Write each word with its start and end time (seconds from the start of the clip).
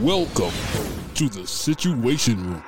Welcome 0.00 0.52
to 1.14 1.28
the 1.28 1.46
Situation 1.46 2.44
Room. 2.44 2.62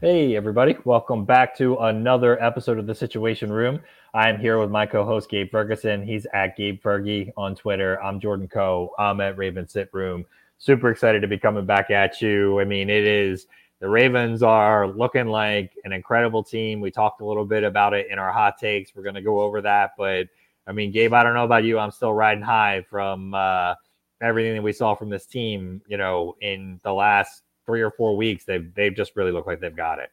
Hey, 0.00 0.36
everybody. 0.36 0.76
Welcome 0.84 1.24
back 1.24 1.56
to 1.58 1.76
another 1.78 2.42
episode 2.42 2.78
of 2.78 2.86
the 2.86 2.94
Situation 2.94 3.52
Room. 3.52 3.80
I'm 4.14 4.38
here 4.38 4.58
with 4.58 4.70
my 4.70 4.86
co 4.86 5.04
host, 5.04 5.30
Gabe 5.30 5.50
Ferguson. 5.50 6.04
He's 6.04 6.26
at 6.32 6.56
Gabe 6.56 6.82
Fergie 6.82 7.32
on 7.36 7.54
Twitter. 7.54 8.02
I'm 8.02 8.20
Jordan 8.20 8.48
Coe. 8.48 8.92
I'm 8.98 9.20
at 9.20 9.36
Raven 9.36 9.68
Sit 9.68 9.88
Room 9.92 10.24
super 10.60 10.90
excited 10.90 11.22
to 11.22 11.26
be 11.26 11.38
coming 11.38 11.64
back 11.64 11.90
at 11.90 12.20
you. 12.20 12.60
I 12.60 12.64
mean, 12.64 12.90
it 12.90 13.04
is 13.04 13.46
the 13.80 13.88
Ravens 13.88 14.42
are 14.42 14.86
looking 14.86 15.26
like 15.26 15.72
an 15.84 15.92
incredible 15.92 16.44
team. 16.44 16.80
We 16.80 16.90
talked 16.90 17.22
a 17.22 17.24
little 17.24 17.46
bit 17.46 17.64
about 17.64 17.94
it 17.94 18.08
in 18.10 18.18
our 18.18 18.30
hot 18.30 18.58
takes. 18.58 18.94
We're 18.94 19.02
going 19.02 19.14
to 19.14 19.22
go 19.22 19.40
over 19.40 19.62
that, 19.62 19.92
but 19.96 20.28
I 20.66 20.72
mean, 20.72 20.92
Gabe, 20.92 21.14
I 21.14 21.24
don't 21.24 21.32
know 21.32 21.44
about 21.44 21.64
you. 21.64 21.78
I'm 21.78 21.90
still 21.90 22.12
riding 22.12 22.44
high 22.44 22.84
from 22.90 23.32
uh, 23.32 23.74
everything 24.20 24.54
that 24.54 24.62
we 24.62 24.72
saw 24.72 24.94
from 24.94 25.10
this 25.10 25.26
team. 25.26 25.82
You 25.86 25.96
know, 25.96 26.36
in 26.40 26.80
the 26.82 26.92
last 26.92 27.42
three 27.66 27.82
or 27.82 27.90
four 27.90 28.16
weeks, 28.16 28.44
they've 28.44 28.72
they've 28.74 28.94
just 28.94 29.16
really 29.16 29.32
looked 29.32 29.46
like 29.46 29.60
they've 29.60 29.74
got 29.74 29.98
it. 29.98 30.10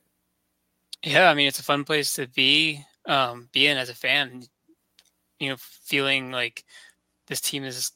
Yeah, 1.04 1.30
I 1.30 1.34
mean, 1.34 1.48
it's 1.48 1.60
a 1.60 1.64
fun 1.64 1.84
place 1.84 2.14
to 2.14 2.28
be 2.28 2.84
um, 3.06 3.50
be 3.52 3.68
in 3.68 3.78
as 3.78 3.90
a 3.90 3.96
fan. 3.96 4.44
You 5.40 5.50
know, 5.50 5.56
feeling 5.60 6.32
like 6.32 6.64
this 7.28 7.42
team 7.42 7.64
is 7.64 7.92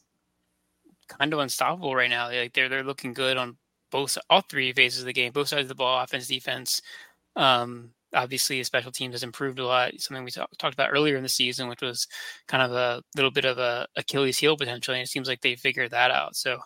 kind 1.08 1.34
of 1.34 1.40
unstoppable 1.40 1.96
right 1.96 2.10
now. 2.10 2.28
Like 2.28 2.54
they're 2.54 2.70
they're 2.70 2.84
looking 2.84 3.14
good 3.14 3.38
on 3.38 3.58
both 3.92 4.18
all 4.30 4.42
three 4.42 4.72
phases 4.74 5.02
of 5.02 5.06
the 5.06 5.14
game, 5.14 5.32
both 5.32 5.50
sides 5.50 5.64
of 5.64 5.68
the 5.70 5.76
ball, 5.76 6.02
offense, 6.02 6.28
defense. 6.28 6.82
Um, 7.36 7.92
obviously, 8.14 8.60
a 8.60 8.66
special 8.66 8.92
teams 8.92 9.14
has 9.14 9.24
improved 9.24 9.60
a 9.60 9.66
lot. 9.66 10.00
Something 10.00 10.24
we 10.24 10.32
talk, 10.32 10.50
talked 10.58 10.74
about 10.74 10.90
earlier 10.92 11.16
in 11.16 11.24
the 11.24 11.30
season, 11.30 11.68
which 11.68 11.82
was 11.82 12.08
kind 12.48 12.64
of 12.64 12.72
a 12.72 13.04
little 13.16 13.32
bit 13.32 13.46
of 13.46 13.58
a 13.58 13.88
Achilles 13.96 14.38
heel 14.38 14.58
potentially, 14.58 14.98
and 14.98 15.06
it 15.06 15.10
seems 15.10 15.28
like 15.28 15.42
they 15.42 15.56
figured 15.56 15.92
that 15.92 16.12
out. 16.12 16.36
So, 16.36 16.60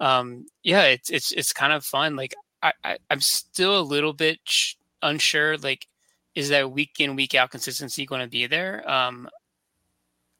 um, 0.00 0.46
yeah, 0.62 0.84
it's 0.84 1.10
it's 1.10 1.32
it's 1.32 1.52
kind 1.52 1.72
of 1.72 1.84
fun. 1.84 2.16
Like 2.16 2.34
I, 2.62 2.72
I 2.84 2.98
am 3.10 3.20
still 3.20 3.78
a 3.78 3.82
little 3.82 4.12
bit 4.12 4.38
sh- 4.44 4.74
unsure. 5.02 5.56
Like, 5.58 5.86
is 6.34 6.48
that 6.50 6.70
week 6.72 7.00
in 7.00 7.16
week 7.16 7.34
out 7.34 7.50
consistency 7.50 8.06
going 8.06 8.22
to 8.22 8.28
be 8.28 8.46
there? 8.46 8.88
Um, 8.90 9.28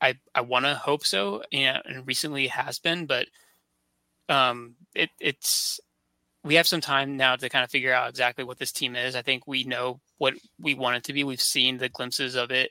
I 0.01 0.15
I 0.35 0.43
want 0.43 0.67
to 0.67 0.75
hope 0.75 1.05
so, 1.05 1.43
and 1.53 2.07
recently 2.07 2.49
has 2.49 2.79
been, 2.79 3.07
but 3.07 3.27
um, 4.29 4.75
it, 4.95 5.11
it's 5.21 5.81
we 6.45 6.55
have 6.55 6.67
some 6.67 6.81
time 6.81 7.17
now 7.17 7.37
to 7.37 7.49
kind 7.49 7.65
of 7.65 7.71
figure 7.71 7.93
out 7.93 8.09
exactly 8.09 8.45
what 8.45 8.59
this 8.59 8.73
team 8.73 8.95
is. 8.95 9.17
I 9.17 9.23
think 9.23 9.47
we 9.47 9.65
know 9.65 10.01
what 10.19 10.35
we 10.59 10.75
want 10.75 10.97
it 10.97 11.05
to 11.05 11.13
be. 11.13 11.25
We've 11.25 11.41
seen 11.41 11.79
the 11.79 11.89
glimpses 11.89 12.35
of 12.35 12.51
it 12.51 12.71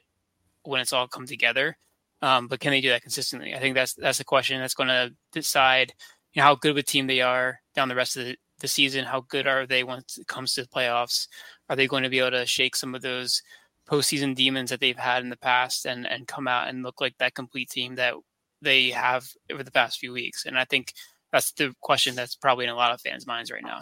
when 0.64 0.82
it's 0.82 0.94
all 0.94 1.08
come 1.08 1.26
together. 1.26 1.78
Um, 2.22 2.48
but 2.48 2.60
can 2.60 2.72
they 2.72 2.82
do 2.82 2.90
that 2.90 3.02
consistently? 3.02 3.54
I 3.54 3.60
think 3.60 3.76
that's 3.76 3.94
that's 3.94 4.18
the 4.18 4.24
question 4.24 4.60
that's 4.60 4.74
going 4.74 4.90
to 4.90 5.14
decide 5.32 5.94
you 6.34 6.42
know, 6.42 6.46
how 6.46 6.56
good 6.56 6.72
of 6.72 6.78
a 6.78 6.84
team 6.84 7.08
they 7.08 7.22
are 7.22 7.60
down 7.76 7.90
the 7.90 7.96
rest 7.96 8.18
of 8.18 8.26
the, 8.26 8.36
the 8.60 8.68
season. 8.68 9.06
How 9.06 9.22
good 9.22 9.48
are 9.48 9.68
they 9.68 9.84
once 9.84 10.18
it 10.18 10.28
comes 10.28 10.54
to 10.54 10.62
the 10.62 10.68
playoffs? 10.68 11.28
Are 11.70 11.76
they 11.76 11.88
going 11.88 12.04
to 12.04 12.10
be 12.10 12.20
able 12.20 12.32
to 12.32 12.46
shake 12.46 12.76
some 12.76 12.96
of 12.96 13.02
those 13.02 13.42
postseason 13.88 14.34
demons 14.34 14.72
that 14.72 14.80
they've 14.80 14.98
had 14.98 15.22
in 15.24 15.30
the 15.30 15.38
past 15.38 15.86
and 15.86 16.08
and 16.08 16.28
come 16.28 16.48
out 16.48 16.68
and 16.68 16.84
look 16.84 17.00
like 17.00 17.16
that 17.20 17.36
complete 17.36 17.70
team 17.70 17.96
that 17.96 18.16
they 18.62 18.90
have 18.90 19.28
over 19.52 19.64
the 19.64 19.72
past 19.72 20.00
few 20.00 20.12
weeks? 20.12 20.46
And 20.46 20.58
I 20.58 20.66
think 20.66 20.94
that's 21.32 21.52
the 21.52 21.76
question 21.82 22.16
that's 22.16 22.36
probably 22.36 22.66
in 22.66 22.72
a 22.72 22.76
lot 22.76 22.92
of 22.92 23.02
fans' 23.02 23.28
minds 23.28 23.52
right 23.52 23.64
now. 23.64 23.80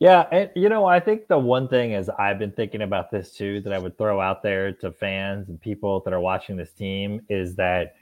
Yeah, 0.00 0.26
and 0.32 0.50
you 0.56 0.70
know, 0.70 0.86
I 0.86 0.98
think 0.98 1.28
the 1.28 1.38
one 1.38 1.68
thing 1.68 1.92
is 1.92 2.08
I've 2.08 2.38
been 2.38 2.52
thinking 2.52 2.80
about 2.80 3.10
this 3.10 3.32
too 3.32 3.60
that 3.60 3.72
I 3.74 3.78
would 3.78 3.98
throw 3.98 4.18
out 4.18 4.42
there 4.42 4.72
to 4.72 4.90
fans 4.92 5.50
and 5.50 5.60
people 5.60 6.00
that 6.00 6.14
are 6.14 6.20
watching 6.20 6.56
this 6.56 6.72
team 6.72 7.20
is 7.28 7.54
that 7.56 7.96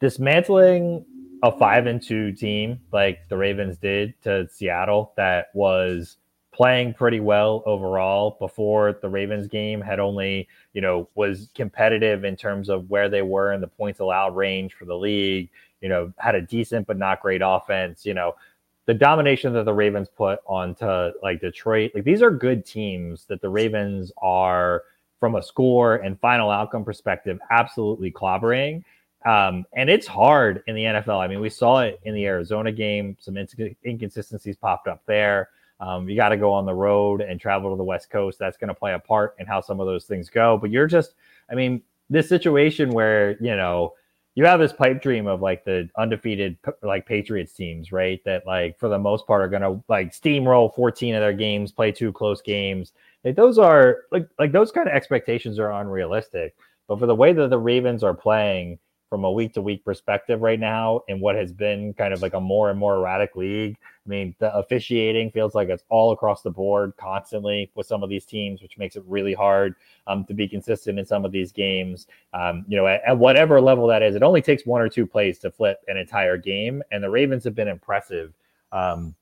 dismantling 0.00 1.04
a 1.42 1.50
five 1.50 1.86
and 1.86 2.00
two 2.00 2.32
team 2.32 2.80
like 2.92 3.28
the 3.28 3.36
Ravens 3.36 3.76
did 3.76 4.14
to 4.22 4.48
Seattle 4.48 5.12
that 5.16 5.48
was 5.52 6.16
playing 6.52 6.94
pretty 6.94 7.18
well 7.18 7.64
overall 7.66 8.36
before 8.38 8.98
the 9.02 9.08
Ravens 9.08 9.48
game 9.48 9.80
had 9.80 9.98
only, 9.98 10.48
you 10.74 10.80
know, 10.80 11.08
was 11.16 11.48
competitive 11.56 12.24
in 12.24 12.36
terms 12.36 12.68
of 12.68 12.88
where 12.88 13.08
they 13.08 13.22
were 13.22 13.52
in 13.52 13.60
the 13.60 13.66
points 13.66 13.98
allowed 13.98 14.36
range 14.36 14.74
for 14.74 14.84
the 14.84 14.96
league 14.96 15.50
you 15.82 15.88
know, 15.88 16.12
had 16.16 16.34
a 16.36 16.40
decent 16.40 16.86
but 16.86 16.96
not 16.96 17.20
great 17.20 17.42
offense, 17.44 18.06
you 18.06 18.14
know, 18.14 18.36
the 18.86 18.94
domination 18.94 19.52
that 19.52 19.64
the 19.64 19.74
Ravens 19.74 20.08
put 20.08 20.40
onto 20.46 21.12
like 21.22 21.40
Detroit, 21.40 21.92
like 21.94 22.04
these 22.04 22.22
are 22.22 22.30
good 22.30 22.64
teams 22.66 23.26
that 23.26 23.40
the 23.40 23.48
Ravens 23.48 24.12
are 24.18 24.82
from 25.20 25.36
a 25.36 25.42
score 25.42 25.96
and 25.96 26.18
final 26.18 26.50
outcome 26.50 26.84
perspective 26.84 27.38
absolutely 27.50 28.10
clobbering. 28.10 28.82
Um, 29.24 29.64
and 29.72 29.88
it's 29.88 30.06
hard 30.06 30.64
in 30.66 30.74
the 30.74 30.82
NFL. 30.82 31.20
I 31.20 31.28
mean, 31.28 31.38
we 31.40 31.48
saw 31.48 31.82
it 31.82 32.00
in 32.02 32.14
the 32.14 32.26
Arizona 32.26 32.72
game. 32.72 33.16
Some 33.20 33.36
inconsistencies 33.86 34.56
popped 34.56 34.88
up 34.88 35.00
there. 35.06 35.50
Um, 35.78 36.08
you 36.08 36.16
got 36.16 36.30
to 36.30 36.36
go 36.36 36.52
on 36.52 36.66
the 36.66 36.74
road 36.74 37.20
and 37.20 37.40
travel 37.40 37.70
to 37.70 37.76
the 37.76 37.84
West 37.84 38.10
Coast. 38.10 38.38
That's 38.38 38.56
going 38.56 38.68
to 38.68 38.74
play 38.74 38.94
a 38.94 38.98
part 38.98 39.36
in 39.38 39.46
how 39.46 39.60
some 39.60 39.78
of 39.78 39.86
those 39.86 40.06
things 40.06 40.28
go. 40.28 40.56
But 40.56 40.70
you're 40.70 40.88
just, 40.88 41.14
I 41.50 41.54
mean, 41.54 41.82
this 42.10 42.28
situation 42.28 42.90
where, 42.90 43.36
you 43.40 43.56
know, 43.56 43.94
you 44.34 44.46
have 44.46 44.60
this 44.60 44.72
pipe 44.72 45.02
dream 45.02 45.26
of 45.26 45.42
like 45.42 45.64
the 45.64 45.88
undefeated 45.96 46.56
like 46.82 47.06
Patriots 47.06 47.52
teams, 47.52 47.92
right? 47.92 48.20
That 48.24 48.46
like 48.46 48.78
for 48.78 48.88
the 48.88 48.98
most 48.98 49.26
part 49.26 49.42
are 49.42 49.48
gonna 49.48 49.82
like 49.88 50.12
steamroll 50.12 50.74
14 50.74 51.14
of 51.14 51.20
their 51.20 51.32
games, 51.32 51.72
play 51.72 51.92
two 51.92 52.12
close 52.12 52.40
games. 52.40 52.92
Like 53.24 53.36
those 53.36 53.58
are 53.58 53.98
like 54.10 54.26
like 54.38 54.52
those 54.52 54.72
kind 54.72 54.88
of 54.88 54.94
expectations 54.94 55.58
are 55.58 55.72
unrealistic. 55.72 56.54
But 56.88 56.98
for 56.98 57.06
the 57.06 57.14
way 57.14 57.32
that 57.32 57.50
the 57.50 57.58
Ravens 57.58 58.02
are 58.02 58.14
playing, 58.14 58.78
from 59.12 59.24
a 59.24 59.30
week 59.30 59.52
to 59.52 59.60
week 59.60 59.84
perspective 59.84 60.40
right 60.40 60.58
now 60.58 61.02
in 61.06 61.20
what 61.20 61.36
has 61.36 61.52
been 61.52 61.92
kind 61.92 62.14
of 62.14 62.22
like 62.22 62.32
a 62.32 62.40
more 62.40 62.70
and 62.70 62.78
more 62.78 62.96
erratic 62.96 63.36
league. 63.36 63.76
I 63.82 64.08
mean, 64.08 64.34
the 64.38 64.50
officiating 64.56 65.30
feels 65.32 65.54
like 65.54 65.68
it's 65.68 65.84
all 65.90 66.12
across 66.12 66.40
the 66.40 66.50
board 66.50 66.94
constantly 66.96 67.70
with 67.74 67.86
some 67.86 68.02
of 68.02 68.08
these 68.08 68.24
teams, 68.24 68.62
which 68.62 68.78
makes 68.78 68.96
it 68.96 69.04
really 69.06 69.34
hard 69.34 69.74
um, 70.06 70.24
to 70.24 70.32
be 70.32 70.48
consistent 70.48 70.98
in 70.98 71.04
some 71.04 71.26
of 71.26 71.30
these 71.30 71.52
games. 71.52 72.06
Um, 72.32 72.64
you 72.66 72.78
know, 72.78 72.86
at, 72.86 73.02
at, 73.06 73.18
whatever 73.18 73.60
level 73.60 73.86
that 73.88 74.02
is, 74.02 74.14
it 74.14 74.22
only 74.22 74.40
takes 74.40 74.64
one 74.64 74.80
or 74.80 74.88
two 74.88 75.04
plays 75.04 75.38
to 75.40 75.50
flip 75.50 75.84
an 75.88 75.98
entire 75.98 76.38
game. 76.38 76.82
And 76.90 77.04
the 77.04 77.10
Ravens 77.10 77.44
have 77.44 77.54
been 77.54 77.68
impressive 77.68 78.32
um, 78.72 79.14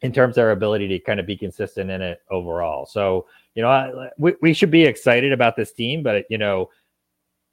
in 0.00 0.14
terms 0.14 0.30
of 0.30 0.36
their 0.36 0.52
ability 0.52 0.88
to 0.88 0.98
kind 0.98 1.20
of 1.20 1.26
be 1.26 1.36
consistent 1.36 1.90
in 1.90 2.00
it 2.00 2.22
overall. 2.30 2.86
So, 2.86 3.26
you 3.54 3.60
know, 3.60 3.68
I, 3.68 4.08
we, 4.16 4.32
we 4.40 4.54
should 4.54 4.70
be 4.70 4.84
excited 4.84 5.30
about 5.30 5.56
this 5.56 5.72
team, 5.72 6.02
but, 6.02 6.24
you 6.30 6.38
know, 6.38 6.70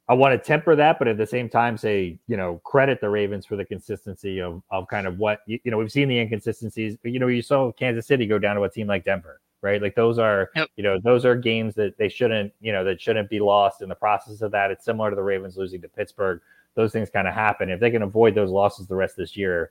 I 0.06 0.12
want 0.12 0.32
to 0.32 0.46
temper 0.46 0.76
that, 0.76 0.98
but 0.98 1.08
at 1.08 1.16
the 1.16 1.26
same 1.26 1.48
time, 1.48 1.78
say 1.78 2.18
you 2.26 2.36
know 2.36 2.60
credit 2.64 3.00
the 3.00 3.08
Ravens 3.08 3.46
for 3.46 3.56
the 3.56 3.64
consistency 3.64 4.40
of 4.40 4.62
of 4.70 4.86
kind 4.88 5.06
of 5.06 5.18
what 5.18 5.40
you, 5.46 5.58
you 5.64 5.70
know 5.70 5.78
we've 5.78 5.92
seen 5.92 6.08
the 6.08 6.18
inconsistencies. 6.18 6.98
You 7.02 7.18
know, 7.18 7.28
you 7.28 7.42
saw 7.42 7.72
Kansas 7.72 8.06
City 8.06 8.26
go 8.26 8.38
down 8.38 8.56
to 8.56 8.62
a 8.62 8.70
team 8.70 8.86
like 8.86 9.04
Denver, 9.04 9.40
right? 9.62 9.80
Like 9.80 9.94
those 9.94 10.18
are 10.18 10.50
yep. 10.54 10.68
you 10.76 10.82
know 10.82 11.00
those 11.02 11.24
are 11.24 11.34
games 11.34 11.74
that 11.76 11.96
they 11.96 12.10
shouldn't 12.10 12.52
you 12.60 12.72
know 12.72 12.84
that 12.84 13.00
shouldn't 13.00 13.30
be 13.30 13.40
lost 13.40 13.80
in 13.80 13.88
the 13.88 13.94
process 13.94 14.42
of 14.42 14.50
that. 14.52 14.70
It's 14.70 14.84
similar 14.84 15.08
to 15.08 15.16
the 15.16 15.22
Ravens 15.22 15.56
losing 15.56 15.80
to 15.80 15.88
Pittsburgh. 15.88 16.40
Those 16.74 16.92
things 16.92 17.08
kind 17.08 17.26
of 17.26 17.34
happen. 17.34 17.70
If 17.70 17.80
they 17.80 17.90
can 17.90 18.02
avoid 18.02 18.34
those 18.34 18.50
losses 18.50 18.86
the 18.86 18.96
rest 18.96 19.12
of 19.12 19.22
this 19.22 19.36
year, 19.36 19.70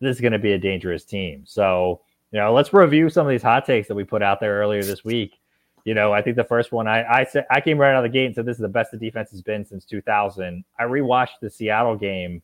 this 0.00 0.16
is 0.16 0.20
going 0.20 0.32
to 0.32 0.38
be 0.38 0.52
a 0.52 0.58
dangerous 0.58 1.04
team. 1.04 1.42
So 1.46 2.00
you 2.32 2.40
know, 2.40 2.52
let's 2.52 2.72
review 2.72 3.08
some 3.08 3.26
of 3.26 3.30
these 3.30 3.42
hot 3.42 3.64
takes 3.64 3.86
that 3.88 3.94
we 3.94 4.04
put 4.04 4.22
out 4.22 4.40
there 4.40 4.58
earlier 4.58 4.82
this 4.82 5.04
week. 5.04 5.38
You 5.88 5.94
know, 5.94 6.12
I 6.12 6.20
think 6.20 6.36
the 6.36 6.44
first 6.44 6.70
one 6.70 6.86
I 6.86 7.02
I 7.02 7.24
said 7.24 7.46
I 7.50 7.62
came 7.62 7.78
right 7.78 7.94
out 7.94 8.04
of 8.04 8.12
the 8.12 8.14
gate 8.14 8.26
and 8.26 8.34
said 8.34 8.44
this 8.44 8.56
is 8.56 8.60
the 8.60 8.68
best 8.68 8.90
the 8.90 8.98
defense 8.98 9.30
has 9.30 9.40
been 9.40 9.64
since 9.64 9.86
2000. 9.86 10.62
I 10.78 10.82
rewatched 10.82 11.40
the 11.40 11.48
Seattle 11.48 11.96
game, 11.96 12.42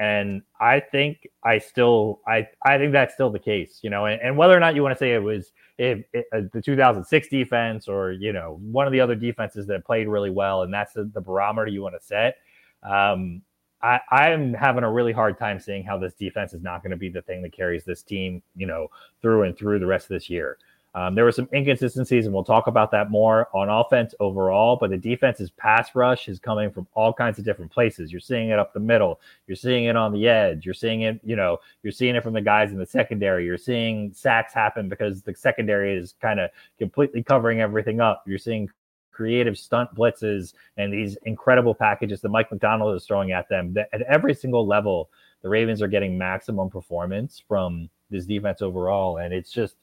and 0.00 0.42
I 0.58 0.80
think 0.80 1.28
I 1.44 1.60
still 1.60 2.20
I 2.26 2.48
I 2.66 2.76
think 2.78 2.90
that's 2.90 3.14
still 3.14 3.30
the 3.30 3.38
case. 3.38 3.78
You 3.82 3.90
know, 3.90 4.06
and, 4.06 4.20
and 4.20 4.36
whether 4.36 4.56
or 4.56 4.58
not 4.58 4.74
you 4.74 4.82
want 4.82 4.92
to 4.92 4.98
say 4.98 5.14
it 5.14 5.22
was 5.22 5.52
if 5.78 6.00
uh, 6.16 6.40
the 6.52 6.60
2006 6.60 7.28
defense 7.28 7.86
or 7.86 8.10
you 8.10 8.32
know 8.32 8.58
one 8.60 8.88
of 8.88 8.92
the 8.92 9.00
other 9.00 9.14
defenses 9.14 9.68
that 9.68 9.84
played 9.84 10.08
really 10.08 10.30
well, 10.30 10.62
and 10.62 10.74
that's 10.74 10.94
the, 10.94 11.04
the 11.04 11.20
barometer 11.20 11.68
you 11.68 11.80
want 11.80 11.94
to 11.94 12.04
set. 12.04 12.38
Um, 12.82 13.42
I, 13.82 14.00
I'm 14.10 14.52
having 14.52 14.82
a 14.82 14.90
really 14.90 15.12
hard 15.12 15.38
time 15.38 15.60
seeing 15.60 15.84
how 15.84 15.96
this 15.96 16.14
defense 16.14 16.54
is 16.54 16.62
not 16.64 16.82
going 16.82 16.90
to 16.90 16.96
be 16.96 17.08
the 17.08 17.22
thing 17.22 17.40
that 17.42 17.52
carries 17.52 17.84
this 17.84 18.02
team, 18.02 18.42
you 18.56 18.66
know, 18.66 18.88
through 19.22 19.44
and 19.44 19.56
through 19.56 19.78
the 19.78 19.86
rest 19.86 20.06
of 20.06 20.14
this 20.16 20.28
year. 20.28 20.58
Um, 20.96 21.16
there 21.16 21.24
were 21.24 21.32
some 21.32 21.48
inconsistencies, 21.52 22.24
and 22.24 22.32
we'll 22.32 22.44
talk 22.44 22.68
about 22.68 22.92
that 22.92 23.10
more 23.10 23.48
on 23.52 23.68
offense 23.68 24.14
overall. 24.20 24.76
But 24.80 24.90
the 24.90 24.96
defense's 24.96 25.50
pass 25.50 25.94
rush 25.94 26.28
is 26.28 26.38
coming 26.38 26.70
from 26.70 26.86
all 26.94 27.12
kinds 27.12 27.38
of 27.38 27.44
different 27.44 27.72
places. 27.72 28.12
You're 28.12 28.20
seeing 28.20 28.50
it 28.50 28.58
up 28.60 28.72
the 28.72 28.80
middle. 28.80 29.20
You're 29.48 29.56
seeing 29.56 29.84
it 29.84 29.96
on 29.96 30.12
the 30.12 30.28
edge. 30.28 30.64
You're 30.64 30.74
seeing 30.74 31.02
it, 31.02 31.20
you 31.24 31.34
know, 31.34 31.58
you're 31.82 31.92
seeing 31.92 32.14
it 32.14 32.22
from 32.22 32.34
the 32.34 32.40
guys 32.40 32.70
in 32.70 32.78
the 32.78 32.86
secondary. 32.86 33.44
You're 33.44 33.58
seeing 33.58 34.12
sacks 34.12 34.54
happen 34.54 34.88
because 34.88 35.22
the 35.22 35.34
secondary 35.34 35.96
is 35.96 36.14
kind 36.22 36.38
of 36.38 36.50
completely 36.78 37.22
covering 37.24 37.60
everything 37.60 38.00
up. 38.00 38.22
You're 38.26 38.38
seeing 38.38 38.68
creative 39.10 39.56
stunt 39.58 39.94
blitzes 39.94 40.54
and 40.76 40.92
these 40.92 41.16
incredible 41.24 41.74
packages 41.74 42.20
that 42.20 42.28
Mike 42.28 42.50
Macdonald 42.50 42.94
is 42.96 43.04
throwing 43.04 43.32
at 43.32 43.48
them. 43.48 43.72
That 43.72 43.88
at 43.92 44.02
every 44.02 44.34
single 44.34 44.66
level, 44.66 45.10
the 45.42 45.48
Ravens 45.48 45.82
are 45.82 45.88
getting 45.88 46.16
maximum 46.16 46.70
performance 46.70 47.42
from 47.46 47.88
this 48.10 48.26
defense 48.26 48.62
overall, 48.62 49.18
and 49.18 49.32
it's 49.32 49.50
just 49.50 49.76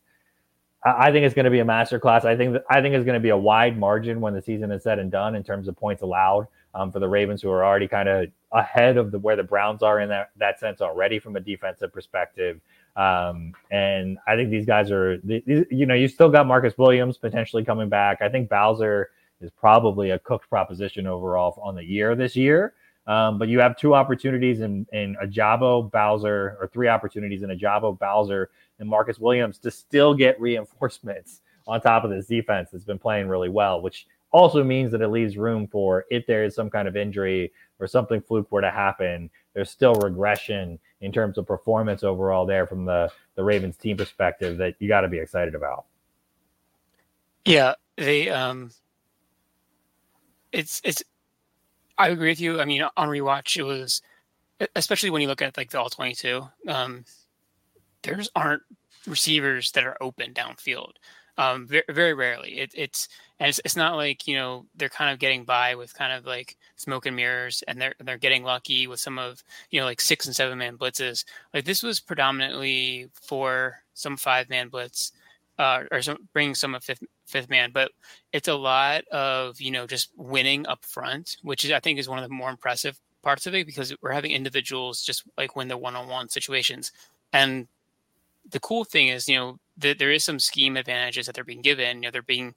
I 0.84 1.12
think 1.12 1.26
it's 1.26 1.36
going 1.36 1.46
to 1.46 1.52
be 1.52 1.60
a 1.60 1.66
masterclass. 1.66 2.26
I 2.26 2.36
think 2.36 2.58
I 2.70 2.82
think 2.82 2.96
it's 2.96 3.06
going 3.06 3.16
to 3.16 3.22
be 3.22 3.30
a 3.30 3.38
wide 3.38 3.78
margin 3.78 4.20
when 4.20 4.34
the 4.34 4.42
season 4.42 4.72
is 4.72 4.84
said 4.84 4.98
and 4.98 5.12
done 5.12 5.36
in 5.36 5.44
terms 5.44 5.68
of 5.68 5.76
points 5.76 6.02
allowed 6.02 6.48
um, 6.74 6.92
for 6.92 7.00
the 7.00 7.08
Ravens, 7.08 7.42
who 7.42 7.52
are 7.52 7.64
already 7.64 7.88
kind 7.88 8.10
of 8.10 8.30
ahead 8.52 8.98
of 8.98 9.12
the 9.12 9.20
where 9.20 9.36
the 9.36 9.44
Browns 9.44 9.84
are 9.84 10.00
in 10.00 10.10
that 10.10 10.32
that 10.38 10.60
sense 10.60 10.82
already 10.82 11.20
from 11.20 11.36
a 11.36 11.40
defensive 11.40 11.94
perspective. 11.94 12.60
Um, 12.96 13.54
and 13.70 14.18
I 14.28 14.36
think 14.36 14.50
these 14.50 14.66
guys 14.66 14.92
are, 14.92 15.20
you 15.24 15.86
know, 15.86 15.94
you 15.94 16.08
still 16.08 16.30
got 16.30 16.48
Marcus 16.48 16.78
Williams 16.78 17.18
potentially 17.18 17.64
coming 17.64 17.88
back. 17.88 18.22
I 18.22 18.30
think 18.30 18.50
Bowser 18.50 19.12
is 19.40 19.52
probably 19.52 20.10
a 20.10 20.20
cooked 20.20 20.50
proposition 20.50 21.08
overall 21.08 21.60
on 21.64 21.76
the 21.76 21.84
year 21.84 22.16
this 22.16 22.36
year. 22.36 22.74
Um, 23.08 23.40
but 23.40 23.48
you 23.48 23.60
have 23.60 23.78
two 23.78 23.96
opportunities 23.96 24.62
in 24.62 24.86
in 24.94 25.16
Ojabo 25.24 25.92
Bowser, 25.92 26.58
or 26.60 26.70
three 26.74 26.88
opportunities 26.88 27.44
in 27.44 27.50
Ojabo 27.50 27.98
Bowser 27.98 28.50
and 28.82 28.90
Marcus 28.90 29.20
Williams 29.20 29.58
to 29.60 29.72
still 29.72 30.14
get 30.14 30.42
reinforcements 30.42 31.42
on 31.68 31.80
top 31.80 32.04
of 32.04 32.10
this 32.10 32.26
defense 32.26 32.70
that's 32.72 32.84
been 32.84 33.00
playing 33.00 33.30
really 33.30 33.48
well, 33.48 33.82
which 33.82 34.08
also 34.32 34.64
means 34.64 34.92
that 34.92 35.02
it 35.02 35.08
leaves 35.10 35.38
room 35.38 35.68
for 35.68 36.06
if 36.10 36.26
there 36.26 36.44
is 36.44 36.56
some 36.56 36.70
kind 36.70 36.88
of 36.88 36.98
injury 36.98 37.52
or 37.80 37.88
something 37.88 38.22
fluke 38.22 38.52
were 38.52 38.62
to 38.62 38.72
happen, 38.72 39.30
there's 39.54 39.70
still 39.70 39.94
regression 39.96 40.80
in 41.02 41.12
terms 41.12 41.38
of 41.38 41.46
performance 41.46 42.04
overall 42.04 42.46
there 42.46 42.68
from 42.68 42.86
the 42.86 43.12
the 43.36 43.44
Ravens 43.44 43.78
team 43.78 43.98
perspective 43.98 44.58
that 44.58 44.76
you 44.80 44.88
got 44.88 45.02
to 45.02 45.08
be 45.08 45.20
excited 45.20 45.56
about. 45.56 45.86
Yeah, 47.46 47.76
they 47.98 48.30
um 48.30 48.72
it's 50.52 50.82
it's 50.84 51.04
I 51.98 52.10
agree 52.10 52.30
with 52.30 52.42
you. 52.42 52.60
I 52.60 52.66
mean, 52.66 52.84
on 52.98 53.10
rewatch, 53.10 53.58
it 53.58 53.64
was 53.64 54.02
especially 54.76 55.10
when 55.10 55.22
you 55.22 55.28
look 55.28 55.42
at 55.42 55.58
like 55.58 55.70
the 55.70 55.80
all 55.80 55.90
twenty 55.90 56.16
two. 56.16 56.48
Um, 56.68 57.06
there's 58.04 58.30
aren't 58.36 58.64
receivers 59.08 59.72
that 59.72 59.86
are 59.86 59.98
open 60.02 60.34
downfield. 60.34 60.94
Um, 61.38 61.68
very, 61.68 61.84
very 61.90 62.14
rarely. 62.14 62.60
It, 62.60 62.72
it's 62.76 63.08
and 63.40 63.50
it's, 63.50 63.60
it's 63.66 63.76
not 63.76 63.96
like 63.96 64.28
you 64.28 64.36
know 64.36 64.66
they're 64.76 64.90
kind 64.90 65.12
of 65.12 65.20
getting 65.20 65.46
by 65.46 65.76
with 65.76 65.94
kind 65.94 66.14
of 66.14 66.26
like 66.26 66.58
smoke 66.76 67.06
and 67.06 67.16
mirrors, 67.16 67.64
and 67.68 67.82
they're 67.82 67.96
they're 68.04 68.18
getting 68.18 68.44
lucky 68.44 68.86
with 68.86 69.00
some 69.00 69.18
of 69.18 69.44
you 69.70 69.80
know 69.80 69.86
like 69.86 70.02
six 70.02 70.26
and 70.26 70.36
seven 70.36 70.58
man 70.58 70.78
blitzes. 70.78 71.26
Like 71.54 71.66
this 71.66 71.84
was 71.84 72.00
predominantly 72.00 73.10
for 73.14 73.80
some 73.94 74.18
five 74.18 74.50
man 74.50 74.68
blitz, 74.68 75.14
uh, 75.58 75.84
or 75.92 76.02
some, 76.02 76.18
bringing 76.34 76.56
some 76.56 76.76
of 76.76 76.84
fifth 76.84 77.04
fifth 77.26 77.50
man, 77.50 77.72
but 77.74 77.92
it's 78.34 78.50
a 78.50 78.54
lot 78.54 79.08
of 79.08 79.60
you 79.62 79.72
know 79.72 79.88
just 79.88 80.12
winning 80.18 80.68
up 80.68 80.84
front, 80.86 81.38
which 81.44 81.64
is 81.64 81.72
I 81.72 81.80
think 81.80 81.98
is 81.98 82.10
one 82.10 82.20
of 82.20 82.28
the 82.28 82.36
more 82.36 82.50
impressive 82.50 83.00
parts 83.24 83.48
of 83.48 83.56
it 83.56 83.66
because 83.66 83.96
we're 84.02 84.12
having 84.12 84.32
individuals 84.32 85.02
just 85.02 85.24
like 85.38 85.56
win 85.56 85.70
the 85.70 85.78
one 85.78 85.96
on 85.96 86.08
one 86.10 86.30
situations, 86.30 86.92
and 87.32 87.68
the 88.50 88.60
cool 88.60 88.84
thing 88.84 89.08
is 89.08 89.28
you 89.28 89.36
know 89.36 89.58
that 89.78 90.00
there 90.00 90.12
is 90.12 90.24
some 90.24 90.40
scheme 90.40 90.78
advantages 90.78 91.26
that 91.26 91.36
they're 91.36 91.44
being 91.44 91.62
given. 91.62 91.98
You 91.98 92.02
know 92.04 92.12
they're 92.12 92.22
being 92.22 92.54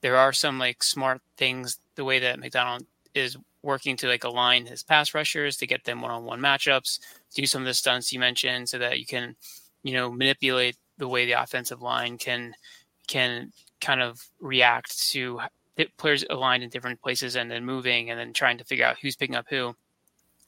there 0.00 0.16
are 0.16 0.32
some 0.32 0.58
like 0.58 0.82
smart 0.82 1.20
things 1.36 1.78
the 1.96 2.04
way 2.04 2.18
that 2.20 2.38
Macdonald 2.38 2.84
is 3.14 3.36
working 3.62 3.96
to 3.96 4.06
like 4.06 4.24
align 4.24 4.66
his 4.66 4.82
pass 4.82 5.14
rushers 5.14 5.56
to 5.56 5.66
get 5.66 5.84
them 5.84 6.00
one 6.00 6.10
on 6.10 6.24
one 6.24 6.40
matchups, 6.40 7.00
do 7.34 7.44
some 7.46 7.62
of 7.62 7.66
the 7.66 7.74
stunts 7.74 8.12
you 8.12 8.20
mentioned 8.20 8.68
so 8.68 8.78
that 8.78 8.98
you 8.98 9.06
can 9.06 9.34
you 9.82 9.92
know 9.92 10.10
manipulate 10.10 10.76
the 10.98 11.08
way 11.08 11.26
the 11.26 11.32
offensive 11.32 11.82
line 11.82 12.18
can 12.18 12.54
can 13.06 13.52
kind 13.80 14.02
of 14.02 14.28
react 14.40 15.08
to 15.10 15.40
players 15.96 16.24
aligned 16.30 16.62
in 16.62 16.70
different 16.70 17.00
places 17.00 17.36
and 17.36 17.50
then 17.50 17.64
moving 17.64 18.10
and 18.10 18.18
then 18.18 18.32
trying 18.32 18.58
to 18.58 18.64
figure 18.64 18.84
out 18.84 18.98
who's 19.00 19.16
picking 19.16 19.36
up 19.36 19.46
who. 19.48 19.74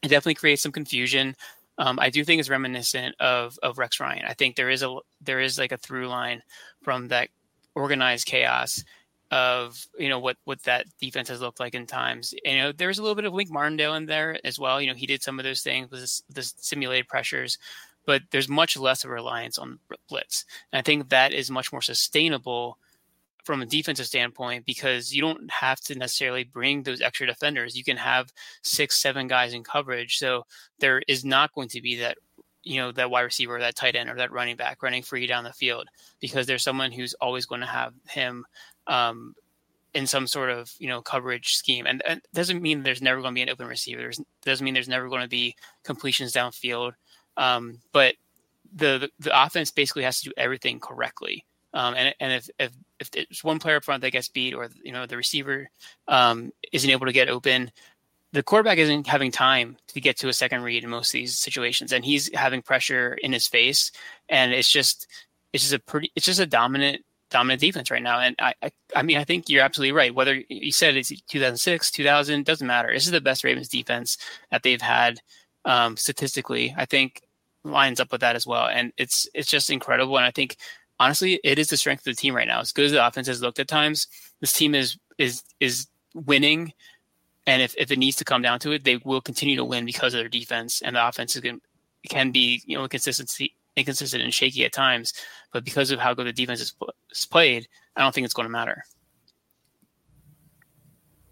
It 0.03 0.09
definitely 0.09 0.35
creates 0.35 0.62
some 0.62 0.73
confusion. 0.73 1.37
Um, 1.81 1.99
I 1.99 2.11
do 2.11 2.23
think 2.25 2.41
it's 2.41 2.50
reminiscent 2.50 3.17
of 3.21 3.59
of 3.62 3.79
Rex 3.79 3.99
Ryan. 3.99 4.27
I 4.27 4.35
think 4.35 4.55
there 4.55 4.69
is 4.69 4.82
a 4.82 4.99
there 5.23 5.41
is 5.41 5.59
like 5.59 5.73
a 5.73 5.79
through 5.79 6.09
line 6.09 6.43
from 6.82 7.09
that 7.09 7.31
organized 7.75 8.27
chaos 8.27 8.85
of 9.31 9.87
you 9.99 10.11
know 10.11 10.19
what 10.19 10.37
what 10.44 10.62
that 10.65 10.85
defense 11.00 11.31
has 11.31 11.41
looked 11.41 11.59
like 11.59 11.75
in 11.75 11.87
times. 11.87 12.35
You 12.44 12.59
know, 12.59 12.73
there's 12.73 12.99
a 12.99 13.03
little 13.03 13.15
bit 13.15 13.25
of 13.25 13.32
Wink 13.32 13.50
Martindale 13.50 13.94
in 13.94 14.05
there 14.05 14.38
as 14.44 14.59
well. 14.59 14.79
You 14.79 14.88
know, 14.88 14.94
he 14.94 15.06
did 15.06 15.23
some 15.23 15.41
of 15.41 15.44
those 15.44 15.62
things 15.62 15.91
with 15.91 16.23
the 16.29 16.43
simulated 16.43 17.09
pressures, 17.09 17.56
but 18.05 18.21
there's 18.31 18.49
much 18.49 18.77
less 18.77 19.03
of 19.03 19.11
a 19.11 19.15
reliance 19.15 19.59
on 19.59 19.79
blitz. 20.06 20.44
And 20.73 20.81
I 20.81 20.82
think 20.82 21.09
that 21.09 21.32
is 21.32 21.50
much 21.50 21.73
more 21.73 21.82
sustainable 21.82 22.77
from 23.44 23.62
a 23.62 23.66
defensive 23.66 24.06
standpoint 24.06 24.66
because 24.66 25.14
you 25.14 25.20
don't 25.22 25.50
have 25.50 25.81
to 25.81 25.94
necessarily 25.94 26.44
bring 26.44 26.82
those 26.82 27.00
extra 27.00 27.26
defenders. 27.26 27.76
You 27.76 27.84
can 27.84 27.96
have 27.96 28.32
six, 28.62 29.00
seven 29.00 29.28
guys 29.28 29.54
in 29.54 29.64
coverage. 29.64 30.19
So 30.19 30.44
there 30.78 31.02
is 31.08 31.25
not 31.25 31.52
going 31.54 31.69
to 31.69 31.81
be 31.81 31.96
that, 31.96 32.19
you 32.62 32.81
know, 32.81 32.92
that 32.92 33.10
wide 33.10 33.22
receiver, 33.22 33.58
that 33.58 33.76
tight 33.76 33.96
end, 33.96 34.10
or 34.10 34.16
that 34.16 34.32
running 34.32 34.56
back 34.56 34.82
running 34.82 35.02
free 35.02 35.26
down 35.26 35.44
the 35.44 35.52
field 35.52 35.88
because 36.20 36.46
there's 36.46 36.62
someone 36.62 36.92
who's 36.92 37.14
always 37.14 37.46
going 37.46 37.62
to 37.62 37.66
have 37.66 37.94
him 38.08 38.44
um, 38.87 39.34
in 39.94 40.06
some 40.06 40.26
sort 40.26 40.50
of 40.50 40.72
you 40.78 40.88
know 40.88 41.00
coverage 41.02 41.54
scheme. 41.54 41.86
And, 41.86 42.02
and 42.06 42.20
doesn't 42.34 42.62
mean 42.62 42.82
there's 42.82 43.02
never 43.02 43.20
going 43.20 43.34
to 43.34 43.38
be 43.38 43.43
an 43.43 43.50
open 43.50 43.66
receiver. 43.66 44.00
There's, 44.00 44.20
doesn't 44.43 44.64
mean 44.64 44.75
there's 44.75 44.88
never 44.88 45.08
going 45.08 45.22
to 45.22 45.28
be 45.28 45.56
completions 45.84 46.32
downfield. 46.32 46.93
Um, 47.36 47.78
but 47.93 48.14
the 48.75 49.10
the 49.19 49.44
offense 49.44 49.70
basically 49.70 50.04
has 50.04 50.20
to 50.20 50.28
do 50.28 50.32
everything 50.36 50.81
correctly. 50.81 51.44
Um, 51.72 51.94
and 51.94 52.14
and 52.20 52.32
if, 52.32 52.50
if 52.58 52.72
if 52.99 53.11
it's 53.14 53.44
one 53.44 53.58
player 53.58 53.76
up 53.76 53.84
front 53.84 54.02
that 54.02 54.11
gets 54.11 54.28
beat, 54.28 54.55
or 54.55 54.69
you 54.82 54.93
know 54.93 55.06
the 55.06 55.17
receiver 55.17 55.70
um, 56.08 56.52
isn't 56.72 56.90
able 56.90 57.06
to 57.06 57.12
get 57.12 57.28
open, 57.28 57.70
the 58.32 58.43
quarterback 58.43 58.78
isn't 58.78 59.06
having 59.06 59.31
time 59.31 59.76
to 59.88 60.00
get 60.00 60.17
to 60.19 60.28
a 60.28 60.32
second 60.32 60.62
read 60.62 60.84
in 60.84 60.90
most 60.90 61.11
of 61.11 61.12
these 61.19 61.38
situations, 61.38 61.93
and 61.93 62.05
he's 62.05 62.34
having 62.34 62.62
pressure 62.62 63.14
in 63.22 63.32
his 63.32 63.46
face, 63.46 63.93
and 64.28 64.52
it's 64.52 64.70
just 64.70 65.06
it's 65.52 65.62
just 65.62 65.75
a 65.75 65.78
pretty 65.78 66.11
it's 66.14 66.26
just 66.26 66.40
a 66.40 66.46
dominant 66.46 67.05
dominant 67.31 67.61
defense 67.61 67.90
right 67.90 68.02
now. 68.02 68.20
And 68.20 68.34
I, 68.38 68.55
I, 68.62 68.70
I 68.94 69.02
mean, 69.02 69.17
I 69.17 69.25
think 69.25 69.49
you're 69.49 69.62
absolutely 69.62 69.93
right. 69.93 70.14
Whether 70.14 70.43
you 70.49 70.72
said 70.72 70.96
it's 70.96 71.08
2006, 71.08 71.90
2000, 71.93 72.44
doesn't 72.44 72.67
matter. 72.67 72.93
This 72.93 73.06
is 73.06 73.12
the 73.12 73.20
best 73.20 73.44
Ravens 73.44 73.69
defense 73.69 74.19
that 74.50 74.62
they've 74.62 74.81
had 74.81 75.20
um, 75.64 75.96
statistically. 75.96 76.75
I 76.76 76.87
think 76.87 77.22
lines 77.62 78.00
up 78.00 78.11
with 78.11 78.22
that 78.22 78.37
as 78.37 78.46
well, 78.46 78.67
and 78.67 78.93
it's 78.96 79.28
it's 79.34 79.49
just 79.49 79.70
incredible. 79.70 80.17
And 80.17 80.26
I 80.26 80.31
think 80.31 80.56
honestly, 81.00 81.41
it 81.43 81.58
is 81.58 81.69
the 81.69 81.77
strength 81.77 82.06
of 82.06 82.15
the 82.15 82.20
team 82.20 82.36
right 82.36 82.46
now. 82.46 82.60
As 82.60 82.70
good 82.70 82.84
as 82.84 82.93
the 82.93 83.05
offense 83.05 83.27
has 83.27 83.43
looked 83.43 83.58
at 83.58 83.67
times, 83.67 84.06
this 84.41 84.53
team 84.53 84.77
is 84.77 84.96
is 85.19 85.43
is 85.58 85.89
winning. 86.15 86.72
And 87.46 87.63
if, 87.63 87.74
if 87.77 87.91
it 87.91 87.98
needs 87.98 88.17
to 88.19 88.24
come 88.24 88.43
down 88.43 88.60
to 88.60 88.72
it, 88.72 88.84
they 88.84 88.98
will 88.98 89.22
continue 89.22 89.56
to 89.56 89.65
win 89.65 89.86
because 89.86 90.15
of 90.15 90.20
their 90.20 90.29
defense. 90.29 90.82
And 90.82 90.94
the 90.94 91.08
offense 91.08 91.34
is 91.34 91.43
can, 91.43 91.60
can 92.08 92.31
be, 92.31 92.63
you 92.67 92.77
know, 92.77 92.84
inconsistency 92.84 93.55
inconsistent 93.77 94.22
and 94.22 94.32
shaky 94.32 94.65
at 94.65 94.72
times. 94.72 95.15
But 95.53 95.65
because 95.65 95.91
of 95.91 95.98
how 95.98 96.13
good 96.13 96.27
the 96.27 96.32
defense 96.32 96.60
is, 96.60 96.74
is 97.10 97.27
played, 97.27 97.67
I 97.96 98.03
don't 98.03 98.15
think 98.15 98.27
it's 98.27 98.34
going 98.34 98.46
to 98.46 98.53
matter. 98.53 98.84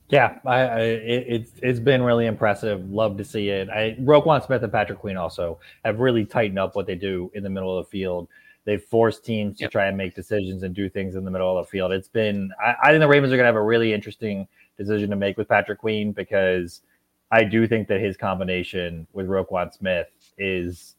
Yeah, 0.09 0.39
I, 0.47 0.61
I 0.61 0.81
it, 0.81 1.25
it's 1.29 1.51
it's 1.63 1.81
been 1.81 2.03
really 2.03 2.25
impressive. 2.25 2.91
Love 2.91 3.19
to 3.19 3.25
see 3.25 3.51
it. 3.51 3.69
I 3.69 3.95
Roquan 4.01 4.45
Smith 4.45 4.63
and 4.63 4.73
Patrick 4.73 5.01
Queen 5.01 5.19
also 5.19 5.59
have 5.85 6.01
really 6.01 6.25
tightened 6.25 6.59
up 6.59 6.75
what 6.75 6.87
they 6.87 6.95
do 6.95 7.31
in 7.35 7.43
the 7.43 7.51
middle 7.51 7.77
of 7.77 7.85
the 7.85 7.91
field. 7.91 8.29
They've 8.69 8.85
forced 8.85 9.25
teams 9.25 9.57
to 9.61 9.69
try 9.69 9.87
and 9.87 9.97
make 9.97 10.15
decisions 10.15 10.63
and 10.63 10.75
do 10.75 10.91
things 10.91 11.15
in 11.15 11.25
the 11.25 11.31
middle 11.31 11.57
of 11.57 11.65
the 11.65 11.71
field. 11.71 11.91
It's 11.91 12.07
been, 12.07 12.51
I, 12.63 12.75
I 12.83 12.91
think 12.91 13.01
the 13.01 13.09
Ravens 13.09 13.33
are 13.33 13.37
going 13.37 13.45
to 13.45 13.49
have 13.49 13.55
a 13.55 13.63
really 13.63 13.95
interesting 13.95 14.47
decision 14.77 15.09
to 15.09 15.17
make 15.17 15.39
with 15.39 15.49
Patrick 15.49 15.79
Queen 15.79 16.13
because 16.13 16.83
I 17.31 17.45
do 17.45 17.67
think 17.67 17.89
that 17.89 17.99
his 17.99 18.19
combination 18.19 19.07
with 19.15 19.27
Roquan 19.27 19.73
Smith 19.73 20.09
is 20.37 20.97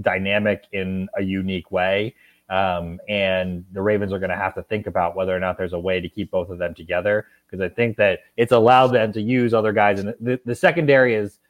dynamic 0.00 0.66
in 0.70 1.08
a 1.16 1.22
unique 1.24 1.72
way. 1.72 2.14
Um, 2.50 3.00
and 3.08 3.64
the 3.72 3.82
Ravens 3.82 4.12
are 4.12 4.20
going 4.20 4.30
to 4.30 4.36
have 4.36 4.54
to 4.54 4.62
think 4.62 4.86
about 4.86 5.16
whether 5.16 5.34
or 5.34 5.40
not 5.40 5.58
there's 5.58 5.72
a 5.72 5.80
way 5.80 6.00
to 6.00 6.08
keep 6.08 6.30
both 6.30 6.50
of 6.50 6.58
them 6.58 6.72
together 6.72 7.26
because 7.50 7.60
I 7.60 7.68
think 7.68 7.96
that 7.96 8.20
it's 8.36 8.52
allowed 8.52 8.92
them 8.92 9.12
to 9.14 9.20
use 9.20 9.52
other 9.52 9.72
guys. 9.72 9.98
And 9.98 10.14
the, 10.20 10.38
the 10.44 10.54
secondary 10.54 11.16
is 11.16 11.40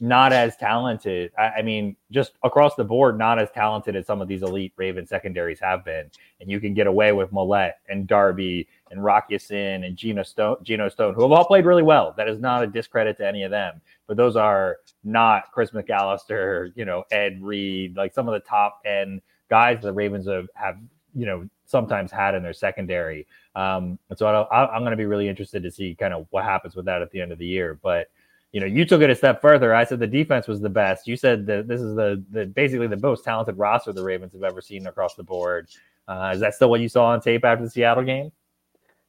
not 0.00 0.32
as 0.32 0.56
talented. 0.56 1.32
I, 1.36 1.48
I, 1.48 1.62
mean, 1.62 1.96
just 2.10 2.32
across 2.44 2.74
the 2.76 2.84
board, 2.84 3.18
not 3.18 3.40
as 3.40 3.50
talented 3.50 3.96
as 3.96 4.06
some 4.06 4.22
of 4.22 4.28
these 4.28 4.42
elite 4.42 4.72
Raven 4.76 5.06
secondaries 5.06 5.58
have 5.60 5.84
been. 5.84 6.10
And 6.40 6.50
you 6.50 6.60
can 6.60 6.74
get 6.74 6.86
away 6.86 7.12
with 7.12 7.32
Maulet 7.32 7.72
and 7.88 8.06
Darby 8.06 8.68
and 8.90 9.02
Rock 9.02 9.30
and 9.50 9.96
Geno 9.96 10.22
Stone, 10.22 10.58
Geno 10.62 10.88
Stone, 10.88 11.14
who 11.14 11.22
have 11.22 11.32
all 11.32 11.44
played 11.44 11.66
really 11.66 11.82
well. 11.82 12.14
That 12.16 12.28
is 12.28 12.38
not 12.38 12.62
a 12.62 12.66
discredit 12.66 13.16
to 13.18 13.26
any 13.26 13.42
of 13.42 13.50
them, 13.50 13.80
but 14.06 14.16
those 14.16 14.36
are 14.36 14.78
not 15.02 15.50
Chris 15.52 15.70
McAlister, 15.70 16.72
you 16.76 16.84
know, 16.84 17.04
Ed 17.10 17.42
Reed, 17.42 17.96
like 17.96 18.14
some 18.14 18.28
of 18.28 18.34
the 18.34 18.48
top 18.48 18.80
end 18.84 19.20
guys 19.50 19.80
the 19.82 19.92
Ravens 19.92 20.28
have, 20.28 20.46
have 20.54 20.78
you 21.14 21.26
know, 21.26 21.48
sometimes 21.66 22.12
had 22.12 22.34
in 22.34 22.42
their 22.42 22.52
secondary. 22.52 23.26
Um, 23.56 23.98
and 24.08 24.18
so 24.18 24.26
I, 24.26 24.76
am 24.76 24.82
going 24.82 24.92
to 24.92 24.96
be 24.96 25.06
really 25.06 25.28
interested 25.28 25.62
to 25.62 25.70
see 25.70 25.94
kind 25.94 26.14
of 26.14 26.26
what 26.30 26.44
happens 26.44 26.76
with 26.76 26.84
that 26.86 27.02
at 27.02 27.10
the 27.10 27.20
end 27.20 27.32
of 27.32 27.38
the 27.38 27.46
year. 27.46 27.78
But 27.82 28.08
you 28.52 28.60
know, 28.60 28.66
you 28.66 28.84
took 28.84 29.02
it 29.02 29.10
a 29.10 29.14
step 29.14 29.40
further. 29.40 29.74
I 29.74 29.84
said 29.84 29.98
the 29.98 30.06
defense 30.06 30.48
was 30.48 30.60
the 30.60 30.70
best. 30.70 31.06
You 31.06 31.16
said 31.16 31.46
that 31.46 31.68
this 31.68 31.80
is 31.80 31.94
the, 31.94 32.24
the 32.30 32.46
basically 32.46 32.86
the 32.86 32.96
most 32.96 33.24
talented 33.24 33.58
roster 33.58 33.92
the 33.92 34.02
Ravens 34.02 34.32
have 34.32 34.42
ever 34.42 34.60
seen 34.60 34.86
across 34.86 35.14
the 35.14 35.22
board. 35.22 35.68
Uh, 36.06 36.32
is 36.34 36.40
that 36.40 36.54
still 36.54 36.70
what 36.70 36.80
you 36.80 36.88
saw 36.88 37.06
on 37.06 37.20
tape 37.20 37.44
after 37.44 37.64
the 37.64 37.70
Seattle 37.70 38.04
game? 38.04 38.32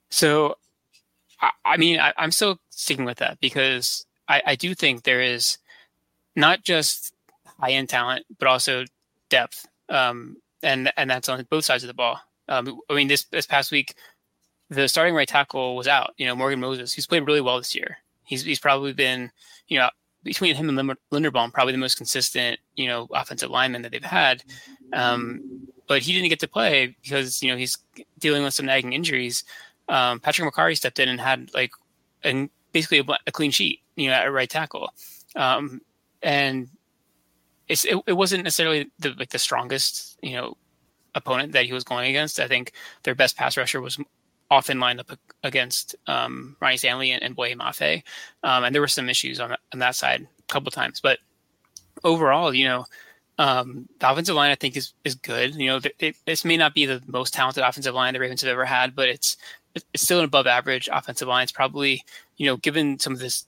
So, 0.09 0.57
I, 1.39 1.51
I 1.63 1.77
mean, 1.77 1.99
I, 1.99 2.13
am 2.17 2.31
still 2.31 2.59
sticking 2.69 3.05
with 3.05 3.19
that 3.19 3.39
because 3.39 4.05
I, 4.27 4.41
I 4.45 4.55
do 4.55 4.75
think 4.75 5.03
there 5.03 5.21
is 5.21 5.57
not 6.35 6.63
just 6.63 7.13
high 7.45 7.71
end 7.71 7.87
talent, 7.87 8.25
but 8.37 8.49
also 8.49 8.83
depth. 9.29 9.65
Um, 9.87 10.37
and 10.61 10.91
and 10.97 11.09
that's 11.09 11.29
on 11.29 11.45
both 11.49 11.63
sides 11.63 11.83
of 11.83 11.87
the 11.87 11.93
ball. 11.93 12.19
Um, 12.49 12.81
I 12.89 12.95
mean, 12.95 13.07
this 13.07 13.23
this 13.25 13.45
past 13.45 13.71
week, 13.71 13.95
the 14.69 14.89
starting 14.89 15.15
right 15.15 15.27
tackle 15.27 15.77
was 15.77 15.87
out. 15.87 16.13
You 16.17 16.25
know, 16.25 16.35
Morgan 16.35 16.59
Moses, 16.59 16.93
who's 16.93 17.07
played 17.07 17.25
really 17.25 17.39
well 17.39 17.57
this 17.57 17.73
year. 17.73 17.97
He's 18.29 18.43
he's 18.43 18.59
probably 18.59 18.93
been, 18.93 19.31
you 19.67 19.79
know, 19.79 19.89
between 20.23 20.53
him 20.53 20.69
and 20.69 20.95
Linderbaum, 21.11 21.51
probably 21.51 21.71
the 21.71 21.79
most 21.79 21.97
consistent, 21.97 22.59
you 22.75 22.85
know, 22.85 23.07
offensive 23.11 23.49
lineman 23.49 23.81
that 23.81 23.91
they've 23.91 24.03
had. 24.03 24.43
Um, 24.93 25.67
but 25.87 26.03
he 26.03 26.13
didn't 26.13 26.29
get 26.29 26.39
to 26.41 26.47
play 26.47 26.95
because 27.01 27.41
you 27.41 27.49
know 27.49 27.57
he's 27.57 27.75
dealing 28.19 28.43
with 28.43 28.53
some 28.53 28.67
nagging 28.67 28.93
injuries. 28.93 29.43
Um, 29.87 30.19
Patrick 30.19 30.53
Mekari 30.53 30.77
stepped 30.77 30.99
in 30.99 31.09
and 31.09 31.19
had 31.19 31.49
like 31.55 31.71
and 32.23 32.51
basically 32.71 32.99
a, 32.99 33.05
a, 33.25 33.31
clean 33.31 33.49
sheet, 33.49 33.81
you 33.95 34.09
know, 34.09 34.13
at 34.13 34.31
right 34.31 34.47
tackle. 34.47 34.93
Um, 35.35 35.81
and 36.21 36.69
it's 37.67 37.83
it, 37.83 37.97
it 38.05 38.13
wasn't 38.13 38.43
necessarily 38.43 38.91
the 38.99 39.15
like 39.17 39.31
the 39.31 39.39
strongest 39.39 40.19
you 40.21 40.33
know 40.33 40.55
opponent 41.15 41.53
that 41.53 41.65
he 41.65 41.73
was 41.73 41.83
going 41.83 42.09
against. 42.11 42.39
I 42.39 42.47
think 42.47 42.73
their 43.01 43.15
best 43.15 43.35
pass 43.35 43.57
rusher 43.57 43.81
was 43.81 43.97
often 44.51 44.79
lined 44.79 44.99
up 44.99 45.11
against 45.43 45.95
um, 46.07 46.55
Ronnie 46.59 46.77
Stanley 46.77 47.11
and, 47.11 47.23
and 47.23 47.35
Boye 47.35 47.53
Mafe, 47.53 48.03
um, 48.43 48.63
and 48.63 48.73
there 48.73 48.81
were 48.81 48.87
some 48.87 49.09
issues 49.09 49.39
on, 49.39 49.55
on 49.73 49.79
that 49.79 49.95
side 49.95 50.21
a 50.21 50.53
couple 50.53 50.71
times. 50.71 50.99
But 50.99 51.19
overall, 52.03 52.53
you 52.53 52.65
know, 52.65 52.85
um, 53.37 53.87
the 53.99 54.11
offensive 54.11 54.35
line 54.35 54.51
I 54.51 54.55
think 54.55 54.75
is 54.75 54.93
is 55.05 55.15
good. 55.15 55.55
You 55.55 55.67
know, 55.67 55.79
it, 55.99 56.15
this 56.25 56.43
may 56.43 56.57
not 56.57 56.73
be 56.73 56.85
the 56.85 57.01
most 57.07 57.33
talented 57.33 57.63
offensive 57.63 57.95
line 57.95 58.13
the 58.13 58.19
Ravens 58.19 58.41
have 58.41 58.51
ever 58.51 58.65
had, 58.65 58.95
but 58.95 59.07
it's 59.07 59.37
it's 59.75 60.03
still 60.03 60.19
an 60.19 60.25
above 60.25 60.47
average 60.47 60.89
offensive 60.91 61.27
line. 61.27 61.43
It's 61.43 61.51
probably 61.51 62.03
you 62.39 62.47
know, 62.47 62.57
given 62.57 62.97
some 62.97 63.13
of 63.13 63.19
this 63.19 63.45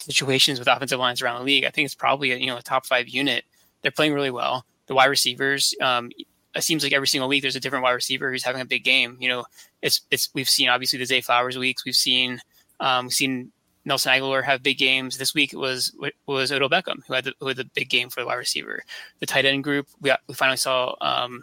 situations 0.00 0.58
with 0.58 0.68
offensive 0.68 0.98
lines 0.98 1.22
around 1.22 1.38
the 1.38 1.44
league, 1.44 1.64
I 1.64 1.70
think 1.70 1.86
it's 1.86 1.94
probably 1.94 2.32
a, 2.32 2.36
you 2.36 2.46
know 2.46 2.56
a 2.56 2.62
top 2.62 2.86
five 2.86 3.08
unit. 3.08 3.44
They're 3.82 3.92
playing 3.92 4.14
really 4.14 4.30
well. 4.30 4.64
The 4.86 4.94
wide 4.94 5.06
receivers, 5.06 5.74
um, 5.80 6.10
it 6.54 6.62
seems 6.62 6.82
like 6.82 6.92
every 6.92 7.08
single 7.08 7.28
week 7.28 7.42
there's 7.42 7.56
a 7.56 7.60
different 7.60 7.84
wide 7.84 7.92
receiver 7.92 8.30
who's 8.30 8.42
having 8.42 8.62
a 8.62 8.66
big 8.66 8.84
game. 8.84 9.16
You 9.20 9.28
know, 9.28 9.44
it's 9.86 10.02
it's 10.10 10.28
we've 10.34 10.48
seen 10.48 10.68
obviously 10.68 10.98
the 10.98 11.06
Zay 11.06 11.20
Flowers 11.20 11.56
weeks. 11.56 11.84
We've 11.84 11.94
seen 11.94 12.40
um, 12.80 13.06
we've 13.06 13.14
seen 13.14 13.52
Nelson 13.84 14.12
Agholor 14.12 14.42
have 14.42 14.62
big 14.62 14.78
games. 14.78 15.16
This 15.16 15.32
week 15.32 15.52
it 15.52 15.58
was 15.58 15.96
was 16.26 16.50
Odell 16.50 16.68
Beckham 16.68 17.06
who 17.06 17.14
had 17.14 17.24
the, 17.24 17.32
who 17.38 17.46
had 17.46 17.56
the 17.56 17.70
big 17.72 17.88
game 17.88 18.10
for 18.10 18.20
the 18.20 18.26
wide 18.26 18.34
receiver. 18.34 18.82
The 19.20 19.26
tight 19.26 19.44
end 19.44 19.62
group 19.62 19.86
we 20.00 20.08
got, 20.08 20.20
we 20.26 20.34
finally 20.34 20.56
saw. 20.56 20.94
Um, 21.00 21.42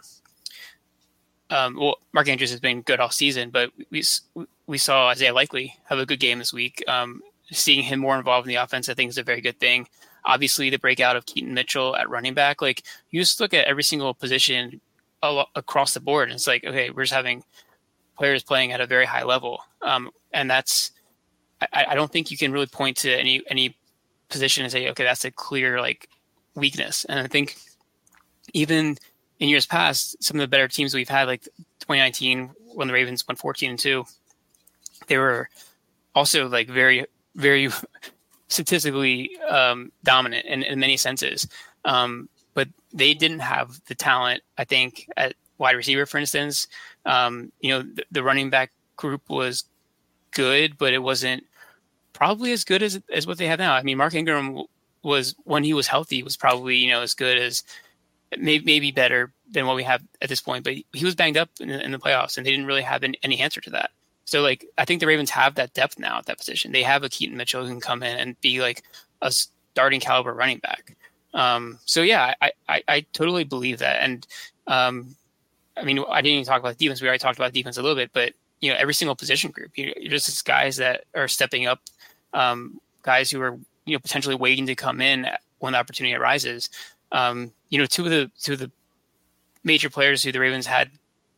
um, 1.50 1.76
well, 1.78 1.96
Mark 2.12 2.28
Andrews 2.28 2.50
has 2.50 2.60
been 2.60 2.82
good 2.82 3.00
all 3.00 3.10
season, 3.10 3.50
but 3.50 3.70
we 3.90 4.02
we 4.66 4.78
saw 4.78 5.08
Isaiah 5.08 5.32
Likely 5.32 5.76
have 5.86 5.98
a 5.98 6.06
good 6.06 6.20
game 6.20 6.38
this 6.38 6.52
week. 6.52 6.84
Um, 6.86 7.22
seeing 7.50 7.82
him 7.82 8.00
more 8.00 8.18
involved 8.18 8.46
in 8.46 8.54
the 8.54 8.62
offense, 8.62 8.88
I 8.88 8.94
think, 8.94 9.10
is 9.10 9.18
a 9.18 9.22
very 9.22 9.40
good 9.40 9.58
thing. 9.58 9.88
Obviously, 10.26 10.70
the 10.70 10.78
breakout 10.78 11.16
of 11.16 11.26
Keaton 11.26 11.54
Mitchell 11.54 11.96
at 11.96 12.08
running 12.08 12.34
back, 12.34 12.60
like 12.62 12.82
you 13.10 13.20
just 13.20 13.40
look 13.40 13.54
at 13.54 13.66
every 13.66 13.82
single 13.82 14.12
position 14.14 14.80
across 15.54 15.94
the 15.94 16.00
board, 16.00 16.28
and 16.28 16.36
it's 16.36 16.46
like, 16.46 16.64
okay, 16.64 16.90
we're 16.90 17.04
just 17.04 17.14
having 17.14 17.44
players 18.16 18.42
playing 18.42 18.72
at 18.72 18.80
a 18.80 18.86
very 18.86 19.06
high 19.06 19.24
level, 19.24 19.62
um, 19.82 20.10
and 20.32 20.50
that's. 20.50 20.90
I, 21.72 21.86
I 21.90 21.94
don't 21.94 22.10
think 22.10 22.30
you 22.30 22.36
can 22.36 22.52
really 22.52 22.66
point 22.66 22.98
to 22.98 23.12
any 23.12 23.42
any 23.48 23.76
position 24.28 24.64
and 24.64 24.72
say, 24.72 24.88
okay, 24.90 25.04
that's 25.04 25.24
a 25.24 25.30
clear 25.30 25.80
like 25.80 26.08
weakness. 26.54 27.04
And 27.04 27.18
I 27.18 27.26
think 27.26 27.56
even 28.52 28.96
in 29.38 29.48
years 29.48 29.66
past, 29.66 30.22
some 30.22 30.36
of 30.36 30.40
the 30.40 30.48
better 30.48 30.68
teams 30.68 30.94
we've 30.94 31.08
had, 31.08 31.26
like 31.26 31.42
2019 31.80 32.50
when 32.74 32.88
the 32.88 32.94
Ravens 32.94 33.26
went 33.26 33.38
14 33.38 33.70
and 33.70 33.78
two, 33.78 34.04
they 35.06 35.18
were 35.18 35.48
also 36.14 36.48
like 36.48 36.68
very 36.68 37.06
very 37.36 37.68
statistically 38.48 39.36
um, 39.48 39.90
dominant 40.04 40.46
in, 40.46 40.62
in, 40.62 40.78
many 40.78 40.96
senses. 40.96 41.48
Um, 41.84 42.28
but 42.54 42.68
they 42.92 43.14
didn't 43.14 43.40
have 43.40 43.80
the 43.86 43.96
talent, 43.96 44.42
I 44.56 44.64
think, 44.64 45.08
at 45.16 45.34
wide 45.58 45.76
receiver, 45.76 46.06
for 46.06 46.18
instance. 46.18 46.66
Um, 47.04 47.52
you 47.60 47.70
know, 47.70 47.82
the, 47.82 48.04
the, 48.10 48.22
running 48.22 48.50
back 48.50 48.72
group 48.96 49.22
was 49.28 49.64
good, 50.30 50.78
but 50.78 50.92
it 50.92 51.02
wasn't 51.02 51.44
probably 52.12 52.52
as 52.52 52.64
good 52.64 52.82
as 52.82 53.00
as 53.12 53.26
what 53.26 53.38
they 53.38 53.46
have 53.46 53.58
now. 53.58 53.74
I 53.74 53.82
mean, 53.82 53.98
Mark 53.98 54.14
Ingram 54.14 54.62
was 55.02 55.34
when 55.44 55.64
he 55.64 55.74
was 55.74 55.86
healthy 55.86 56.22
was 56.22 56.36
probably 56.36 56.76
you 56.76 56.90
know 56.90 57.02
as 57.02 57.14
good 57.14 57.38
as 57.38 57.62
maybe 58.38 58.64
maybe 58.64 58.90
better 58.90 59.32
than 59.50 59.66
what 59.66 59.76
we 59.76 59.82
have 59.82 60.02
at 60.22 60.28
this 60.28 60.40
point. 60.40 60.64
But 60.64 60.74
he 60.92 61.04
was 61.04 61.14
banged 61.14 61.36
up 61.36 61.50
in, 61.60 61.70
in 61.70 61.92
the 61.92 61.98
playoffs, 61.98 62.36
and 62.36 62.46
they 62.46 62.50
didn't 62.50 62.66
really 62.66 62.82
have 62.82 63.04
any, 63.04 63.18
any 63.22 63.40
answer 63.40 63.60
to 63.60 63.70
that. 63.70 63.90
So 64.24 64.40
like 64.40 64.66
I 64.78 64.84
think 64.84 65.00
the 65.00 65.06
Ravens 65.06 65.30
have 65.30 65.56
that 65.56 65.74
depth 65.74 65.98
now 65.98 66.18
at 66.18 66.26
that 66.26 66.38
position. 66.38 66.72
They 66.72 66.82
have 66.82 67.02
a 67.02 67.08
Keaton 67.08 67.36
Mitchell 67.36 67.62
who 67.62 67.70
can 67.70 67.80
come 67.80 68.02
in 68.02 68.16
and 68.16 68.40
be 68.40 68.60
like 68.60 68.82
a 69.20 69.30
starting 69.30 70.00
caliber 70.00 70.32
running 70.32 70.58
back. 70.58 70.96
Um, 71.34 71.78
so 71.84 72.02
yeah, 72.02 72.34
I, 72.40 72.52
I, 72.68 72.82
I 72.86 73.00
totally 73.12 73.44
believe 73.44 73.78
that. 73.78 74.00
And 74.00 74.26
um, 74.66 75.16
I 75.76 75.84
mean, 75.84 75.98
I 76.08 76.20
didn't 76.20 76.34
even 76.34 76.44
talk 76.44 76.60
about 76.60 76.78
defense. 76.78 77.00
We 77.00 77.08
already 77.08 77.18
talked 77.18 77.38
about 77.38 77.52
defense 77.52 77.76
a 77.76 77.82
little 77.82 77.96
bit, 77.96 78.10
but 78.12 78.32
you 78.60 78.70
know, 78.70 78.76
every 78.78 78.94
single 78.94 79.16
position 79.16 79.50
group, 79.50 79.76
you, 79.76 79.92
are 80.06 80.08
just 80.08 80.44
guys 80.44 80.76
that 80.76 81.04
are 81.14 81.28
stepping 81.28 81.66
up, 81.66 81.80
um, 82.32 82.80
guys 83.02 83.30
who 83.30 83.40
are 83.40 83.58
you 83.84 83.94
know 83.94 83.98
potentially 83.98 84.34
waiting 84.34 84.66
to 84.66 84.74
come 84.74 85.00
in 85.00 85.28
when 85.58 85.72
the 85.72 85.78
opportunity 85.78 86.14
arises. 86.14 86.70
Um, 87.12 87.52
you 87.68 87.78
know, 87.78 87.86
two 87.86 88.04
of 88.04 88.10
the 88.10 88.30
two 88.40 88.54
of 88.54 88.58
the 88.58 88.70
major 89.64 89.90
players 89.90 90.22
who 90.22 90.32
the 90.32 90.40
Ravens 90.40 90.66
had, 90.66 90.90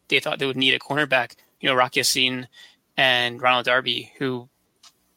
they 0.09 0.21
thought 0.21 0.38
they 0.38 0.47
would 0.47 0.57
need 0.57 0.75
a 0.75 0.78
cornerback. 0.78 1.35
You 1.61 1.69
know, 1.69 1.75
Rocky 1.75 2.00
Ya-Sin 2.00 2.49
and 2.97 3.40
Ronald 3.40 3.66
Darby, 3.66 4.12
who, 4.19 4.49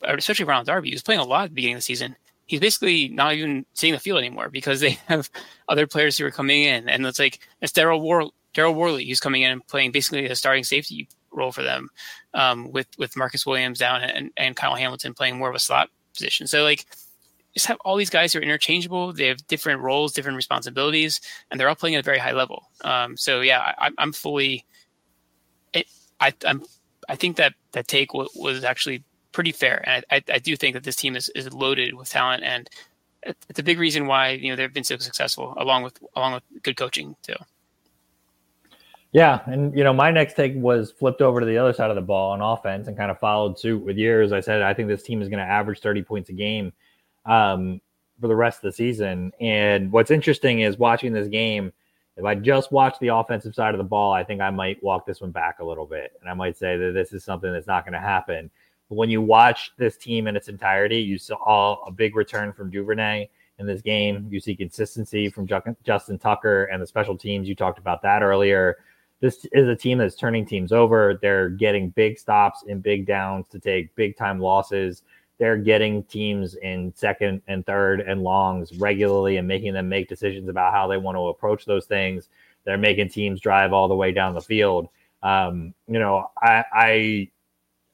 especially 0.02 0.46
Ronald 0.46 0.68
Darby, 0.68 0.92
was 0.92 1.04
playing 1.04 1.22
a 1.22 1.26
lot 1.26 1.46
at 1.46 1.50
the 1.50 1.56
beginning 1.56 1.76
of 1.76 1.80
the 1.80 1.84
season. 1.84 2.16
He's 2.46 2.60
basically 2.60 3.10
not 3.10 3.34
even 3.36 3.66
seeing 3.74 3.94
the 3.94 4.00
field 4.00 4.20
anymore 4.20 4.50
because 4.50 4.80
they 4.80 4.92
have 5.08 5.30
other 5.68 5.86
players 5.86 6.18
who 6.18 6.26
are 6.26 6.32
coming 6.32 6.64
in, 6.64 6.88
and 6.88 7.06
it's 7.06 7.20
like 7.20 7.40
it's 7.62 7.74
Daryl 7.74 8.02
War- 8.02 8.32
Daryl 8.54 8.76
Worley 8.76 9.06
who's 9.06 9.20
coming 9.20 9.42
in 9.42 9.52
and 9.52 9.68
playing 9.68 9.92
basically 9.92 10.26
a 10.26 10.36
starting 10.36 10.64
safety 10.64 11.08
role 11.32 11.52
for 11.52 11.64
them, 11.64 11.90
um, 12.34 12.72
with 12.72 12.88
with 12.98 13.16
Marcus 13.16 13.46
Williams 13.46 13.80
down 13.80 14.02
and 14.02 14.32
and 14.38 14.56
Kyle 14.56 14.76
Hamilton 14.76 15.14
playing 15.14 15.38
more 15.38 15.50
of 15.50 15.56
a 15.56 15.60
slot 15.60 15.90
position. 16.14 16.48
So 16.48 16.64
like 16.64 16.86
just 17.54 17.68
have 17.68 17.78
all 17.84 17.96
these 17.96 18.10
guys 18.10 18.32
who 18.34 18.40
are 18.40 18.44
interchangeable. 18.44 19.12
They 19.14 19.28
have 19.28 19.46
different 19.48 19.82
roles, 19.82 20.14
different 20.14 20.36
responsibilities, 20.36 21.20
and 21.50 21.60
they're 21.60 21.70
all 21.70 21.76
playing 21.76 21.96
at 21.96 22.02
a 22.02 22.04
very 22.04 22.20
high 22.20 22.34
level. 22.34 22.70
Um, 22.84 23.18
so 23.18 23.42
yeah, 23.42 23.74
I, 23.78 23.90
am 23.98 24.14
fully. 24.14 24.66
It, 25.74 25.88
I, 26.20 26.34
am 26.46 26.64
I 27.08 27.16
think 27.16 27.38
that 27.38 27.54
that 27.72 27.88
take 27.88 28.10
w- 28.10 28.30
was 28.36 28.64
actually 28.64 29.04
pretty 29.32 29.52
fair, 29.52 29.84
and 29.88 30.06
I, 30.12 30.18
I, 30.18 30.24
I, 30.36 30.40
do 30.40 30.56
think 30.56 30.76
that 30.76 30.84
this 30.84 30.96
team 30.96 31.16
is, 31.16 31.30
is 31.30 31.52
loaded 31.54 31.96
with 31.96 32.10
talent, 32.10 32.44
and 32.44 32.70
it's 33.24 33.60
a 33.60 33.64
big 33.64 33.80
reason 33.80 34.08
why 34.08 34.30
you 34.30 34.50
know 34.50 34.56
they've 34.56 34.74
been 34.74 34.84
so 34.84 34.98
successful, 34.98 35.54
along 35.58 35.84
with 35.84 36.00
along 36.16 36.34
with 36.34 36.44
good 36.64 36.78
coaching 36.78 37.16
too. 37.24 37.36
Yeah, 39.12 39.42
and 39.48 39.76
you 39.76 39.84
know 39.84 39.94
my 39.94 40.12
next 40.12 40.36
take 40.36 40.54
was 40.56 40.92
flipped 40.92 41.22
over 41.22 41.40
to 41.40 41.46
the 41.46 41.58
other 41.58 41.74
side 41.74 41.90
of 41.90 41.96
the 41.96 42.02
ball 42.02 42.32
on 42.32 42.42
offense 42.42 42.88
and 42.88 42.96
kind 42.96 43.10
of 43.10 43.20
followed 43.20 43.58
suit 43.58 43.84
with 43.84 43.98
yours. 43.98 44.32
I 44.32 44.40
said 44.40 44.62
I 44.62 44.74
think 44.74 44.88
this 44.88 45.04
team 45.04 45.22
is 45.22 45.30
going 45.30 45.40
to 45.40 45.52
average 45.52 45.80
thirty 45.80 46.04
points 46.04 46.30
a 46.30 46.34
game 46.34 46.72
um, 47.26 47.82
for 48.22 48.28
the 48.28 48.36
rest 48.36 48.60
of 48.60 48.64
the 48.64 48.72
season. 48.72 49.32
And 49.40 49.92
what's 49.92 50.12
interesting 50.12 50.62
is 50.62 50.78
watching 50.78 51.12
this 51.12 51.28
game 51.28 51.72
if 52.20 52.26
I 52.26 52.36
just 52.36 52.74
watch 52.74 53.00
the 53.00 53.08
offensive 53.08 53.56
side 53.56 53.74
of 53.74 53.78
the 53.78 53.84
ball, 53.86 54.12
I 54.12 54.26
think 54.26 54.42
I 54.42 54.50
might 54.50 54.84
walk 54.84 55.06
this 55.06 55.22
one 55.22 55.32
back 55.32 55.60
a 55.60 55.66
little 55.66 55.86
bit. 55.86 56.12
And 56.20 56.30
I 56.30 56.34
might 56.34 56.58
say 56.58 56.76
that 56.76 56.92
this 56.94 57.14
is 57.14 57.24
something 57.24 57.50
that's 57.50 57.66
not 57.66 57.86
going 57.86 57.94
to 57.94 58.00
happen. 58.00 58.52
But 58.90 58.96
when 58.96 59.10
you 59.10 59.22
watch 59.22 59.72
this 59.78 59.96
team 59.96 60.28
in 60.28 60.36
its 60.36 60.50
entirety, 60.50 61.00
you 61.00 61.18
saw 61.18 61.82
a 61.86 61.92
big 61.92 62.18
return 62.18 62.52
from 62.52 62.72
Duvernay 62.72 63.30
in 63.58 63.66
this 63.66 63.82
game. 63.82 64.28
You 64.30 64.42
see 64.42 64.54
consistency 64.54 65.30
from 65.30 65.48
Justin 65.48 66.20
Tucker 66.20 66.66
and 66.66 66.82
the 66.82 66.88
special 66.88 67.18
teams. 67.18 67.48
You 67.48 67.56
talked 67.56 67.80
about 67.80 68.02
that 68.02 68.22
earlier. 68.22 68.80
This 69.22 69.46
is 69.52 69.68
a 69.68 69.76
team 69.76 69.98
that's 69.98 70.16
turning 70.16 70.46
teams 70.46 70.72
over. 70.72 71.20
They're 71.22 71.50
getting 71.50 71.90
big 71.90 72.18
stops 72.18 72.64
and 72.68 72.82
big 72.82 73.06
downs 73.06 73.48
to 73.50 73.60
take 73.60 73.94
big 73.96 74.18
time 74.18 74.40
losses 74.40 75.04
they're 75.40 75.58
getting 75.58 76.04
teams 76.04 76.56
in 76.56 76.94
second 76.96 77.42
and 77.48 77.66
third 77.66 78.02
and 78.02 78.22
longs 78.22 78.78
regularly 78.78 79.38
and 79.38 79.48
making 79.48 79.74
them 79.74 79.88
make 79.88 80.10
decisions 80.10 80.50
about 80.50 80.74
how 80.74 80.86
they 80.86 80.98
want 80.98 81.16
to 81.16 81.28
approach 81.28 81.66
those 81.66 81.86
things. 81.86 82.28
They're 82.66 82.78
making 82.78 83.10
teams 83.10 83.40
drive 83.40 83.72
all 83.72 83.88
the 83.88 83.96
way 83.96 84.12
down 84.12 84.34
the 84.34 84.42
field. 84.42 84.90
Um, 85.24 85.74
you 85.88 85.98
know, 85.98 86.30
I, 86.42 86.64
I 86.74 87.32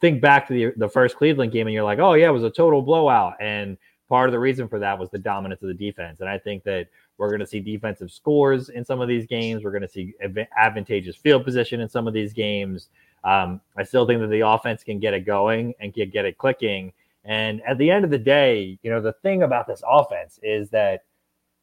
think 0.01 0.21
back 0.21 0.47
to 0.47 0.53
the, 0.53 0.73
the 0.75 0.89
first 0.89 1.17
Cleveland 1.17 1.51
game 1.51 1.67
and 1.67 1.73
you're 1.73 1.83
like, 1.83 1.99
oh, 1.99 2.13
yeah, 2.13 2.29
it 2.29 2.33
was 2.33 2.43
a 2.43 2.49
total 2.49 2.81
blowout. 2.81 3.35
And 3.39 3.77
part 4.09 4.27
of 4.27 4.33
the 4.33 4.39
reason 4.39 4.67
for 4.67 4.79
that 4.79 4.97
was 4.97 5.11
the 5.11 5.19
dominance 5.19 5.61
of 5.61 5.67
the 5.67 5.75
defense. 5.75 6.21
And 6.21 6.29
I 6.29 6.39
think 6.39 6.63
that 6.63 6.87
We're 7.17 7.29
going 7.29 7.39
to 7.39 7.47
see 7.47 7.59
defensive 7.59 8.11
scores 8.11 8.69
in 8.69 8.83
some 8.83 9.01
of 9.01 9.07
these 9.07 9.25
games. 9.25 9.63
We're 9.63 9.71
going 9.71 9.81
to 9.81 9.89
see 9.89 10.13
advantageous 10.57 11.15
field 11.15 11.43
position 11.43 11.79
in 11.79 11.89
some 11.89 12.07
of 12.07 12.13
these 12.13 12.33
games. 12.33 12.89
Um, 13.23 13.61
I 13.77 13.83
still 13.83 14.05
think 14.05 14.21
that 14.21 14.27
the 14.27 14.47
offense 14.47 14.83
can 14.83 14.99
get 14.99 15.13
it 15.13 15.21
going 15.25 15.73
and 15.79 15.93
get, 15.93 16.11
get 16.11 16.25
it 16.25 16.37
clicking. 16.37 16.93
And 17.23 17.61
at 17.63 17.77
the 17.77 17.89
end 17.89 18.05
of 18.05 18.11
the 18.11 18.19
day, 18.19 18.77
you 18.83 18.91
know, 18.91 19.01
the 19.01 19.13
thing 19.13 19.43
about 19.43 19.65
this 19.65 19.81
offense 19.87 20.39
is 20.43 20.69
that, 20.69 21.03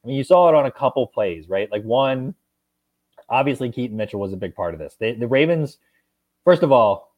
I 0.02 0.09
mean, 0.09 0.16
you 0.16 0.25
saw 0.25 0.49
it 0.49 0.54
on 0.54 0.66
a 0.66 0.73
couple 0.73 1.06
plays, 1.06 1.49
right? 1.49 1.71
Like 1.71 1.85
one, 1.85 2.35
obviously 3.28 3.71
Keaton 3.71 3.97
Mitchell 3.97 4.21
was 4.21 4.32
a 4.32 4.37
big 4.37 4.54
part 4.54 4.75
of 4.75 4.80
this. 4.80 4.97
They, 4.99 5.12
the 5.12 5.28
Ravens, 5.28 5.78
first 6.44 6.62
of 6.62 6.73
all, 6.73 7.12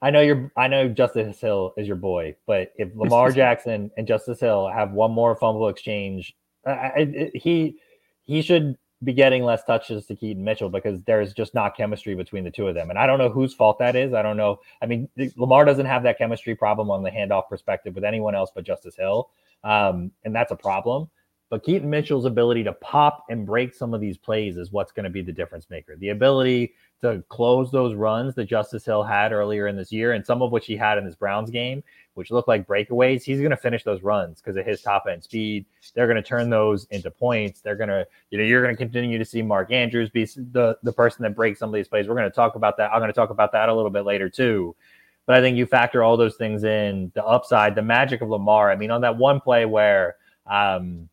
I 0.00 0.10
know 0.10 0.20
you're. 0.20 0.52
I 0.56 0.68
know 0.68 0.88
Justice 0.88 1.40
Hill 1.40 1.74
is 1.76 1.88
your 1.88 1.96
boy, 1.96 2.36
but 2.46 2.72
if 2.76 2.88
Lamar 2.94 3.32
Jackson 3.32 3.90
and 3.96 4.06
Justice 4.06 4.38
Hill 4.38 4.70
have 4.72 4.92
one 4.92 5.10
more 5.10 5.34
fumble 5.34 5.68
exchange, 5.68 6.36
I, 6.68 6.92
I, 6.96 7.30
he 7.34 7.76
he 8.24 8.42
should 8.42 8.76
be 9.04 9.12
getting 9.12 9.44
less 9.44 9.62
touches 9.64 10.06
to 10.06 10.16
Keaton 10.16 10.42
Mitchell 10.42 10.68
because 10.68 11.00
there's 11.02 11.32
just 11.32 11.54
not 11.54 11.76
chemistry 11.76 12.14
between 12.14 12.44
the 12.44 12.50
two 12.50 12.66
of 12.66 12.74
them. 12.74 12.90
And 12.90 12.98
I 12.98 13.06
don't 13.06 13.18
know 13.18 13.28
whose 13.28 13.54
fault 13.54 13.78
that 13.78 13.94
is. 13.94 14.12
I 14.12 14.22
don't 14.22 14.36
know. 14.36 14.58
I 14.82 14.86
mean, 14.86 15.08
Lamar 15.36 15.64
doesn't 15.64 15.86
have 15.86 16.02
that 16.02 16.18
chemistry 16.18 16.56
problem 16.56 16.90
on 16.90 17.02
the 17.02 17.10
handoff 17.10 17.48
perspective 17.48 17.94
with 17.94 18.04
anyone 18.04 18.34
else 18.34 18.50
but 18.54 18.64
Justice 18.64 18.96
Hill, 18.96 19.30
um, 19.64 20.10
and 20.24 20.34
that's 20.34 20.52
a 20.52 20.56
problem. 20.56 21.08
But 21.50 21.64
Keaton 21.64 21.88
Mitchell's 21.88 22.26
ability 22.26 22.62
to 22.64 22.74
pop 22.74 23.24
and 23.30 23.46
break 23.46 23.74
some 23.74 23.94
of 23.94 24.02
these 24.02 24.18
plays 24.18 24.58
is 24.58 24.70
what's 24.70 24.92
going 24.92 25.04
to 25.04 25.10
be 25.10 25.22
the 25.22 25.32
difference 25.32 25.70
maker. 25.70 25.96
The 25.96 26.10
ability 26.10 26.74
to 27.00 27.24
close 27.28 27.70
those 27.70 27.94
runs 27.94 28.34
that 28.34 28.44
Justice 28.44 28.84
Hill 28.84 29.02
had 29.02 29.32
earlier 29.32 29.66
in 29.66 29.76
this 29.76 29.90
year, 29.90 30.12
and 30.12 30.26
some 30.26 30.42
of 30.42 30.52
which 30.52 30.66
he 30.66 30.76
had 30.76 30.98
in 30.98 31.06
this 31.06 31.14
Browns 31.14 31.48
game, 31.50 31.82
which 32.14 32.30
looked 32.30 32.48
like 32.48 32.66
breakaways. 32.66 33.22
He's 33.22 33.38
going 33.38 33.50
to 33.50 33.56
finish 33.56 33.82
those 33.82 34.02
runs 34.02 34.42
because 34.42 34.56
of 34.56 34.66
his 34.66 34.82
top 34.82 35.04
end 35.10 35.24
speed. 35.24 35.64
They're 35.94 36.06
going 36.06 36.22
to 36.22 36.28
turn 36.28 36.50
those 36.50 36.84
into 36.90 37.10
points. 37.10 37.62
They're 37.62 37.76
going 37.76 37.88
to, 37.88 38.06
you 38.30 38.38
know, 38.38 38.44
you're 38.44 38.62
going 38.62 38.74
to 38.74 38.78
continue 38.78 39.16
to 39.16 39.24
see 39.24 39.40
Mark 39.40 39.72
Andrews 39.72 40.10
be 40.10 40.24
the 40.24 40.76
the 40.82 40.92
person 40.92 41.22
that 41.22 41.34
breaks 41.34 41.60
some 41.60 41.70
of 41.70 41.74
these 41.74 41.88
plays. 41.88 42.08
We're 42.08 42.16
going 42.16 42.28
to 42.28 42.34
talk 42.34 42.56
about 42.56 42.76
that. 42.76 42.92
I'm 42.92 42.98
going 42.98 43.10
to 43.10 43.14
talk 43.14 43.30
about 43.30 43.52
that 43.52 43.70
a 43.70 43.74
little 43.74 43.90
bit 43.90 44.04
later 44.04 44.28
too. 44.28 44.76
But 45.24 45.36
I 45.36 45.40
think 45.40 45.56
you 45.56 45.66
factor 45.66 46.02
all 46.02 46.16
those 46.16 46.36
things 46.36 46.64
in, 46.64 47.12
the 47.14 47.24
upside, 47.24 47.74
the 47.74 47.82
magic 47.82 48.22
of 48.22 48.28
Lamar. 48.28 48.70
I 48.70 48.76
mean, 48.76 48.90
on 48.90 49.02
that 49.02 49.16
one 49.16 49.40
play 49.40 49.66
where 49.66 50.16
um, 50.46 51.08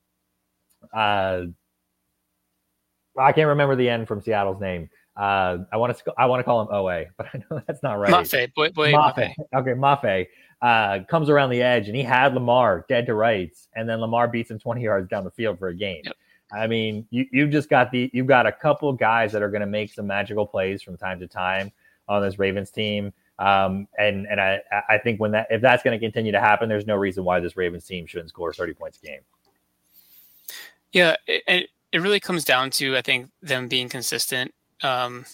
uh, 0.96 1.46
I 3.18 3.32
can't 3.32 3.48
remember 3.48 3.76
the 3.76 3.90
end 3.90 4.08
from 4.08 4.22
Seattle's 4.22 4.60
name. 4.60 4.90
Uh, 5.16 5.60
I 5.72 5.78
want 5.78 5.98
to 5.98 6.14
I 6.18 6.26
want 6.26 6.42
to 6.42 6.44
call 6.44 6.62
him 6.62 6.68
OA, 6.72 7.06
but 7.18 7.28
I 7.34 7.42
know 7.50 7.62
that's 7.68 7.84
not 7.84 8.00
right. 8.00 8.12
Mafe, 8.12 8.54
boy, 8.54 8.70
boy, 8.72 8.92
Mafe. 8.92 9.34
Okay, 9.56 9.72
Mafe 9.72 10.28
uh, 10.62 11.00
comes 11.10 11.30
around 11.30 11.52
the 11.52 11.62
edge 11.62 11.88
and 11.88 11.96
he 11.96 12.04
had 12.04 12.34
Lamar 12.34 12.86
dead 12.90 13.06
to 13.06 13.14
rights, 13.14 13.68
and 13.76 13.88
then 13.88 14.02
Lamar 14.02 14.28
beats 14.28 14.52
him 14.52 14.60
20 14.60 14.82
yards 14.82 15.10
down 15.10 15.24
the 15.24 15.32
field 15.32 15.58
for 15.60 15.70
a 15.70 15.76
game. 15.76 16.02
Yep. 16.04 16.16
I 16.54 16.68
mean, 16.68 17.08
you 17.10 17.26
you've 17.32 17.50
just 17.50 17.70
got 17.70 17.92
the 17.92 18.10
you've 18.14 18.28
got 18.28 18.46
a 18.46 18.52
couple 18.52 18.92
guys 18.94 19.32
that 19.32 19.42
are 19.42 19.50
going 19.50 19.62
to 19.62 19.68
make 19.68 19.94
some 19.94 20.08
magical 20.08 20.46
plays 20.46 20.82
from 20.82 20.98
time 20.98 21.20
to 21.20 21.28
time 21.28 21.72
on 22.08 22.22
this 22.22 22.38
Ravens 22.38 22.72
team. 22.72 23.14
Um, 23.40 23.88
and 23.98 24.28
and 24.28 24.40
I 24.40 24.62
I 24.90 24.98
think 24.98 25.20
when 25.20 25.32
that 25.32 25.48
if 25.50 25.62
that's 25.62 25.84
going 25.84 25.98
to 25.98 26.06
continue 26.06 26.32
to 26.34 26.40
happen, 26.40 26.70
there's 26.70 26.88
no 26.88 26.96
reason 26.96 27.24
why 27.24 27.40
this 27.40 27.58
Ravens 27.58 27.86
team 27.86 28.06
shouldn't 28.06 28.30
score 28.30 28.54
30 28.54 28.74
points 28.74 29.00
a 29.02 29.06
game. 29.06 29.22
Yeah, 30.92 31.16
it, 31.28 31.70
it 31.92 32.02
really 32.02 32.20
comes 32.20 32.44
down 32.44 32.70
to 32.72 32.96
I 32.96 33.02
think 33.02 33.30
them 33.42 33.68
being 33.68 33.90
consistent, 33.90 34.54
um, 34.84 35.26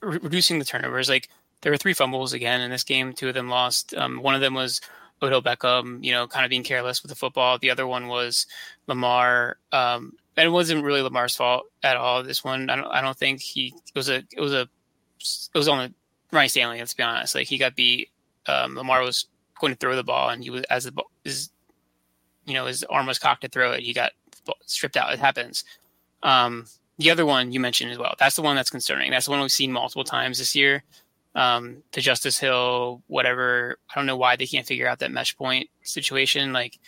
re- 0.00 0.18
reducing 0.22 0.58
the 0.58 0.64
turnovers. 0.64 1.08
Like 1.08 1.28
there 1.60 1.72
were 1.72 1.78
three 1.78 1.94
fumbles 1.94 2.32
again 2.32 2.60
in 2.60 2.70
this 2.70 2.84
game. 2.84 3.12
Two 3.12 3.28
of 3.28 3.34
them 3.34 3.48
lost. 3.48 3.94
Um, 3.94 4.22
one 4.22 4.34
of 4.34 4.40
them 4.40 4.54
was 4.54 4.80
Odell 5.22 5.42
Beckham, 5.42 6.04
you 6.04 6.12
know, 6.12 6.26
kind 6.26 6.44
of 6.44 6.50
being 6.50 6.62
careless 6.62 7.02
with 7.02 7.10
the 7.10 7.16
football. 7.16 7.58
The 7.58 7.70
other 7.70 7.86
one 7.86 8.08
was 8.08 8.46
Lamar, 8.86 9.58
um, 9.72 10.12
and 10.36 10.46
it 10.46 10.50
wasn't 10.50 10.84
really 10.84 11.02
Lamar's 11.02 11.36
fault 11.36 11.64
at 11.82 11.96
all. 11.96 12.22
This 12.22 12.44
one, 12.44 12.68
I 12.70 12.76
don't, 12.76 12.86
I 12.86 13.00
don't 13.00 13.16
think 13.16 13.40
he 13.40 13.74
it 13.94 13.96
was 13.96 14.08
a, 14.08 14.22
it 14.32 14.40
was 14.40 14.52
a, 14.52 14.68
it 15.20 15.58
was 15.58 15.68
on 15.68 15.94
Ryan 16.32 16.48
Stanley. 16.48 16.78
Let's 16.78 16.94
be 16.94 17.02
honest. 17.02 17.34
Like 17.34 17.46
he 17.46 17.58
got 17.58 17.76
beat. 17.76 18.10
Um, 18.46 18.74
Lamar 18.74 19.02
was 19.02 19.26
going 19.60 19.72
to 19.72 19.78
throw 19.78 19.96
the 19.96 20.04
ball, 20.04 20.28
and 20.28 20.42
he 20.42 20.50
was 20.50 20.64
as 20.64 20.84
the 20.84 20.92
ball 20.92 21.10
is 21.24 21.50
you 22.46 22.54
know, 22.54 22.66
his 22.66 22.84
arm 22.84 23.06
was 23.06 23.18
cocked 23.18 23.42
to 23.42 23.48
throw 23.48 23.72
it. 23.72 23.82
He 23.82 23.92
got 23.92 24.12
stripped 24.66 24.96
out. 24.96 25.12
It 25.12 25.18
happens. 25.18 25.64
Um, 26.22 26.66
the 26.98 27.10
other 27.10 27.26
one 27.26 27.52
you 27.52 27.60
mentioned 27.60 27.90
as 27.90 27.98
well. 27.98 28.14
That's 28.18 28.36
the 28.36 28.42
one 28.42 28.56
that's 28.56 28.70
concerning. 28.70 29.10
That's 29.10 29.26
the 29.26 29.32
one 29.32 29.40
we've 29.40 29.50
seen 29.50 29.72
multiple 29.72 30.04
times 30.04 30.38
this 30.38 30.54
year. 30.54 30.84
Um, 31.34 31.82
the 31.92 32.00
Justice 32.00 32.38
Hill, 32.38 33.02
whatever. 33.08 33.78
I 33.90 33.98
don't 33.98 34.06
know 34.06 34.16
why 34.16 34.36
they 34.36 34.46
can't 34.46 34.66
figure 34.66 34.86
out 34.86 35.00
that 35.00 35.10
mesh 35.10 35.36
point 35.36 35.68
situation. 35.82 36.52
Like 36.52 36.78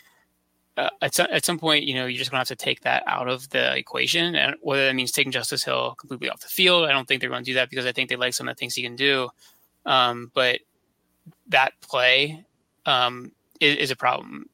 uh, 0.76 0.90
at 1.02 1.14
some 1.14 1.26
at 1.32 1.44
some 1.44 1.58
point, 1.58 1.84
you 1.84 1.94
know, 1.94 2.06
you're 2.06 2.18
just 2.18 2.30
gonna 2.30 2.40
have 2.40 2.48
to 2.48 2.56
take 2.56 2.82
that 2.82 3.02
out 3.06 3.28
of 3.28 3.48
the 3.50 3.76
equation, 3.76 4.36
and 4.36 4.54
whether 4.60 4.86
that 4.86 4.94
means 4.94 5.10
taking 5.10 5.32
Justice 5.32 5.64
Hill 5.64 5.96
completely 5.98 6.30
off 6.30 6.40
the 6.40 6.48
field. 6.48 6.88
I 6.88 6.92
don't 6.92 7.08
think 7.08 7.20
they're 7.20 7.30
to 7.30 7.42
do 7.42 7.54
that 7.54 7.70
because 7.70 7.86
I 7.86 7.92
think 7.92 8.08
they 8.08 8.16
like 8.16 8.34
some 8.34 8.48
of 8.48 8.54
the 8.54 8.58
things 8.58 8.74
he 8.74 8.82
can 8.82 8.94
do. 8.94 9.28
Um, 9.84 10.30
but 10.34 10.60
that 11.48 11.72
play 11.80 12.44
um, 12.86 13.32
is, 13.60 13.76
is, 13.76 13.90
a 13.90 13.96
problem 13.96 14.48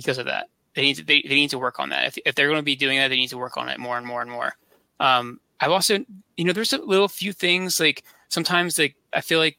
because 0.00 0.18
of 0.18 0.26
that. 0.26 0.48
They 0.74 0.82
need 0.82 0.96
to 0.96 1.04
they, 1.04 1.22
they 1.22 1.34
need 1.34 1.50
to 1.50 1.58
work 1.58 1.78
on 1.80 1.90
that. 1.90 2.06
If, 2.06 2.18
if 2.24 2.34
they're 2.34 2.48
going 2.48 2.58
to 2.58 2.64
be 2.64 2.76
doing 2.76 2.98
that, 2.98 3.08
they 3.08 3.16
need 3.16 3.28
to 3.28 3.38
work 3.38 3.56
on 3.56 3.68
it 3.68 3.78
more 3.78 3.98
and 3.98 4.06
more 4.06 4.22
and 4.22 4.30
more. 4.30 4.54
Um, 4.98 5.40
I've 5.60 5.72
also, 5.72 5.98
you 6.36 6.44
know, 6.44 6.52
there's 6.52 6.72
a 6.72 6.78
little 6.78 7.08
few 7.08 7.32
things 7.32 7.80
like 7.80 8.04
sometimes 8.28 8.78
like 8.78 8.96
I 9.12 9.20
feel 9.20 9.38
like 9.38 9.58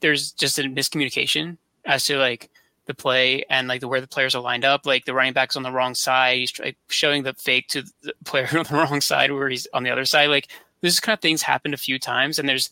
there's 0.00 0.32
just 0.32 0.58
a 0.58 0.62
miscommunication 0.62 1.58
as 1.84 2.04
to 2.06 2.18
like 2.18 2.50
the 2.86 2.94
play 2.94 3.44
and 3.48 3.68
like 3.68 3.80
the 3.80 3.88
where 3.88 4.00
the 4.00 4.08
players 4.08 4.34
are 4.34 4.42
lined 4.42 4.64
up. 4.64 4.84
Like 4.84 5.04
the 5.04 5.14
running 5.14 5.32
back's 5.32 5.56
on 5.56 5.62
the 5.62 5.72
wrong 5.72 5.94
side, 5.94 6.38
he's 6.38 6.58
like, 6.58 6.76
showing 6.88 7.22
the 7.22 7.34
fake 7.34 7.68
to 7.68 7.82
the 8.02 8.12
player 8.24 8.48
on 8.56 8.64
the 8.64 8.74
wrong 8.74 9.00
side 9.00 9.32
where 9.32 9.48
he's 9.48 9.66
on 9.72 9.84
the 9.84 9.90
other 9.90 10.04
side. 10.04 10.28
Like 10.28 10.48
this 10.80 11.00
kind 11.00 11.16
of 11.16 11.20
things 11.20 11.42
happened 11.42 11.74
a 11.74 11.78
few 11.78 11.98
times, 11.98 12.38
and 12.38 12.48
there's 12.48 12.70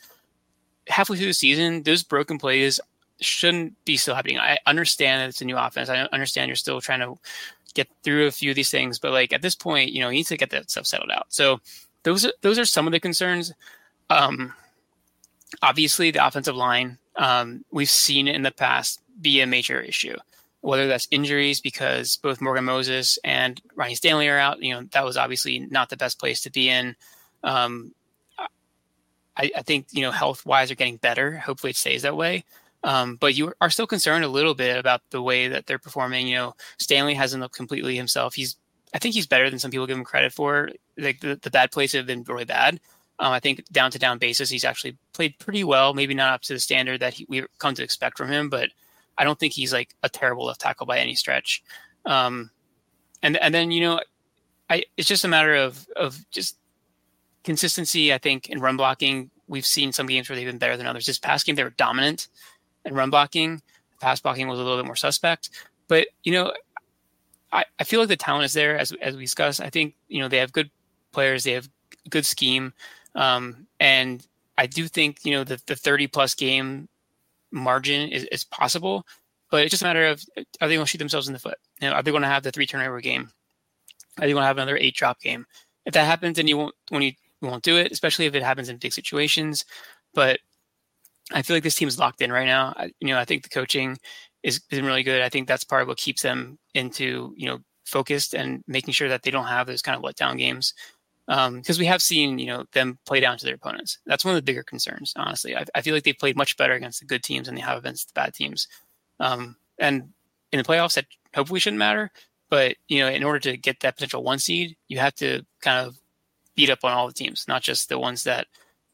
halfway 0.89 1.17
through 1.17 1.27
the 1.27 1.35
season, 1.35 1.83
those 1.85 2.03
broken 2.03 2.39
plays 2.39 2.81
shouldn't 3.21 3.85
be 3.85 3.97
still 3.97 4.15
happening. 4.15 4.39
I 4.39 4.59
understand 4.67 5.21
that 5.21 5.29
it's 5.29 5.43
a 5.43 5.45
new 5.45 5.57
offense. 5.57 5.89
I 5.89 6.09
understand 6.13 6.49
you're 6.49 6.57
still 6.57 6.81
trying 6.81 7.01
to 7.01 7.19
get 7.75 7.89
through 8.03 8.27
a 8.27 8.33
few 8.33 8.51
of 8.51 8.57
these 8.57 8.71
things, 8.71 8.99
but 8.99 9.13
like 9.13 9.33
at 9.33 9.43
this 9.43 9.55
point, 9.55 9.93
you 9.93 10.01
know, 10.01 10.09
you 10.09 10.19
need 10.19 10.27
to 10.27 10.37
get 10.37 10.51
that 10.51 10.71
stuff 10.71 10.87
settled 10.87 11.11
out. 11.11 11.27
So 11.29 11.61
those 12.03 12.25
are 12.25 12.33
those 12.41 12.59
are 12.59 12.65
some 12.65 12.87
of 12.87 12.93
the 12.93 13.01
concerns. 13.01 13.53
Um, 14.09 14.55
obviously, 15.63 16.11
the 16.11 16.27
offensive 16.27 16.57
line 16.57 16.99
um, 17.17 17.65
we've 17.71 17.91
seen 17.91 18.29
in 18.29 18.43
the 18.43 18.51
past 18.51 19.01
be 19.21 19.41
a 19.41 19.47
major 19.47 19.81
issue. 19.81 20.17
Whether 20.63 20.89
that's 20.89 21.09
injuries 21.11 21.61
because 21.61 22.19
both 22.19 22.43
Morgan 22.43 22.65
Moses 22.65 23.19
and 23.25 23.61
Ronnie 23.75 23.95
Stanley 23.95 24.29
are 24.29 24.39
out, 24.39 24.63
you 24.63 24.75
know 24.75 24.83
that 24.93 25.05
was 25.05 25.17
obviously 25.17 25.59
not 25.59 25.89
the 25.89 25.97
best 25.97 26.19
place 26.19 26.43
to 26.43 26.51
be 26.51 26.69
in. 26.69 26.97
Um, 27.43 27.95
I, 29.37 29.51
I, 29.57 29.63
think 29.63 29.87
you 29.91 30.03
know 30.03 30.11
health 30.11 30.45
wise 30.45 30.69
they're 30.69 30.77
getting 30.77 30.99
better. 30.99 31.39
Hopefully, 31.39 31.71
it 31.71 31.77
stays 31.77 32.03
that 32.03 32.17
way. 32.17 32.45
Um, 32.83 33.17
but 33.17 33.35
you 33.35 33.53
are 33.61 33.71
still 33.71 33.87
concerned 33.87 34.25
a 34.25 34.29
little 34.29 34.55
bit 34.55 34.79
about 34.79 35.03
the 35.11 35.23
way 35.23 35.49
that 35.49 35.67
they're 35.67 35.79
performing. 35.79 36.27
You 36.29 36.37
know, 36.37 36.57
Stanley 36.79 37.15
hasn't 37.15 37.43
looked 37.43 37.57
completely 37.57 37.95
himself. 37.95 38.35
He's, 38.35 38.57
I 38.95 38.99
think 38.99 39.15
he's 39.15 39.27
better 39.27 39.51
than 39.51 39.59
some 39.59 39.71
people 39.71 39.87
give 39.87 39.99
him 39.99 40.05
credit 40.05 40.33
for. 40.33 40.71
Like 40.97 41.21
the, 41.21 41.39
the 41.41 41.51
bad 41.51 41.73
plays 41.73 41.93
have 41.93 42.07
been 42.07 42.25
really 42.25 42.45
bad. 42.45 42.81
Um, 43.19 43.33
I 43.33 43.41
think 43.41 43.65
down 43.71 43.91
to 43.91 43.99
down 43.99 44.19
basis, 44.19 44.49
he's 44.49 44.65
actually 44.65 44.97
played 45.13 45.39
pretty 45.39 45.63
well. 45.63 45.93
Maybe 45.93 46.15
not 46.15 46.33
up 46.33 46.43
to 46.43 46.55
the 46.55 46.61
standard 46.61 47.01
that 47.01 47.15
he, 47.15 47.27
we've 47.29 47.47
come 47.59 47.75
to 47.75 47.83
expect 47.83 48.17
from 48.17 48.31
him, 48.31 48.49
but 48.49 48.71
I 49.19 49.25
don't 49.25 49.39
think 49.39 49.53
he's 49.53 49.75
like 49.75 49.95
a 50.03 50.09
terrible 50.09 50.47
left 50.47 50.63
tackle 50.63 50.87
by 50.87 50.99
any 50.99 51.15
stretch. 51.15 51.63
Um, 52.07 52.51
and 53.23 53.37
and 53.37 53.55
then 53.55 53.71
you 53.71 53.83
know, 53.83 54.01
I 54.71 54.85
it's 54.97 55.07
just 55.07 55.27
a 55.27 55.29
matter 55.29 55.55
of 55.55 55.87
of 55.97 56.19
just 56.31 56.57
consistency. 57.45 58.15
I 58.15 58.17
think 58.17 58.49
in 58.49 58.59
run 58.59 58.79
blocking, 58.79 59.31
we've 59.47 59.67
seen 59.67 59.93
some 59.93 60.07
games 60.07 60.31
where 60.31 60.37
they've 60.37 60.47
been 60.47 60.57
better 60.57 60.79
than 60.79 60.87
others. 60.87 61.05
This 61.05 61.19
past 61.19 61.45
game, 61.45 61.57
they 61.57 61.65
were 61.65 61.71
dominant 61.71 62.29
and 62.85 62.97
run 62.97 63.11
blocking. 63.11 63.63
Pass 64.01 64.21
blocking 64.21 64.49
was 64.49 64.59
a 64.59 64.63
little 64.63 64.79
bit 64.79 64.87
more 64.87 64.97
suspect. 64.97 65.51
But, 65.89 66.09
you 66.23 66.33
know, 66.33 66.53
I, 67.53 67.65
I 67.79 67.85
feel 67.85 68.01
like 68.01 68.09
the 68.09 68.17
talent 68.17 68.45
is 68.45 68.53
there 68.53 68.79
as, 68.79 68.93
as 69.03 69.17
we 69.17 69.25
discussed. 69.25 69.61
I 69.61 69.71
think, 69.71 69.95
you 70.09 70.21
know, 70.21 70.29
they 70.29 70.39
have 70.39 70.53
good 70.53 70.71
players, 71.13 71.45
they 71.45 71.53
have 71.53 71.69
good 72.09 72.25
scheme. 72.25 72.73
Um, 73.15 73.67
and 73.79 74.27
I 74.57 74.67
do 74.67 74.87
think, 74.89 75.25
you 75.25 75.33
know, 75.33 75.45
the, 75.45 75.61
the 75.67 75.77
30 75.77 76.07
plus 76.07 76.35
game 76.35 76.89
margin 77.51 78.11
is, 78.11 78.25
is 78.25 78.45
possible, 78.45 79.07
but 79.51 79.63
it's 79.63 79.71
just 79.71 79.83
a 79.83 79.87
matter 79.87 80.07
of 80.07 80.25
are 80.61 80.69
they 80.69 80.75
going 80.75 80.85
to 80.85 80.91
shoot 80.91 80.99
themselves 80.99 81.27
in 81.27 81.33
the 81.33 81.41
foot? 81.41 81.59
You 81.81 81.89
know, 81.89 81.95
are 81.95 82.03
they 82.03 82.11
going 82.11 82.23
to 82.23 82.29
have 82.29 82.43
the 82.43 82.53
three 82.53 82.67
turnover 82.67 83.01
game? 83.01 83.31
Are 84.19 84.27
they 84.27 84.33
going 84.33 84.43
to 84.43 84.47
have 84.47 84.59
another 84.59 84.77
eight 84.77 84.95
drop 84.95 85.21
game? 85.21 85.47
If 85.87 85.95
that 85.95 86.07
happens, 86.07 86.37
then 86.37 86.47
you 86.47 86.57
won't, 86.57 86.75
when 86.91 87.03
you, 87.03 87.13
you 87.41 87.49
won't 87.49 87.65
do 87.65 87.77
it, 87.77 87.91
especially 87.91 88.27
if 88.27 88.35
it 88.35 88.43
happens 88.43 88.69
in 88.69 88.77
big 88.77 88.93
situations. 88.93 89.65
But 90.15 90.41
I 91.33 91.43
feel 91.43 91.57
like 91.57 91.63
this 91.63 91.75
team 91.75 91.89
is 91.89 91.99
locked 91.99 92.23
in 92.23 92.33
right 92.33 92.47
now. 92.47 92.75
I, 92.77 92.93
you 93.01 93.09
know, 93.09 93.19
I 93.19 93.25
think 93.25 93.43
the 93.43 93.49
coaching 93.49 93.99
is 94.43 94.59
been 94.59 94.85
really 94.85 95.03
good. 95.03 95.23
I 95.23 95.29
think 95.29 95.47
that's 95.47 95.65
part 95.65 95.83
of 95.83 95.89
what 95.89 95.99
keeps 95.99 96.23
them 96.23 96.59
into 96.75 97.35
you 97.37 97.47
know 97.47 97.59
focused 97.85 98.35
and 98.35 98.63
making 98.67 98.93
sure 98.93 99.09
that 99.09 99.23
they 99.23 99.31
don't 99.31 99.47
have 99.47 99.67
those 99.67 99.83
kind 99.83 99.97
of 99.97 100.03
letdown 100.03 100.39
games. 100.39 100.75
Because 101.27 101.79
um, 101.79 101.81
we 101.81 101.87
have 101.87 102.03
seen 102.03 102.39
you 102.39 102.47
know 102.47 102.65
them 102.73 102.99
play 103.07 103.21
down 103.21 103.39
to 103.39 103.45
their 103.45 103.55
opponents. 103.55 103.99
That's 104.07 104.25
one 104.25 104.35
of 104.35 104.37
the 104.37 104.45
bigger 104.45 104.63
concerns, 104.63 105.13
honestly. 105.17 105.57
I, 105.57 105.65
I 105.75 105.83
feel 105.83 105.95
like 105.95 106.05
they've 106.05 106.19
played 106.19 106.37
much 106.37 106.57
better 106.57 106.75
against 106.75 107.01
the 107.01 107.07
good 107.07 107.23
teams 107.23 107.47
than 107.47 107.55
they 107.55 107.61
have 107.61 107.79
against 107.79 108.09
the 108.09 108.19
bad 108.19 108.35
teams. 108.35 108.67
Um, 109.21 109.57
and 109.79 110.11
in 110.53 110.59
the 110.59 110.65
playoffs, 110.65 110.95
that 110.95 111.07
hopefully 111.35 111.61
shouldn't 111.61 111.79
matter. 111.79 112.11
But 112.49 112.77
you 112.89 113.01
know, 113.01 113.09
in 113.09 113.23
order 113.23 113.39
to 113.41 113.57
get 113.57 113.81
that 113.81 113.95
potential 113.97 114.25
one 114.25 114.41
seed, 114.41 114.77
you 114.89 114.99
have 114.99 115.15
to 115.17 115.43
kind 115.61 115.87
of 115.87 115.97
beat 116.57 116.71
up 116.71 116.85
on 116.85 116.93
all 116.93 117.07
the 117.07 117.13
teams, 117.13 117.45
not 117.47 117.63
just 117.63 117.89
the 117.89 117.99
ones 117.99 118.25
that 118.25 118.47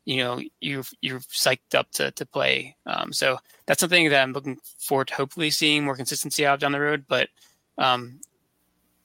you 0.06 0.18
know 0.18 0.40
you 0.60 0.82
you're 1.02 1.20
psyched 1.20 1.74
up 1.74 1.90
to 1.92 2.10
to 2.12 2.24
play. 2.24 2.76
Um, 2.86 3.12
so 3.12 3.38
that's 3.66 3.80
something 3.80 4.08
that 4.08 4.22
I'm 4.22 4.32
looking 4.32 4.58
forward 4.78 5.08
to 5.08 5.14
hopefully 5.14 5.50
seeing 5.50 5.84
more 5.84 5.96
consistency 5.96 6.46
out 6.46 6.60
down 6.60 6.72
the 6.72 6.80
road. 6.80 7.04
But 7.06 7.28
um, 7.76 8.20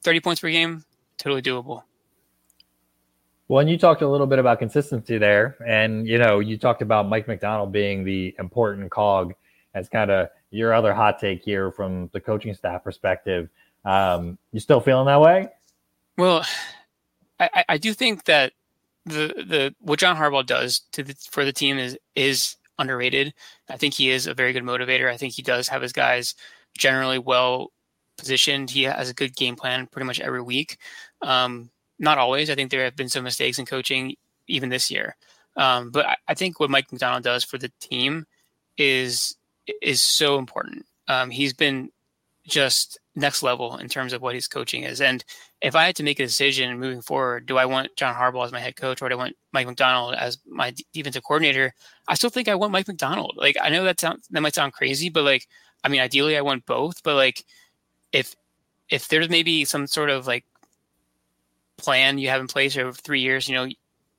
30 0.04 0.22
points 0.22 0.42
per 0.42 0.50
game, 0.50 0.86
totally 1.18 1.42
doable. 1.42 1.84
Well, 3.48 3.60
and 3.60 3.70
you 3.70 3.78
talked 3.78 4.02
a 4.02 4.08
little 4.08 4.28
bit 4.28 4.40
about 4.40 4.60
consistency 4.60 5.18
there, 5.18 5.58
and 5.68 6.08
you 6.08 6.18
know, 6.18 6.40
you 6.40 6.58
talked 6.58 6.82
about 6.82 7.10
Mike 7.10 7.28
Macdonald 7.28 7.74
being 7.74 8.06
the 8.06 8.34
important 8.40 8.90
cog 8.92 9.34
as 9.74 9.90
kind 9.90 10.10
of 10.12 10.30
your 10.52 10.74
other 10.74 10.94
hot 10.94 11.20
take 11.20 11.44
here 11.44 11.72
from 11.72 12.10
the 12.14 12.20
coaching 12.20 12.54
staff 12.54 12.84
perspective. 12.84 13.50
Um, 13.84 14.38
you 14.54 14.60
still 14.60 14.80
feeling 14.80 15.08
that 15.08 15.20
way? 15.20 15.50
Well, 16.18 16.46
I, 17.40 17.66
I 17.68 17.78
do 17.78 17.94
think 17.94 18.26
that 18.26 18.54
the 19.06 19.28
the 19.48 19.76
what 19.80 20.00
John 20.00 20.16
Harbaugh 20.16 20.46
does 20.46 20.82
to 20.92 21.04
the, 21.04 21.16
for 21.30 21.46
the 21.46 21.54
team 21.54 21.78
is 21.78 21.98
is 22.16 22.58
underrated. 22.78 23.34
I 23.70 23.78
think 23.78 23.94
he 23.94 24.10
is 24.10 24.28
a 24.28 24.34
very 24.34 24.54
good 24.54 24.64
motivator. 24.64 25.12
I 25.12 25.18
think 25.18 25.34
he 25.34 25.42
does 25.42 25.68
have 25.70 25.82
his 25.82 25.94
guys 25.94 26.36
generally 26.78 27.20
well 27.20 27.72
positioned. 28.18 28.70
He 28.70 28.84
has 28.84 29.10
a 29.10 29.14
good 29.14 29.36
game 29.36 29.56
plan 29.56 29.88
pretty 29.88 30.06
much 30.06 30.20
every 30.20 30.42
week. 30.42 30.78
Um, 31.22 31.70
not 32.00 32.18
always. 32.18 32.50
I 32.50 32.56
think 32.56 32.72
there 32.72 32.84
have 32.84 32.96
been 32.96 33.10
some 33.10 33.24
mistakes 33.24 33.60
in 33.60 33.66
coaching 33.66 34.16
even 34.48 34.70
this 34.70 34.90
year. 34.90 35.16
Um, 35.56 35.92
but 35.92 36.06
I, 36.06 36.16
I, 36.30 36.34
think 36.34 36.60
what 36.60 36.70
Mike 36.70 36.92
Macdonald 36.92 37.24
does 37.24 37.44
for 37.44 37.58
the 37.58 37.72
team 37.82 38.26
is 38.78 39.36
is 39.82 40.02
so 40.02 40.38
important. 40.38 40.86
Um, 41.08 41.30
he's 41.30 41.54
been 41.54 41.92
just 42.48 43.00
next 43.16 43.44
level 43.44 43.78
in 43.78 43.90
terms 43.90 44.14
of 44.14 44.22
what 44.22 44.36
his 44.36 44.48
coaching 44.48 44.84
is. 44.84 45.02
And 45.02 45.24
if 45.62 45.76
I 45.76 45.86
had 45.86 45.96
to 45.98 46.04
make 46.04 46.20
a 46.20 46.26
decision 46.26 46.80
moving 46.80 47.02
forward, 47.02 47.46
do 47.46 47.58
I 47.58 47.66
want 47.66 47.96
John 47.98 48.16
Harbaugh 48.16 48.46
as 48.46 48.52
my 48.52 48.60
head 48.60 48.76
coach 48.76 49.02
or 49.02 49.10
do 49.10 49.16
I 49.16 49.18
want 49.18 49.36
Mike 49.52 49.68
Macdonald 49.68 50.16
as 50.16 50.38
my 50.48 50.74
defensive 50.94 51.24
coordinator? 51.24 51.74
I 52.08 52.16
still 52.16 52.30
think 52.30 52.48
I 52.48 52.56
want 52.56 52.72
Mike 52.72 52.88
Macdonald. 52.88 53.34
Like 53.38 53.58
I 53.62 53.70
know 53.70 53.84
that 53.84 54.00
sounds 54.00 54.28
that 54.30 54.42
might 54.42 54.56
sound 54.56 54.74
crazy, 54.74 55.10
but 55.10 55.24
like 55.24 55.48
I 55.84 55.90
mean, 55.90 56.02
ideally 56.02 56.38
I 56.38 56.42
want 56.42 56.66
both. 56.66 57.04
But 57.04 57.16
like 57.16 57.44
if 58.12 58.36
if 58.90 59.08
there's 59.08 59.30
maybe 59.30 59.66
some 59.66 59.88
sort 59.88 60.10
of 60.10 60.28
like 60.28 60.46
plan 61.78 62.18
you 62.18 62.30
have 62.30 62.42
in 62.42 62.48
place 62.48 62.78
over 62.78 62.94
three 62.94 63.22
years, 63.22 63.48
you 63.48 63.56
know, 63.56 63.68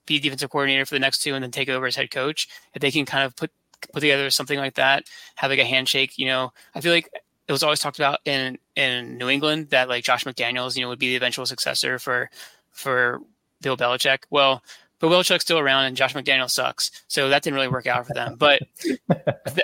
be 0.04 0.18
defensive 0.18 0.50
coordinator 0.50 0.84
for 0.84 0.94
the 0.94 1.00
next 1.00 1.22
two 1.22 1.34
and 1.34 1.42
then 1.42 1.50
take 1.50 1.68
over 1.68 1.86
as 1.86 1.96
head 1.96 2.10
coach. 2.10 2.48
If 2.74 2.82
they 2.82 2.90
can 2.90 3.06
kind 3.06 3.24
of 3.24 3.36
put 3.36 3.50
put 3.92 4.00
together 4.00 4.30
something 4.30 4.58
like 4.58 4.74
that, 4.74 5.04
have 5.36 5.50
like 5.50 5.58
a 5.58 5.64
handshake, 5.64 6.18
you 6.18 6.26
know, 6.26 6.52
I 6.74 6.80
feel 6.80 6.92
like 6.92 7.08
it 7.52 7.56
was 7.56 7.62
always 7.62 7.80
talked 7.80 7.98
about 7.98 8.20
in 8.24 8.58
in 8.76 9.18
New 9.18 9.28
England 9.28 9.68
that 9.70 9.90
like 9.90 10.04
Josh 10.04 10.24
McDaniels, 10.24 10.74
you 10.74 10.82
know, 10.82 10.88
would 10.88 10.98
be 10.98 11.08
the 11.08 11.16
eventual 11.16 11.44
successor 11.44 11.98
for 11.98 12.30
for 12.70 13.20
Bill 13.60 13.76
Belichick. 13.76 14.20
Well, 14.30 14.62
Bill 15.00 15.10
Belichick's 15.10 15.42
still 15.42 15.58
around 15.58 15.84
and 15.84 15.94
Josh 15.94 16.14
McDaniels 16.14 16.52
sucks, 16.52 16.90
so 17.08 17.28
that 17.28 17.42
didn't 17.42 17.56
really 17.56 17.68
work 17.68 17.86
out 17.86 18.06
for 18.06 18.14
them. 18.14 18.36
But 18.38 18.62
th- 18.80 18.98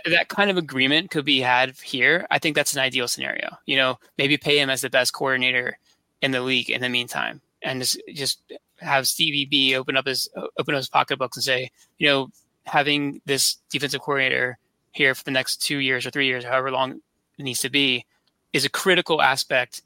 that 0.04 0.28
kind 0.28 0.50
of 0.50 0.58
agreement 0.58 1.10
could 1.10 1.24
be 1.24 1.40
had 1.40 1.76
here. 1.82 2.26
I 2.30 2.38
think 2.38 2.56
that's 2.56 2.74
an 2.74 2.80
ideal 2.80 3.08
scenario. 3.08 3.56
You 3.64 3.76
know, 3.76 3.98
maybe 4.18 4.36
pay 4.36 4.58
him 4.58 4.68
as 4.68 4.82
the 4.82 4.90
best 4.90 5.14
coordinator 5.14 5.78
in 6.20 6.30
the 6.32 6.42
league 6.42 6.68
in 6.68 6.82
the 6.82 6.90
meantime, 6.90 7.40
and 7.62 7.80
just 7.80 8.02
just 8.12 8.42
have 8.80 9.08
Stevie 9.08 9.46
B 9.46 9.74
open 9.74 9.96
up 9.96 10.06
his 10.06 10.28
open 10.58 10.74
up 10.74 10.78
his 10.78 10.90
pocketbooks 10.90 11.38
and 11.38 11.44
say, 11.44 11.70
you 11.96 12.06
know, 12.06 12.28
having 12.66 13.22
this 13.24 13.56
defensive 13.70 14.02
coordinator 14.02 14.58
here 14.92 15.14
for 15.14 15.24
the 15.24 15.30
next 15.30 15.62
two 15.62 15.78
years 15.78 16.04
or 16.04 16.10
three 16.10 16.26
years, 16.26 16.44
however 16.44 16.70
long 16.70 17.00
needs 17.44 17.60
to 17.60 17.70
be, 17.70 18.04
is 18.52 18.64
a 18.64 18.70
critical 18.70 19.22
aspect 19.22 19.82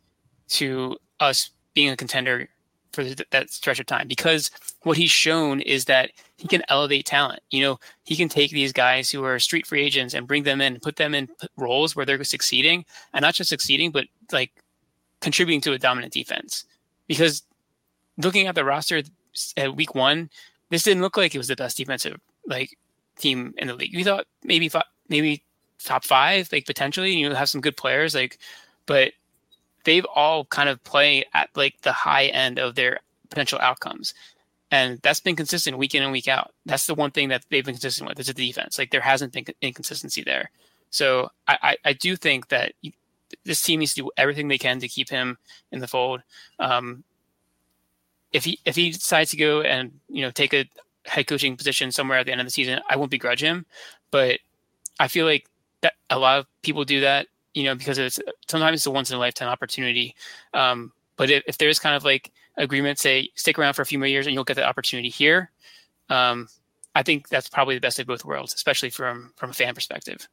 to 0.48 0.96
us 1.20 1.50
being 1.74 1.90
a 1.90 1.96
contender 1.96 2.48
for 2.92 3.04
that 3.30 3.50
stretch 3.50 3.80
of 3.80 3.86
time 3.86 4.06
because 4.06 4.50
what 4.82 4.98
he's 4.98 5.10
shown 5.10 5.60
is 5.60 5.86
that 5.86 6.10
he 6.36 6.46
can 6.46 6.62
elevate 6.68 7.06
talent. 7.06 7.40
You 7.50 7.62
know, 7.62 7.80
he 8.04 8.16
can 8.16 8.28
take 8.28 8.50
these 8.50 8.72
guys 8.72 9.10
who 9.10 9.24
are 9.24 9.38
street 9.38 9.66
free 9.66 9.82
agents 9.82 10.14
and 10.14 10.26
bring 10.26 10.42
them 10.42 10.60
in, 10.60 10.78
put 10.80 10.96
them 10.96 11.14
in 11.14 11.28
roles 11.56 11.96
where 11.96 12.04
they're 12.04 12.22
succeeding 12.24 12.84
and 13.14 13.22
not 13.22 13.34
just 13.34 13.48
succeeding, 13.48 13.90
but 13.90 14.06
like 14.30 14.52
contributing 15.20 15.60
to 15.62 15.72
a 15.72 15.78
dominant 15.78 16.12
defense. 16.12 16.64
Because 17.06 17.42
looking 18.18 18.46
at 18.46 18.54
the 18.54 18.64
roster 18.64 19.02
at 19.56 19.76
week 19.76 19.94
one, 19.94 20.28
this 20.68 20.82
didn't 20.82 21.02
look 21.02 21.16
like 21.16 21.34
it 21.34 21.38
was 21.38 21.48
the 21.48 21.56
best 21.56 21.76
defensive 21.76 22.18
like 22.46 22.76
team 23.18 23.54
in 23.56 23.68
the 23.68 23.74
league. 23.74 23.94
We 23.94 24.04
thought 24.04 24.26
maybe 24.44 24.68
five, 24.68 24.84
maybe 25.08 25.44
top 25.84 26.04
five, 26.04 26.48
like 26.52 26.66
potentially. 26.66 27.12
You 27.12 27.32
have 27.34 27.48
some 27.48 27.60
good 27.60 27.76
players, 27.76 28.14
like, 28.14 28.38
but 28.86 29.12
they've 29.84 30.06
all 30.14 30.44
kind 30.46 30.68
of 30.68 30.82
play 30.84 31.24
at 31.34 31.50
like 31.54 31.80
the 31.82 31.92
high 31.92 32.26
end 32.26 32.58
of 32.58 32.74
their 32.74 33.00
potential 33.28 33.58
outcomes. 33.60 34.14
And 34.70 34.98
that's 35.02 35.20
been 35.20 35.36
consistent 35.36 35.76
week 35.76 35.94
in 35.94 36.02
and 36.02 36.12
week 36.12 36.28
out. 36.28 36.52
That's 36.64 36.86
the 36.86 36.94
one 36.94 37.10
thing 37.10 37.28
that 37.28 37.44
they've 37.50 37.64
been 37.64 37.74
consistent 37.74 38.08
with 38.08 38.18
is 38.18 38.28
the 38.28 38.34
defense. 38.34 38.78
Like 38.78 38.90
there 38.90 39.02
hasn't 39.02 39.32
been 39.32 39.44
inconsistency 39.60 40.22
there. 40.22 40.50
So 40.90 41.30
I, 41.46 41.58
I, 41.62 41.76
I 41.86 41.92
do 41.92 42.16
think 42.16 42.48
that 42.48 42.72
this 43.44 43.60
team 43.62 43.80
needs 43.80 43.94
to 43.94 44.02
do 44.02 44.10
everything 44.16 44.48
they 44.48 44.58
can 44.58 44.78
to 44.80 44.88
keep 44.88 45.10
him 45.10 45.38
in 45.70 45.80
the 45.80 45.88
fold. 45.88 46.22
Um, 46.58 47.04
if 48.32 48.44
he 48.44 48.58
if 48.64 48.76
he 48.76 48.90
decides 48.90 49.30
to 49.30 49.36
go 49.36 49.60
and 49.60 49.92
you 50.08 50.22
know 50.22 50.30
take 50.30 50.54
a 50.54 50.66
head 51.04 51.26
coaching 51.26 51.56
position 51.56 51.92
somewhere 51.92 52.18
at 52.18 52.26
the 52.26 52.32
end 52.32 52.40
of 52.40 52.46
the 52.46 52.50
season, 52.50 52.80
I 52.88 52.96
won't 52.96 53.10
begrudge 53.10 53.42
him. 53.42 53.66
But 54.10 54.40
I 54.98 55.08
feel 55.08 55.26
like 55.26 55.46
that 55.82 55.94
a 56.10 56.18
lot 56.18 56.38
of 56.38 56.46
people 56.62 56.84
do 56.84 57.00
that, 57.00 57.26
you 57.54 57.64
know, 57.64 57.74
because 57.74 57.98
it's 57.98 58.18
sometimes 58.48 58.80
it's 58.80 58.86
a 58.86 58.90
once 58.90 59.10
in 59.10 59.16
a 59.16 59.20
lifetime 59.20 59.48
opportunity. 59.48 60.14
Um, 60.54 60.92
but 61.16 61.30
if, 61.30 61.42
if 61.46 61.58
there's 61.58 61.78
kind 61.78 61.94
of 61.94 62.04
like 62.04 62.32
agreement, 62.56 62.98
say 62.98 63.30
stick 63.34 63.58
around 63.58 63.74
for 63.74 63.82
a 63.82 63.86
few 63.86 63.98
more 63.98 64.08
years 64.08 64.26
and 64.26 64.34
you'll 64.34 64.44
get 64.44 64.56
the 64.56 64.64
opportunity 64.64 65.08
here, 65.08 65.50
um, 66.08 66.48
I 66.94 67.02
think 67.02 67.28
that's 67.28 67.48
probably 67.48 67.74
the 67.74 67.80
best 67.80 67.98
of 67.98 68.06
both 68.06 68.24
worlds, 68.24 68.54
especially 68.54 68.90
from 68.90 69.32
from 69.36 69.50
a 69.50 69.54
fan 69.54 69.74
perspective. 69.74 70.28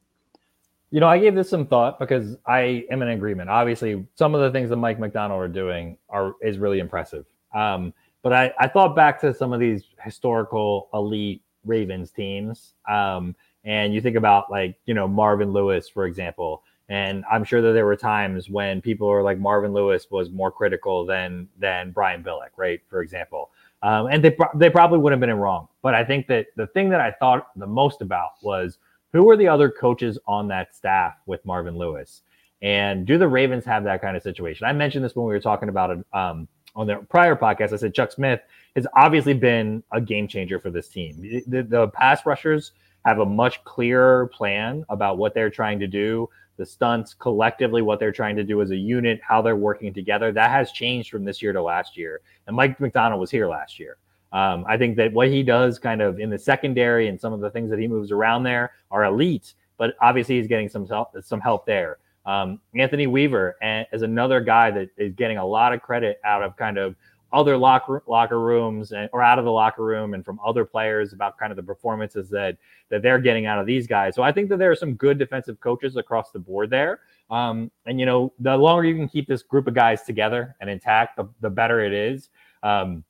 You 0.90 0.98
know, 0.98 1.08
I 1.08 1.18
gave 1.18 1.36
this 1.36 1.48
some 1.48 1.66
thought 1.66 2.00
because 2.00 2.36
I 2.46 2.84
am 2.90 3.02
in 3.02 3.08
agreement. 3.08 3.48
Obviously, 3.48 4.04
some 4.16 4.34
of 4.34 4.40
the 4.40 4.50
things 4.50 4.70
that 4.70 4.76
Mike 4.76 4.98
Macdonald 4.98 5.40
are 5.40 5.48
doing 5.48 5.96
are 6.08 6.34
is 6.42 6.58
really 6.58 6.80
impressive. 6.80 7.26
Um, 7.54 7.94
but 8.22 8.32
I, 8.32 8.52
I 8.58 8.68
thought 8.68 8.94
back 8.94 9.20
to 9.20 9.32
some 9.32 9.52
of 9.52 9.60
these 9.60 9.84
historical 10.02 10.88
elite 10.92 11.42
Ravens 11.64 12.10
teams. 12.10 12.74
Um, 12.88 13.34
and 13.64 13.92
you 13.94 14.00
think 14.00 14.16
about 14.16 14.50
like, 14.50 14.76
you 14.86 14.94
know, 14.94 15.06
Marvin 15.06 15.52
Lewis, 15.52 15.88
for 15.88 16.06
example. 16.06 16.62
And 16.88 17.24
I'm 17.30 17.44
sure 17.44 17.62
that 17.62 17.72
there 17.72 17.86
were 17.86 17.96
times 17.96 18.50
when 18.50 18.80
people 18.80 19.06
were 19.06 19.22
like 19.22 19.38
Marvin 19.38 19.72
Lewis 19.72 20.10
was 20.10 20.30
more 20.30 20.50
critical 20.50 21.06
than 21.06 21.48
than 21.58 21.92
Brian 21.92 22.22
Billick, 22.22 22.50
right? 22.56 22.80
For 22.88 23.00
example. 23.00 23.50
Um, 23.82 24.06
and 24.06 24.24
they 24.24 24.36
they 24.56 24.70
probably 24.70 24.98
would 24.98 25.12
have 25.12 25.20
been 25.20 25.32
wrong. 25.32 25.68
But 25.82 25.94
I 25.94 26.04
think 26.04 26.26
that 26.26 26.46
the 26.56 26.66
thing 26.68 26.88
that 26.90 27.00
I 27.00 27.12
thought 27.12 27.48
the 27.56 27.66
most 27.66 28.02
about 28.02 28.30
was 28.42 28.78
who 29.12 29.24
were 29.24 29.36
the 29.36 29.48
other 29.48 29.70
coaches 29.70 30.18
on 30.26 30.48
that 30.48 30.74
staff 30.74 31.14
with 31.26 31.44
Marvin 31.46 31.78
Lewis, 31.78 32.22
and 32.60 33.06
do 33.06 33.18
the 33.18 33.28
Ravens 33.28 33.64
have 33.64 33.84
that 33.84 34.02
kind 34.02 34.16
of 34.16 34.22
situation? 34.22 34.66
I 34.66 34.72
mentioned 34.72 35.04
this 35.04 35.14
when 35.14 35.26
we 35.26 35.32
were 35.32 35.40
talking 35.40 35.68
about 35.68 35.90
it 35.90 36.04
um, 36.12 36.48
on 36.74 36.86
the 36.86 36.96
prior 37.08 37.36
podcast. 37.36 37.72
I 37.72 37.76
said 37.76 37.94
Chuck 37.94 38.12
Smith 38.12 38.40
has 38.76 38.86
obviously 38.94 39.34
been 39.34 39.82
a 39.92 40.00
game 40.00 40.28
changer 40.28 40.58
for 40.58 40.70
this 40.70 40.88
team. 40.88 41.42
The, 41.46 41.62
the 41.62 41.88
pass 41.88 42.26
rushers 42.26 42.72
have 43.04 43.18
a 43.18 43.26
much 43.26 43.62
clearer 43.64 44.28
plan 44.28 44.84
about 44.88 45.18
what 45.18 45.34
they're 45.34 45.50
trying 45.50 45.78
to 45.80 45.86
do, 45.86 46.28
the 46.56 46.66
stunts 46.66 47.14
collectively, 47.14 47.82
what 47.82 47.98
they're 47.98 48.12
trying 48.12 48.36
to 48.36 48.44
do 48.44 48.60
as 48.60 48.70
a 48.70 48.76
unit, 48.76 49.20
how 49.26 49.40
they're 49.40 49.56
working 49.56 49.94
together. 49.94 50.32
That 50.32 50.50
has 50.50 50.72
changed 50.72 51.10
from 51.10 51.24
this 51.24 51.40
year 51.40 51.52
to 51.52 51.62
last 51.62 51.96
year. 51.96 52.20
And 52.46 52.54
Mike 52.54 52.78
Macdonald 52.80 53.20
was 53.20 53.30
here 53.30 53.48
last 53.48 53.78
year. 53.78 53.96
Um, 54.32 54.64
I 54.68 54.76
think 54.76 54.96
that 54.96 55.12
what 55.12 55.28
he 55.28 55.42
does 55.42 55.78
kind 55.78 56.00
of 56.00 56.20
in 56.20 56.30
the 56.30 56.38
secondary 56.38 57.08
and 57.08 57.20
some 57.20 57.32
of 57.32 57.40
the 57.40 57.50
things 57.50 57.70
that 57.70 57.78
he 57.78 57.88
moves 57.88 58.12
around 58.12 58.44
there 58.44 58.72
are 58.90 59.04
elite, 59.04 59.54
but 59.76 59.94
obviously 60.00 60.36
he's 60.36 60.46
getting 60.46 60.68
some 60.68 60.86
help, 60.86 61.14
some 61.22 61.40
help 61.40 61.66
there. 61.66 61.98
Um, 62.26 62.60
Anthony 62.74 63.06
Weaver 63.06 63.56
is 63.92 64.02
another 64.02 64.40
guy 64.40 64.70
that 64.70 64.90
is 64.98 65.14
getting 65.14 65.38
a 65.38 65.44
lot 65.44 65.72
of 65.72 65.80
credit 65.80 66.20
out 66.24 66.42
of 66.42 66.56
kind 66.56 66.78
of 66.78 66.94
other 67.32 67.56
locker 67.56 68.02
locker 68.06 68.40
rooms 68.40 68.92
and, 68.92 69.08
or 69.12 69.22
out 69.22 69.38
of 69.38 69.44
the 69.44 69.50
locker 69.50 69.84
room 69.84 70.14
and 70.14 70.24
from 70.24 70.40
other 70.44 70.64
players 70.64 71.12
about 71.12 71.38
kind 71.38 71.52
of 71.52 71.56
the 71.56 71.62
performances 71.62 72.28
that 72.30 72.56
that 72.88 73.02
they're 73.02 73.18
getting 73.18 73.46
out 73.46 73.58
of 73.58 73.66
these 73.66 73.86
guys. 73.86 74.14
So 74.14 74.22
I 74.22 74.32
think 74.32 74.48
that 74.48 74.58
there 74.58 74.70
are 74.70 74.76
some 74.76 74.94
good 74.94 75.18
defensive 75.18 75.60
coaches 75.60 75.96
across 75.96 76.30
the 76.32 76.38
board 76.38 76.70
there. 76.70 77.00
Um, 77.30 77.70
and 77.86 78.00
you 78.00 78.06
know, 78.06 78.32
the 78.40 78.56
longer 78.56 78.84
you 78.84 78.96
can 78.96 79.08
keep 79.08 79.28
this 79.28 79.42
group 79.42 79.66
of 79.66 79.74
guys 79.74 80.02
together 80.02 80.56
and 80.60 80.68
intact, 80.68 81.16
the, 81.16 81.28
the 81.40 81.50
better 81.50 81.80
it 81.80 81.92
is. 81.92 82.28
Um, 82.62 83.04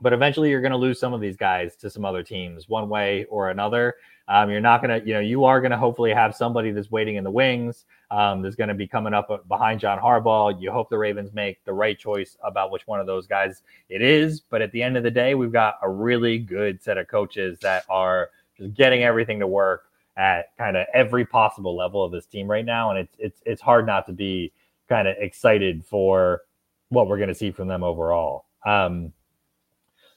but 0.00 0.12
eventually, 0.12 0.50
you're 0.50 0.60
going 0.60 0.72
to 0.72 0.78
lose 0.78 1.00
some 1.00 1.12
of 1.12 1.20
these 1.20 1.36
guys 1.36 1.74
to 1.76 1.90
some 1.90 2.04
other 2.04 2.22
teams, 2.22 2.68
one 2.68 2.88
way 2.88 3.24
or 3.24 3.50
another. 3.50 3.96
Um, 4.28 4.50
you're 4.50 4.60
not 4.60 4.82
going 4.82 5.00
to, 5.00 5.06
you 5.06 5.14
know, 5.14 5.20
you 5.20 5.44
are 5.44 5.60
going 5.60 5.70
to 5.70 5.78
hopefully 5.78 6.12
have 6.12 6.36
somebody 6.36 6.70
that's 6.70 6.90
waiting 6.90 7.16
in 7.16 7.24
the 7.24 7.30
wings. 7.30 7.86
Um, 8.10 8.42
that's 8.42 8.56
going 8.56 8.68
to 8.68 8.74
be 8.74 8.86
coming 8.86 9.12
up 9.14 9.48
behind 9.48 9.80
John 9.80 9.98
Harbaugh. 9.98 10.60
You 10.60 10.70
hope 10.70 10.90
the 10.90 10.98
Ravens 10.98 11.32
make 11.32 11.62
the 11.64 11.72
right 11.72 11.98
choice 11.98 12.36
about 12.42 12.70
which 12.70 12.86
one 12.86 13.00
of 13.00 13.06
those 13.06 13.26
guys 13.26 13.62
it 13.88 14.02
is. 14.02 14.40
But 14.40 14.62
at 14.62 14.72
the 14.72 14.82
end 14.82 14.96
of 14.96 15.02
the 15.02 15.10
day, 15.10 15.34
we've 15.34 15.52
got 15.52 15.76
a 15.82 15.90
really 15.90 16.38
good 16.38 16.82
set 16.82 16.98
of 16.98 17.08
coaches 17.08 17.58
that 17.60 17.84
are 17.88 18.30
just 18.56 18.74
getting 18.74 19.02
everything 19.02 19.38
to 19.40 19.46
work 19.46 19.84
at 20.16 20.56
kind 20.58 20.76
of 20.76 20.86
every 20.92 21.24
possible 21.24 21.76
level 21.76 22.02
of 22.02 22.10
this 22.12 22.26
team 22.26 22.50
right 22.50 22.64
now, 22.64 22.90
and 22.90 22.98
it's 22.98 23.14
it's 23.18 23.42
it's 23.46 23.62
hard 23.62 23.86
not 23.86 24.04
to 24.06 24.12
be 24.12 24.52
kind 24.88 25.06
of 25.06 25.16
excited 25.18 25.84
for 25.84 26.42
what 26.88 27.08
we're 27.08 27.18
going 27.18 27.28
to 27.28 27.34
see 27.34 27.50
from 27.50 27.68
them 27.68 27.84
overall. 27.84 28.46
Um, 28.66 29.12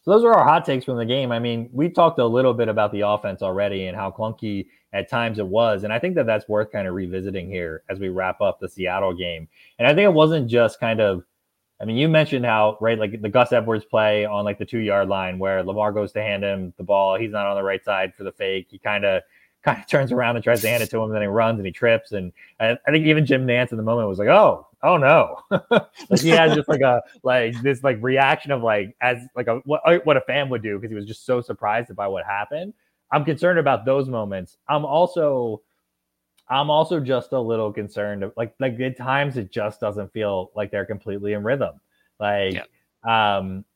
so 0.02 0.12
those 0.12 0.24
are 0.24 0.34
our 0.34 0.44
hot 0.44 0.66
takes 0.66 0.86
from 0.86 0.98
the 0.98 1.06
game. 1.06 1.32
I 1.32 1.40
mean, 1.40 1.70
we 1.72 1.90
talked 1.90 2.20
a 2.20 2.26
little 2.26 2.54
bit 2.54 2.68
about 2.68 2.92
the 2.92 3.02
offense 3.02 3.42
already 3.42 3.86
and 3.86 3.96
how 3.96 4.12
clunky 4.12 4.68
at 4.94 5.10
times 5.10 5.40
it 5.40 5.48
was, 5.48 5.84
and 5.84 5.94
I 5.94 6.00
think 6.00 6.16
that 6.16 6.26
that's 6.26 6.50
worth 6.50 6.72
kind 6.72 6.88
of 6.88 6.94
revisiting 6.94 7.50
here 7.50 7.84
as 7.90 8.00
we 8.00 8.10
wrap 8.10 8.42
up 8.42 8.60
the 8.60 8.68
Seattle 8.70 9.14
game. 9.14 9.48
And 9.80 9.88
I 9.88 9.94
think 9.94 10.06
it 10.06 10.14
wasn't 10.14 10.50
just 10.50 10.80
kind 10.80 11.00
of 11.00 11.24
I 11.82 11.86
mean, 11.86 11.98
you 11.98 12.08
mentioned 12.08 12.46
how 12.46 12.78
right, 12.80 12.98
like 12.98 13.22
the 13.22 13.30
Gus 13.30 13.52
Edwards 13.52 13.86
play 13.86 14.24
on 14.24 14.46
like 14.46 14.60
the 14.60 14.66
two 14.66 14.78
yard 14.80 15.10
line 15.10 15.40
where 15.40 15.64
Lamar 15.64 15.92
goes 15.92 16.12
to 16.12 16.22
hand 16.22 16.44
him 16.44 16.74
the 16.78 16.84
ball. 16.84 17.18
He's 17.18 17.32
not 17.32 17.48
on 17.48 17.56
the 17.56 17.64
right 17.64 17.84
side 17.84 18.14
for 18.14 18.24
the 18.24 18.32
fake. 18.32 18.68
He 18.70 18.78
kind 18.78 19.04
of 19.04 19.24
kind 19.64 19.80
of 19.80 19.88
turns 19.90 20.12
around 20.12 20.36
and 20.36 20.44
tries 20.44 20.62
to 20.62 20.70
hand 20.70 20.84
it 20.84 20.92
to 20.92 20.98
him, 20.98 21.06
and 21.06 21.16
then 21.16 21.24
he 21.24 21.28
runs 21.28 21.58
and 21.58 21.66
he 21.66 21.72
trips. 21.72 22.12
And 22.12 22.32
I, 22.60 22.78
I 22.88 22.92
think 22.92 23.08
even 23.08 23.26
Jim 23.26 23.48
Nantz 23.48 23.72
in 23.72 23.78
the 23.78 23.84
moment 23.84 24.08
was 24.08 24.20
like, 24.20 24.28
"Oh, 24.28 24.68
oh 24.84 24.98
no!" 24.98 25.38
like 26.10 26.22
he 26.22 26.30
had 26.30 26.54
just 26.54 26.70
like 26.70 26.82
a 26.82 27.02
like 27.24 27.60
this 27.62 27.84
like 27.84 27.98
reaction 28.02 28.52
of 28.52 28.62
like 28.62 28.96
as 29.02 29.26
like 29.36 29.48
a 29.48 29.56
what 29.66 30.06
what 30.06 30.18
a 30.18 30.22
fan 30.22 30.50
would 30.50 30.64
do 30.64 30.78
because 30.78 30.90
he 30.92 30.96
was 30.96 31.06
just 31.06 31.26
so 31.26 31.42
surprised 31.42 31.96
by 31.96 32.08
what 32.08 32.26
happened. 32.26 32.74
I'm 33.12 33.26
concerned 33.26 33.60
about 33.60 33.86
those 33.86 34.08
moments. 34.08 34.58
I'm 34.68 34.86
also 34.86 35.62
I'm 36.48 36.70
also 36.70 37.00
just 37.00 37.32
a 37.32 37.40
little 37.40 37.72
concerned. 37.72 38.30
Like 38.36 38.54
like 38.60 38.80
at 38.80 38.98
times 38.98 39.38
it 39.38 39.52
just 39.52 39.80
doesn't 39.80 40.12
feel 40.12 40.52
like 40.56 40.72
they're 40.72 40.86
completely 40.86 41.34
in 41.34 41.44
rhythm. 41.44 41.80
Like 42.20 42.56
yeah. 42.56 43.38
Um, 43.38 43.66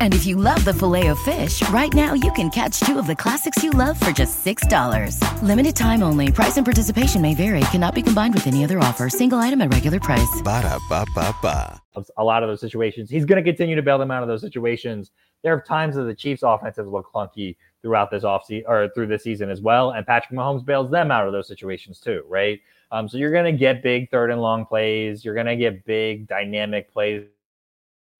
And 0.00 0.14
if 0.14 0.24
you 0.24 0.36
love 0.36 0.64
the 0.64 0.72
filet 0.72 1.08
of 1.08 1.18
fish, 1.20 1.66
right 1.70 1.92
now 1.92 2.14
you 2.14 2.30
can 2.32 2.48
catch 2.50 2.78
two 2.80 2.98
of 2.98 3.08
the 3.08 3.16
classics 3.16 3.64
you 3.64 3.70
love 3.70 3.98
for 3.98 4.12
just 4.12 4.44
$6. 4.44 5.18
Limited 5.42 5.74
time 5.74 6.04
only. 6.04 6.30
Price 6.30 6.56
and 6.56 6.64
participation 6.64 7.20
may 7.20 7.34
vary. 7.34 7.60
Cannot 7.72 7.94
be 7.96 8.02
combined 8.02 8.34
with 8.34 8.46
any 8.46 8.62
other 8.62 8.78
offer. 8.78 9.08
Single 9.08 9.38
item 9.40 9.60
at 9.62 9.72
regular 9.72 9.98
price. 9.98 10.40
Ba 10.44 10.62
da 10.62 10.78
ba 10.88 11.04
ba 11.14 11.34
ba. 11.42 11.82
A 12.16 12.24
lot 12.24 12.42
of 12.42 12.48
those 12.48 12.60
situations. 12.60 13.10
He's 13.10 13.24
going 13.24 13.42
to 13.42 13.50
continue 13.50 13.74
to 13.74 13.82
bail 13.82 13.98
them 13.98 14.10
out 14.10 14.22
of 14.22 14.28
those 14.28 14.40
situations. 14.40 15.10
There 15.42 15.54
are 15.54 15.60
times 15.60 15.96
that 15.96 16.04
the 16.04 16.14
Chiefs' 16.14 16.42
offenses 16.44 16.86
look 16.86 17.10
clunky 17.12 17.56
throughout 17.82 18.10
this 18.10 18.24
offseason 18.24 18.64
or 18.66 18.88
through 18.94 19.08
this 19.08 19.22
season 19.22 19.50
as 19.50 19.60
well. 19.60 19.90
And 19.90 20.06
Patrick 20.06 20.38
Mahomes 20.38 20.64
bails 20.64 20.90
them 20.90 21.10
out 21.10 21.26
of 21.26 21.32
those 21.32 21.46
situations 21.46 22.00
too, 22.00 22.24
right? 22.28 22.60
Um, 22.90 23.08
so 23.08 23.18
you're 23.18 23.32
going 23.32 23.44
to 23.44 23.58
get 23.58 23.82
big 23.82 24.10
third 24.10 24.30
and 24.30 24.40
long 24.40 24.64
plays. 24.64 25.24
You're 25.24 25.34
going 25.34 25.46
to 25.46 25.56
get 25.56 25.84
big 25.84 26.26
dynamic 26.26 26.92
plays 26.92 27.24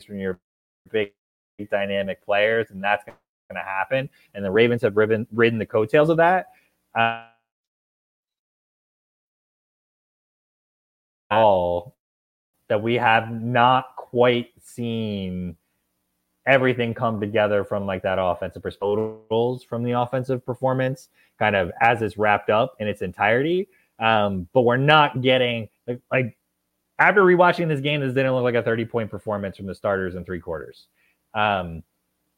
from 0.06 0.18
your 0.18 0.38
big 0.90 1.12
dynamic 1.70 2.24
players, 2.24 2.70
and 2.70 2.82
that's 2.82 3.04
going 3.04 3.16
to 3.52 3.60
happen. 3.60 4.08
And 4.34 4.44
the 4.44 4.50
Ravens 4.50 4.82
have 4.82 4.96
ridden, 4.96 5.26
ridden 5.32 5.58
the 5.58 5.66
coattails 5.66 6.08
of 6.08 6.16
that. 6.18 6.46
Uh, 6.94 7.26
all 11.30 11.96
that 12.68 12.82
we 12.82 12.94
have 12.94 13.30
not 13.30 13.96
quite 13.96 14.50
seen 14.62 15.56
everything 16.46 16.92
come 16.92 17.18
together 17.20 17.64
from 17.64 17.86
like 17.86 18.02
that 18.02 18.18
offensive 18.20 18.62
totals 18.78 19.64
from 19.64 19.82
the 19.82 19.92
offensive 19.92 20.44
performance 20.44 21.08
kind 21.38 21.56
of 21.56 21.72
as 21.80 22.02
it's 22.02 22.18
wrapped 22.18 22.50
up 22.50 22.76
in 22.78 22.86
its 22.86 23.00
entirety 23.00 23.66
um, 23.98 24.46
but 24.52 24.62
we're 24.62 24.76
not 24.76 25.22
getting 25.22 25.68
like, 25.88 26.00
like 26.12 26.36
after 26.98 27.22
rewatching 27.22 27.68
this 27.68 27.80
game, 27.80 28.00
this 28.00 28.14
didn't 28.14 28.32
look 28.32 28.44
like 28.44 28.54
a 28.54 28.62
30 28.62 28.84
point 28.84 29.10
performance 29.10 29.56
from 29.56 29.66
the 29.66 29.74
starters 29.74 30.14
in 30.14 30.24
three 30.24 30.40
quarters. 30.40 30.86
Um, 31.35 31.83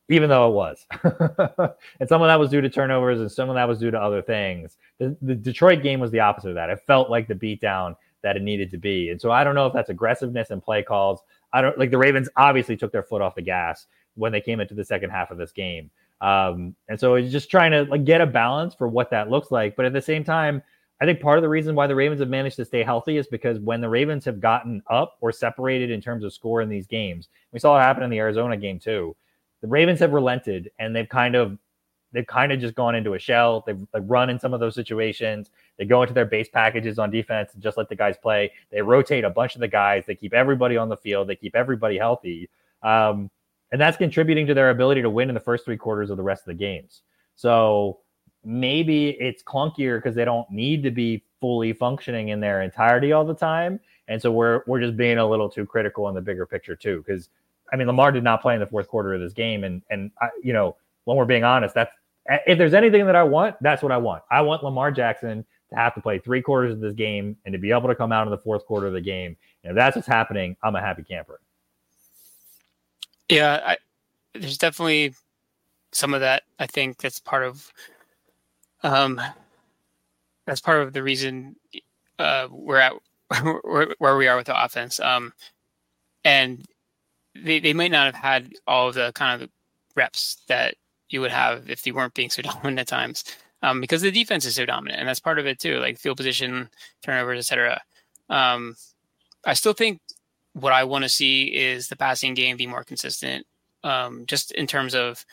even 0.09 0.29
though 0.29 0.49
it 0.49 0.55
was. 0.55 0.87
and 2.01 2.09
some 2.09 2.23
of 2.23 2.29
that 2.29 2.39
was 2.39 2.51
due 2.51 2.61
to 2.61 2.71
turnovers 2.71 3.21
and 3.21 3.31
some 3.31 3.49
of 3.49 3.57
that 3.57 3.67
was 3.67 3.79
due 3.79 3.91
to 3.91 4.01
other 4.01 4.23
things. 4.23 4.77
The, 4.99 5.17
the, 5.21 5.35
Detroit 5.35 5.83
game 5.83 6.01
was 6.01 6.11
the 6.11 6.21
opposite 6.21 6.51
of 6.51 6.55
that. 6.55 6.71
It 6.71 6.81
felt 6.87 7.11
like 7.11 7.27
the 7.27 7.35
beatdown 7.35 7.97
that 8.23 8.37
it 8.37 8.43
needed 8.43 8.71
to 8.71 8.79
be. 8.79 9.11
And 9.11 9.21
so 9.21 9.31
I 9.31 9.45
don't 9.45 9.55
know 9.55 9.67
if 9.67 9.73
that's 9.73 9.91
aggressiveness 9.91 10.51
and 10.51 10.63
play 10.63 10.83
calls. 10.83 11.21
I 11.53 11.61
don't 11.61 11.79
like 11.79 11.91
the 11.91 11.99
Ravens 11.99 12.29
obviously 12.37 12.77
took 12.77 12.93
their 12.93 13.03
foot 13.03 13.23
off 13.23 13.35
the 13.35 13.43
gas 13.43 13.87
when 14.15 14.33
they 14.33 14.41
came 14.41 14.61
into 14.61 14.75
the 14.75 14.85
second 14.85 15.11
half 15.11 15.31
of 15.31 15.39
this 15.39 15.53
game. 15.53 15.91
Um, 16.21 16.75
and 16.89 16.99
so 16.99 17.15
it's 17.15 17.33
just 17.33 17.51
trying 17.51 17.73
to 17.73 17.85
like 17.85 18.05
get 18.05 18.21
a 18.21 18.27
balance 18.27 18.75
for 18.75 18.89
what 18.89 19.11
that 19.11 19.29
looks 19.31 19.51
like. 19.51 19.77
But 19.77 19.87
at 19.87 19.93
the 19.93 20.01
same 20.01 20.25
time, 20.25 20.63
I 21.01 21.05
think 21.05 21.21
part 21.21 21.39
of 21.39 21.43
the 21.43 21.49
reason 21.49 21.75
why 21.75 21.87
the 21.87 21.95
Ravens 21.95 22.21
have 22.21 22.31
managed 22.31 22.57
to 22.57 22.65
stay 22.65 22.83
healthy 22.83 23.19
is 23.19 23.27
because 23.27 23.59
when 23.59 23.81
the 23.81 23.89
Ravens 23.89 24.25
have 24.25 24.41
gotten 24.41 24.83
up 24.89 25.17
or 25.21 25.31
separated 25.31 25.91
in 25.91 26.01
terms 26.01 26.25
of 26.25 26.33
score 26.33 26.63
in 26.63 26.69
these 26.69 26.87
games, 26.87 27.29
we 27.53 27.59
saw 27.59 27.79
it 27.79 27.83
happen 27.83 28.03
in 28.03 28.11
the 28.11 28.19
Arizona 28.19 28.57
game 28.57 28.79
too. 28.79 29.15
The 29.61 29.69
Ravens 29.69 30.01
have 30.01 30.13
relented 30.13 30.71
and 30.79 30.97
they've 30.97 31.09
kind 31.09 31.35
of 31.35 31.59
they've 32.13 32.27
kind 32.27 32.51
of 32.51 32.61
just 32.61 32.75
gone 32.75 32.95
into 32.95 33.13
a 33.13 33.19
shell. 33.19 33.63
They've, 33.67 33.79
they've 33.93 34.09
run 34.09 34.31
in 34.31 34.39
some 34.39 34.55
of 34.55 34.61
those 34.61 34.75
situations. 34.75 35.51
They 35.77 35.85
go 35.85 36.01
into 36.01 36.15
their 36.15 36.25
base 36.25 36.49
packages 36.49 36.99
on 36.99 37.11
defense 37.11 37.53
and 37.53 37.63
just 37.63 37.77
let 37.77 37.91
the 37.91 37.97
guys 37.97 38.17
play. 38.17 38.53
They 38.71 38.81
rotate 38.81 39.25
a 39.25 39.31
bunch 39.31 39.55
of 39.55 39.61
the 39.61 39.69
guys. 39.69 40.05
They 40.07 40.15
keep 40.15 40.33
everybody 40.33 40.79
on 40.79 40.89
the 40.89 40.97
field. 40.97 41.29
They 41.29 41.37
keep 41.37 41.55
everybody 41.55 41.99
healthy. 41.99 42.49
Um, 42.83 43.31
and 43.71 43.79
that's 43.79 43.99
contributing 43.99 44.47
to 44.47 44.55
their 44.55 44.71
ability 44.71 45.03
to 45.03 45.11
win 45.11 45.29
in 45.29 45.35
the 45.35 45.41
first 45.41 45.67
three 45.67 45.77
quarters 45.77 46.09
of 46.09 46.17
the 46.17 46.23
rest 46.23 46.43
of 46.43 46.47
the 46.47 46.55
games. 46.55 47.03
So 47.35 47.99
maybe 48.47 49.11
it's 49.11 49.43
clunkier 49.43 49.99
because 49.99 50.15
they 50.15 50.25
don't 50.25 50.49
need 50.51 50.83
to 50.85 50.91
be 50.91 51.23
fully 51.41 51.73
functioning 51.73 52.29
in 52.29 52.41
their 52.41 52.63
entirety 52.63 53.13
all 53.13 53.25
the 53.25 53.35
time. 53.35 53.81
And 54.09 54.23
so 54.23 54.31
we're 54.31 54.63
we're 54.67 54.81
just 54.81 54.97
being 54.97 55.19
a 55.19 55.27
little 55.27 55.49
too 55.49 55.67
critical 55.67 56.09
in 56.09 56.15
the 56.15 56.23
bigger 56.23 56.47
picture 56.47 56.77
too. 56.77 57.03
Because 57.05 57.29
I 57.73 57.77
mean, 57.77 57.89
Lamar 57.89 58.13
did 58.13 58.23
not 58.23 58.41
play 58.41 58.55
in 58.55 58.61
the 58.61 58.67
fourth 58.67 58.89
quarter 58.89 59.13
of 59.13 59.21
this 59.21 59.33
game, 59.33 59.65
and 59.65 59.83
and 59.91 60.13
I, 60.23 60.29
you 60.43 60.53
know 60.53 60.77
when 61.05 61.17
we're 61.17 61.25
being 61.25 61.45
honest, 61.45 61.75
that's 61.75 61.93
if 62.47 62.57
there's 62.57 62.75
anything 62.75 63.05
that 63.07 63.17
I 63.17 63.23
want, 63.25 63.57
that's 63.61 63.83
what 63.83 63.93
I 63.93 63.97
want. 63.97 64.23
I 64.31 64.41
want 64.41 64.63
Lamar 64.63 64.91
Jackson 64.91 65.45
to 65.71 65.77
have 65.77 65.95
to 65.95 66.01
play 66.01 66.19
three 66.19 66.41
quarters 66.41 66.73
of 66.73 66.81
this 66.81 66.95
game 66.95 67.37
and 67.45 67.53
to 67.53 67.59
be 67.59 67.73
able 67.73 67.89
to 67.89 67.95
come 67.95 68.13
out 68.13 68.27
in 68.27 68.31
the 68.31 68.39
fourth 68.39 68.65
quarter 68.67 68.87
of 68.87 68.93
the 68.93 69.01
game. 69.01 69.37
And 69.65 69.71
if 69.71 69.77
that's 69.77 69.97
what's 69.97 70.09
happening, 70.09 70.57
I'm 70.63 70.77
a 70.77 70.81
happy 70.81 71.03
camper. 71.03 71.41
Yeah, 73.29 73.61
I, 73.65 73.77
there's 74.35 74.59
definitely 74.59 75.15
some 75.93 76.15
of 76.15 76.21
that. 76.21 76.45
I 76.59 76.67
think 76.67 76.99
that's 76.99 77.19
part 77.19 77.45
of 77.45 77.73
um, 78.87 79.21
that's 80.47 80.61
part 80.61 80.83
of 80.83 80.93
the 80.93 81.03
reason 81.03 81.57
uh, 82.19 82.47
we're 82.51 82.79
at 82.79 82.93
where 83.99 84.17
we 84.17 84.29
are 84.29 84.37
with 84.37 84.47
the 84.47 84.65
offense. 84.65 85.01
Um, 85.01 85.33
and 86.25 86.65
they, 87.35 87.59
they 87.59 87.73
might 87.73 87.91
not 87.91 88.07
have 88.07 88.15
had 88.15 88.53
all 88.67 88.89
of 88.89 88.95
the 88.95 89.13
kind 89.15 89.43
of 89.43 89.51
reps 89.97 90.39
that 90.49 90.77
you 91.09 91.21
would 91.21 91.33
have 91.33 91.69
if 91.69 91.83
they 91.83 91.91
weren't 91.91 92.15
being 92.15 92.31
so 92.31 92.43
dominant 92.43 92.79
at 92.79 92.89
times. 92.89 93.25
Um, 93.63 93.81
because 93.81 94.03
the 94.03 94.13
defense 94.13 94.45
is 94.45 94.55
so 94.55 94.67
dominant, 94.67 95.01
and 95.01 95.09
that's 95.09 95.19
part 95.19 95.39
of 95.39 95.47
it 95.47 95.59
too, 95.59 95.79
like 95.79 95.99
field 95.99 96.19
position, 96.19 96.69
turnovers, 97.03 97.39
etc. 97.39 97.81
Um, 98.29 98.77
I 99.45 99.55
still 99.55 99.73
think 99.73 100.01
what 100.53 100.73
I 100.73 100.85
want 100.85 101.05
to 101.05 101.09
see 101.09 101.45
is 101.45 101.89
the 101.89 101.97
passing 101.97 102.35
game 102.35 102.57
be 102.57 102.67
more 102.67 102.85
consistent, 102.85 103.47
um, 103.83 104.25
just 104.27 104.53
in 104.53 104.67
terms 104.67 104.95
of 104.95 105.25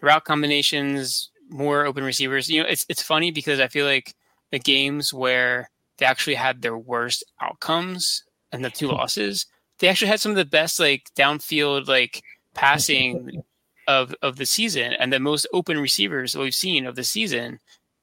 route 0.00 0.24
combinations, 0.24 1.30
more 1.48 1.86
open 1.86 2.04
receivers. 2.04 2.50
You 2.50 2.62
know, 2.62 2.68
it's 2.68 2.84
it's 2.88 3.02
funny 3.02 3.30
because 3.30 3.60
I 3.60 3.68
feel 3.68 3.86
like 3.86 4.14
the 4.50 4.58
games 4.58 5.12
where 5.12 5.70
they 5.98 6.06
actually 6.06 6.34
had 6.34 6.62
their 6.62 6.78
worst 6.78 7.24
outcomes 7.40 8.24
and 8.52 8.64
the 8.64 8.70
two 8.70 8.88
losses, 8.88 9.46
they 9.78 9.88
actually 9.88 10.08
had 10.08 10.20
some 10.20 10.30
of 10.30 10.36
the 10.36 10.44
best 10.44 10.80
like 10.80 11.10
downfield 11.16 11.88
like 11.88 12.22
passing 12.54 13.42
of 13.86 14.14
of 14.22 14.36
the 14.36 14.46
season 14.46 14.92
and 14.94 15.12
the 15.12 15.20
most 15.20 15.46
open 15.52 15.78
receivers 15.78 16.36
we've 16.36 16.54
seen 16.54 16.86
of 16.86 16.96
the 16.96 17.04
season. 17.04 17.58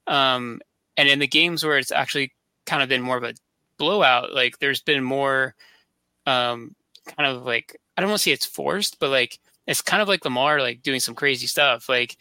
Um, 0.06 0.60
and 0.96 1.08
in 1.08 1.18
the 1.18 1.26
games 1.26 1.64
where 1.64 1.78
it's 1.78 1.92
actually 1.92 2.32
kind 2.64 2.82
of 2.82 2.88
been 2.88 3.02
more 3.02 3.16
of 3.16 3.24
a 3.24 3.34
blowout, 3.78 4.32
like 4.32 4.58
there's 4.58 4.80
been 4.80 5.04
more 5.04 5.54
um, 6.26 6.74
kind 7.16 7.30
of 7.30 7.44
like 7.44 7.76
I 7.96 8.00
don't 8.00 8.10
want 8.10 8.20
to 8.20 8.24
say 8.24 8.32
it's 8.32 8.46
forced, 8.46 8.98
but 8.98 9.10
like 9.10 9.38
it's 9.66 9.82
kind 9.82 10.02
of 10.02 10.08
like 10.08 10.24
Lamar 10.24 10.60
like 10.60 10.82
doing 10.82 11.00
some 11.00 11.14
crazy 11.14 11.46
stuff. 11.46 11.88
Like 11.88 12.16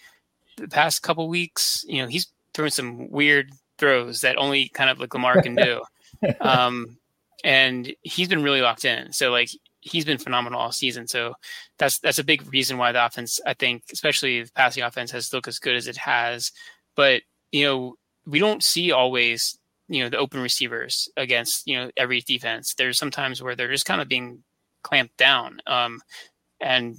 the 0.57 0.67
past 0.67 1.01
couple 1.01 1.27
weeks, 1.27 1.83
you 1.87 2.01
know, 2.01 2.07
he's 2.07 2.27
throwing 2.53 2.71
some 2.71 3.09
weird 3.09 3.51
throws 3.77 4.21
that 4.21 4.37
only 4.37 4.69
kind 4.69 4.89
of 4.89 4.99
like 4.99 5.13
Lamar 5.13 5.41
can 5.41 5.55
do. 5.55 5.81
um, 6.41 6.97
and 7.43 7.93
he's 8.01 8.27
been 8.27 8.43
really 8.43 8.61
locked 8.61 8.85
in. 8.85 9.11
So 9.11 9.31
like 9.31 9.49
he's 9.81 10.05
been 10.05 10.17
phenomenal 10.17 10.59
all 10.59 10.71
season. 10.71 11.07
So 11.07 11.35
that's 11.77 11.99
that's 11.99 12.19
a 12.19 12.23
big 12.23 12.51
reason 12.51 12.77
why 12.77 12.91
the 12.91 13.05
offense, 13.05 13.39
I 13.45 13.53
think, 13.53 13.83
especially 13.91 14.43
the 14.43 14.51
passing 14.51 14.83
offense, 14.83 15.11
has 15.11 15.31
looked 15.31 15.47
as 15.47 15.59
good 15.59 15.75
as 15.75 15.87
it 15.87 15.97
has. 15.97 16.51
But 16.95 17.21
you 17.51 17.65
know, 17.65 17.95
we 18.25 18.39
don't 18.39 18.63
see 18.63 18.91
always 18.91 19.57
you 19.87 20.03
know 20.03 20.09
the 20.09 20.17
open 20.17 20.41
receivers 20.41 21.09
against 21.15 21.67
you 21.67 21.77
know 21.77 21.91
every 21.97 22.21
defense. 22.21 22.73
There's 22.73 22.97
sometimes 22.97 23.41
where 23.41 23.55
they're 23.55 23.71
just 23.71 23.85
kind 23.85 24.01
of 24.01 24.07
being 24.07 24.43
clamped 24.83 25.17
down, 25.17 25.59
um, 25.67 26.01
and 26.59 26.97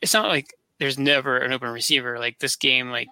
it's 0.00 0.14
not 0.14 0.28
like 0.28 0.54
there's 0.82 0.98
never 0.98 1.38
an 1.38 1.52
open 1.52 1.70
receiver. 1.70 2.18
Like 2.18 2.40
this 2.40 2.56
game, 2.56 2.90
like 2.90 3.06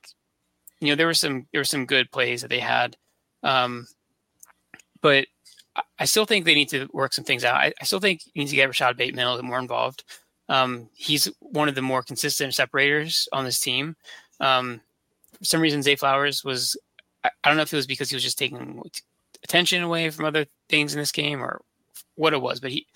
you 0.81 0.89
know 0.89 0.97
there 0.97 1.07
were 1.07 1.15
some 1.15 1.47
there 1.53 1.61
were 1.61 1.65
some 1.65 1.87
good 1.87 2.11
plays 2.11 2.43
that 2.43 2.49
they 2.49 2.59
had, 2.59 2.97
um, 3.45 3.87
but 5.01 5.27
I 5.97 6.05
still 6.05 6.25
think 6.25 6.45
they 6.45 6.57
need 6.57 6.69
to 6.71 6.89
work 6.93 7.13
some 7.13 7.25
things 7.25 7.45
out. 7.45 7.55
I, 7.55 7.73
I 7.81 7.85
still 7.85 8.01
think 8.01 8.23
you 8.35 8.43
need 8.43 8.49
to 8.49 8.57
get 8.57 8.67
Rashod 8.67 8.97
Bateman 8.97 9.25
a 9.25 9.31
little 9.31 9.47
more 9.47 9.61
involved. 9.61 10.03
Um, 10.49 10.89
he's 10.95 11.31
one 11.39 11.69
of 11.69 11.77
the 11.77 11.83
more 11.83 12.03
consistent 12.03 12.55
separators 12.55 13.29
on 13.33 13.45
this 13.45 13.61
team. 13.61 13.95
Um, 14.41 14.81
for 15.39 15.45
some 15.45 15.61
reason, 15.61 15.81
Zay 15.81 15.95
Flowers 15.95 16.43
was, 16.43 16.77
I, 17.23 17.31
I, 17.45 17.49
don't 17.49 17.57
know 17.57 17.63
if 17.63 17.73
it 17.73 17.77
was 17.77 17.87
because 17.87 18.11
he 18.11 18.17
was 18.17 18.25
just 18.25 18.37
taking 18.37 18.83
attention 19.45 19.85
away 19.85 20.11
from 20.11 20.25
other 20.25 20.45
things 20.69 20.93
in 20.93 20.99
this 20.99 21.13
game 21.13 21.41
or 21.41 21.63
what 22.17 22.33
it 22.33 22.43
was, 22.43 22.59
but 22.59 22.73
he, 22.73 22.89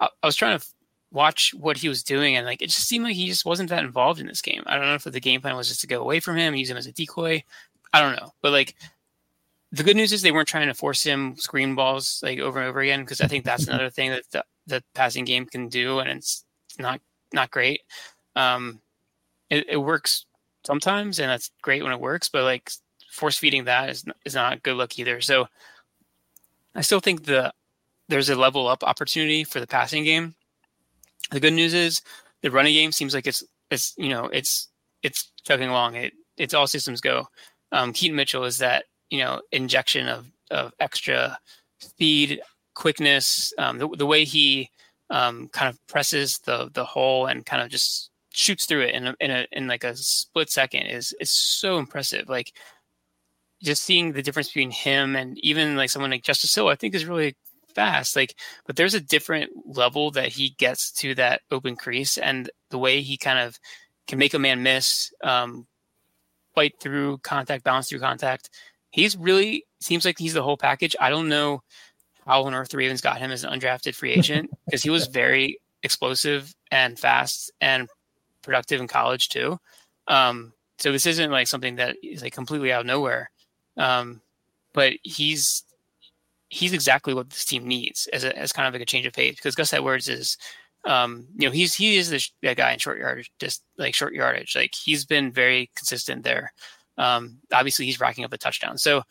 I, 0.00 0.08
I 0.22 0.26
was 0.26 0.34
trying 0.34 0.58
to 0.58 0.66
watch 1.14 1.54
what 1.54 1.78
he 1.78 1.88
was 1.88 2.02
doing 2.02 2.36
and 2.36 2.44
like 2.44 2.60
it 2.60 2.66
just 2.66 2.88
seemed 2.88 3.04
like 3.04 3.14
he 3.14 3.28
just 3.28 3.44
wasn't 3.44 3.70
that 3.70 3.84
involved 3.84 4.20
in 4.20 4.26
this 4.26 4.42
game. 4.42 4.62
I 4.66 4.74
don't 4.74 4.84
know 4.84 4.94
if 4.94 5.04
the 5.04 5.20
game 5.20 5.40
plan 5.40 5.56
was 5.56 5.68
just 5.68 5.80
to 5.82 5.86
go 5.86 6.00
away 6.00 6.20
from 6.20 6.36
him, 6.36 6.54
use 6.54 6.68
him 6.68 6.76
as 6.76 6.86
a 6.86 6.92
decoy. 6.92 7.42
I 7.92 8.00
don't 8.00 8.16
know, 8.16 8.32
but 8.42 8.52
like 8.52 8.74
the 9.70 9.82
good 9.82 9.96
news 9.96 10.12
is 10.12 10.22
they 10.22 10.32
weren't 10.32 10.48
trying 10.48 10.68
to 10.68 10.74
force 10.74 11.02
him 11.02 11.36
screen 11.36 11.74
balls 11.74 12.20
like 12.22 12.38
over 12.40 12.58
and 12.58 12.68
over 12.68 12.80
again 12.80 13.00
because 13.00 13.20
I 13.20 13.28
think 13.28 13.44
that's 13.44 13.66
another 13.68 13.90
thing 13.90 14.10
that 14.10 14.30
the, 14.30 14.44
the 14.66 14.84
passing 14.94 15.24
game 15.24 15.46
can 15.46 15.68
do, 15.68 16.00
and 16.00 16.10
it's 16.10 16.44
not 16.78 17.00
not 17.32 17.50
great. 17.50 17.80
Um, 18.36 18.80
it, 19.50 19.66
it 19.68 19.76
works 19.76 20.26
sometimes, 20.64 21.18
and 21.20 21.30
that's 21.30 21.50
great 21.62 21.82
when 21.82 21.92
it 21.92 22.00
works, 22.00 22.28
but 22.28 22.42
like 22.42 22.70
force 23.10 23.38
feeding 23.38 23.64
that 23.64 23.88
is 23.88 24.04
is 24.24 24.34
not 24.34 24.62
good 24.62 24.76
luck 24.76 24.98
either. 24.98 25.20
So 25.20 25.46
I 26.74 26.80
still 26.80 27.00
think 27.00 27.24
the 27.24 27.52
there's 28.08 28.28
a 28.28 28.36
level 28.36 28.68
up 28.68 28.82
opportunity 28.84 29.44
for 29.44 29.60
the 29.60 29.66
passing 29.66 30.04
game. 30.04 30.34
The 31.34 31.40
good 31.40 31.52
news 31.52 31.74
is 31.74 32.00
the 32.42 32.50
running 32.52 32.74
game 32.74 32.92
seems 32.92 33.12
like 33.12 33.26
it's 33.26 33.42
it's 33.68 33.92
you 33.96 34.08
know 34.08 34.26
it's 34.26 34.68
it's 35.02 35.32
chugging 35.42 35.68
along. 35.68 35.96
It 35.96 36.12
it's 36.36 36.54
all 36.54 36.68
systems 36.68 37.00
go. 37.00 37.26
Um, 37.72 37.92
Keaton 37.92 38.16
Mitchell 38.16 38.44
is 38.44 38.58
that 38.58 38.84
you 39.10 39.18
know 39.18 39.42
injection 39.50 40.06
of 40.08 40.30
of 40.52 40.72
extra 40.78 41.36
speed, 41.80 42.40
quickness, 42.76 43.52
um, 43.58 43.78
the, 43.78 43.88
the 43.88 44.06
way 44.06 44.22
he 44.24 44.70
um, 45.10 45.48
kind 45.48 45.68
of 45.68 45.84
presses 45.88 46.38
the 46.46 46.70
the 46.72 46.84
hole 46.84 47.26
and 47.26 47.44
kind 47.44 47.60
of 47.62 47.68
just 47.68 48.10
shoots 48.32 48.64
through 48.64 48.82
it 48.82 48.94
in 48.94 49.08
a, 49.08 49.14
in 49.18 49.30
a 49.32 49.46
in 49.50 49.66
like 49.66 49.82
a 49.82 49.96
split 49.96 50.50
second 50.50 50.86
is 50.86 51.12
is 51.18 51.32
so 51.32 51.78
impressive. 51.78 52.28
Like 52.28 52.52
just 53.60 53.82
seeing 53.82 54.12
the 54.12 54.22
difference 54.22 54.50
between 54.50 54.70
him 54.70 55.16
and 55.16 55.36
even 55.38 55.74
like 55.74 55.90
someone 55.90 56.12
like 56.12 56.22
Justice 56.22 56.54
Hill, 56.54 56.68
I 56.68 56.76
think 56.76 56.94
is 56.94 57.06
really 57.06 57.34
fast. 57.74 58.16
Like, 58.16 58.34
but 58.66 58.76
there's 58.76 58.94
a 58.94 59.00
different 59.00 59.50
level 59.66 60.10
that 60.12 60.28
he 60.28 60.50
gets 60.50 60.92
to 60.92 61.14
that 61.16 61.42
open 61.50 61.76
crease 61.76 62.18
and 62.18 62.50
the 62.70 62.78
way 62.78 63.02
he 63.02 63.16
kind 63.16 63.38
of 63.38 63.58
can 64.06 64.18
make 64.18 64.34
a 64.34 64.38
man 64.38 64.62
miss, 64.62 65.12
um, 65.22 65.66
fight 66.54 66.74
through 66.80 67.18
contact, 67.18 67.64
bounce 67.64 67.88
through 67.88 68.00
contact 68.00 68.50
he's 68.94 69.16
really 69.16 69.66
seems 69.80 70.04
like 70.04 70.18
he's 70.18 70.34
the 70.34 70.42
whole 70.42 70.56
package. 70.56 70.94
I 71.00 71.10
don't 71.10 71.28
know 71.28 71.62
how 72.24 72.44
on 72.44 72.54
earth 72.54 72.68
the 72.68 72.76
Ravens 72.76 73.00
got 73.00 73.18
him 73.18 73.32
as 73.32 73.42
an 73.42 73.50
undrafted 73.50 73.94
free 73.94 74.12
agent 74.12 74.50
because 74.64 74.84
he 74.84 74.90
was 74.90 75.08
very 75.08 75.58
explosive 75.82 76.54
and 76.70 76.96
fast 76.96 77.50
and 77.60 77.88
productive 78.42 78.80
in 78.80 78.86
college 78.86 79.30
too. 79.30 79.58
Um, 80.06 80.52
so 80.78 80.92
this 80.92 81.06
isn't 81.06 81.32
like 81.32 81.48
something 81.48 81.76
that 81.76 81.96
is 82.04 82.22
like 82.22 82.32
completely 82.32 82.72
out 82.72 82.82
of 82.82 82.86
nowhere. 82.86 83.30
Um, 83.76 84.20
but 84.72 84.92
he's 85.02 85.64
he's 86.54 86.72
exactly 86.72 87.14
what 87.14 87.30
this 87.30 87.44
team 87.44 87.66
needs 87.66 88.08
as 88.12 88.24
a, 88.24 88.36
as 88.38 88.52
kind 88.52 88.68
of 88.68 88.74
like 88.74 88.82
a 88.82 88.86
change 88.86 89.06
of 89.06 89.12
pace 89.12 89.36
because 89.36 89.54
Gus 89.54 89.72
Edwards 89.72 90.08
is 90.08 90.36
um, 90.84 91.26
you 91.36 91.46
know 91.46 91.52
he's 91.52 91.74
he 91.74 91.96
is 91.96 92.10
the, 92.10 92.54
guy 92.54 92.72
in 92.72 92.78
short 92.78 92.98
yardage 92.98 93.30
just 93.38 93.62
like 93.78 93.94
short 93.94 94.14
yardage 94.14 94.54
like 94.54 94.74
he's 94.74 95.04
been 95.04 95.32
very 95.32 95.70
consistent 95.74 96.24
there 96.24 96.52
um, 96.98 97.38
obviously, 97.52 97.86
he's 97.86 98.00
racking 98.00 98.24
up 98.24 98.32
a 98.32 98.38
touchdown. 98.38 98.78
So 98.78 99.02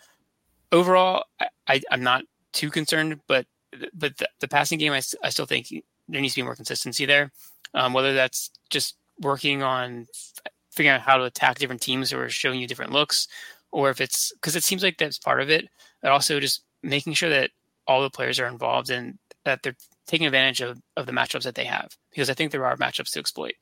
overall, 0.71 1.25
I, 1.67 1.81
am 1.91 2.03
not 2.03 2.23
too 2.51 2.69
concerned, 2.69 3.19
but 3.27 3.45
but 3.93 4.17
the, 4.17 4.27
the 4.39 4.47
passing 4.47 4.77
game, 4.77 4.93
I, 4.93 5.01
I, 5.23 5.29
still 5.29 5.47
think 5.47 5.73
there 6.07 6.21
needs 6.21 6.35
to 6.35 6.41
be 6.41 6.45
more 6.45 6.55
consistency 6.55 7.05
there. 7.05 7.31
Um, 7.73 7.91
whether 7.93 8.13
that's 8.13 8.51
just 8.69 8.95
working 9.19 9.63
on 9.63 10.05
figuring 10.71 10.95
out 10.95 11.01
how 11.01 11.17
to 11.17 11.23
attack 11.23 11.57
different 11.57 11.81
teams 11.81 12.13
are 12.13 12.29
showing 12.29 12.59
you 12.59 12.67
different 12.67 12.91
looks, 12.91 13.27
or 13.71 13.89
if 13.89 13.99
it's 13.99 14.31
because 14.33 14.55
it 14.55 14.63
seems 14.63 14.83
like 14.83 14.97
that's 14.97 15.17
part 15.17 15.41
of 15.41 15.49
it, 15.49 15.67
but 16.01 16.11
also 16.11 16.39
just 16.39 16.63
making 16.83 17.13
sure 17.13 17.29
that 17.29 17.51
all 17.87 18.01
the 18.01 18.09
players 18.09 18.39
are 18.39 18.47
involved 18.47 18.89
and 18.89 19.17
that 19.45 19.63
they're 19.63 19.75
taking 20.07 20.27
advantage 20.27 20.61
of, 20.61 20.79
of 20.95 21.05
the 21.05 21.11
matchups 21.11 21.43
that 21.43 21.55
they 21.55 21.65
have 21.65 21.97
because 22.11 22.29
I 22.29 22.33
think 22.33 22.51
there 22.51 22.65
are 22.65 22.77
matchups 22.77 23.11
to 23.11 23.19
exploit. 23.19 23.53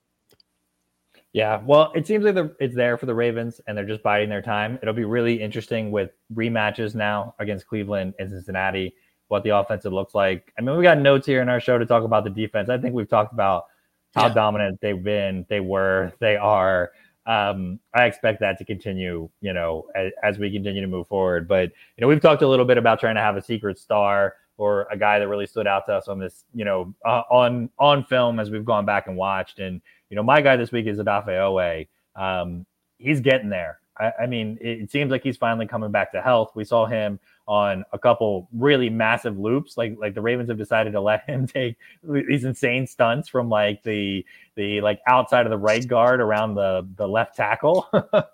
Yeah, 1.34 1.62
well, 1.65 1.93
it 1.95 2.05
seems 2.05 2.25
like 2.25 2.36
the, 2.36 2.53
it's 2.60 2.75
there 2.75 2.97
for 2.97 3.05
the 3.05 3.15
Ravens, 3.15 3.62
and 3.65 3.77
they're 3.77 3.86
just 3.86 4.03
biding 4.03 4.27
their 4.27 4.41
time. 4.41 4.77
It'll 4.81 4.93
be 4.93 5.05
really 5.05 5.41
interesting 5.41 5.89
with 5.89 6.12
rematches 6.34 6.93
now 6.93 7.36
against 7.39 7.67
Cleveland 7.67 8.15
and 8.19 8.29
Cincinnati, 8.29 8.93
what 9.29 9.43
the 9.43 9.51
offensive 9.51 9.93
looks 9.93 10.13
like. 10.13 10.51
I 10.60 10.62
mean, 10.62 10.75
we 10.75 10.84
got 10.84 10.97
notes 10.97 11.25
here 11.25 11.41
in 11.41 11.47
our 11.47 11.62
show 11.62 11.77
to 11.77 11.86
talk 11.86 12.03
about 12.03 12.25
the 12.25 12.29
defense. 12.29 12.69
I 12.69 12.77
think 12.77 12.93
we've 12.93 13.07
talked 13.07 13.31
about 13.31 13.67
how 14.13 14.27
yeah. 14.27 14.34
dominant 14.34 14.79
they've 14.81 15.01
been, 15.01 15.45
they 15.47 15.62
were, 15.62 16.12
they 16.19 16.36
are. 16.36 16.91
Um, 17.32 17.80
I 17.94 18.08
expect 18.08 18.41
that 18.41 18.58
to 18.58 18.65
continue, 18.65 19.30
you 19.39 19.54
know, 19.54 19.88
as, 19.96 20.12
as 20.22 20.38
we 20.38 20.52
continue 20.52 20.82
to 20.82 20.88
move 20.88 21.08
forward. 21.08 21.48
But 21.48 21.72
you 21.96 22.02
know, 22.02 22.10
we've 22.10 22.20
talked 22.20 22.41
a 22.41 22.48
little 22.48 22.65
bit 22.65 22.78
about 22.78 23.00
trying 23.00 23.15
to 23.15 23.22
have 23.22 23.38
a 23.38 23.41
secret 23.41 23.80
star 23.80 24.36
or 24.58 24.86
a 24.91 24.98
guy 24.98 25.17
that 25.17 25.30
really 25.30 25.48
stood 25.48 25.65
out 25.65 25.86
to 25.86 25.94
us 25.94 26.10
on 26.10 26.20
this, 26.20 26.44
you 26.54 26.65
know, 26.65 26.94
uh, 27.06 27.22
on 27.32 27.70
on 27.80 28.04
film 28.04 28.38
as 28.38 28.50
we've 28.50 28.65
gone 28.65 28.86
back 28.86 29.08
and 29.08 29.15
watched. 29.15 29.60
And 29.60 29.82
you 30.10 30.17
know, 30.17 30.24
my 30.24 30.41
guy 30.41 30.58
this 30.58 30.74
week 30.74 30.88
is 30.88 31.00
Odafe 31.00 31.28
Oweh. 31.28 31.88
Um, 32.17 32.65
he's 32.98 33.22
getting 33.22 33.50
there. 33.50 33.80
I, 33.98 34.12
I 34.24 34.26
mean, 34.26 34.58
it, 34.60 34.82
it, 34.82 34.91
seems 34.91 35.10
like 35.10 35.24
he's 35.24 35.38
finally 35.38 35.67
coming 35.67 35.91
back 35.91 36.12
to 36.12 36.22
health. 36.22 36.52
We 36.54 36.65
saw 36.65 36.86
him 36.86 37.17
on 37.47 37.84
a 37.91 37.99
couple 37.99 38.47
really 38.54 38.89
massive 38.89 39.38
loops. 39.38 39.77
Like 39.77 39.95
like 39.99 40.13
the 40.13 40.21
Ravens 40.21 40.49
have 40.49 40.58
decided 40.58 40.93
to 40.93 41.01
let 41.01 41.25
him 41.30 41.47
take 41.47 41.77
these 42.04 42.43
insane 42.43 42.88
stunts 42.88 43.30
from 43.30 43.49
like 43.49 43.84
the 43.84 44.25
the 44.56 44.82
like 44.82 45.01
outside 45.08 45.45
of 45.45 45.49
the 45.49 45.58
right 45.58 45.86
guard 45.88 46.19
around 46.19 46.56
the 46.56 46.88
the 46.95 47.08
left 47.08 47.36
tackle, 47.36 47.89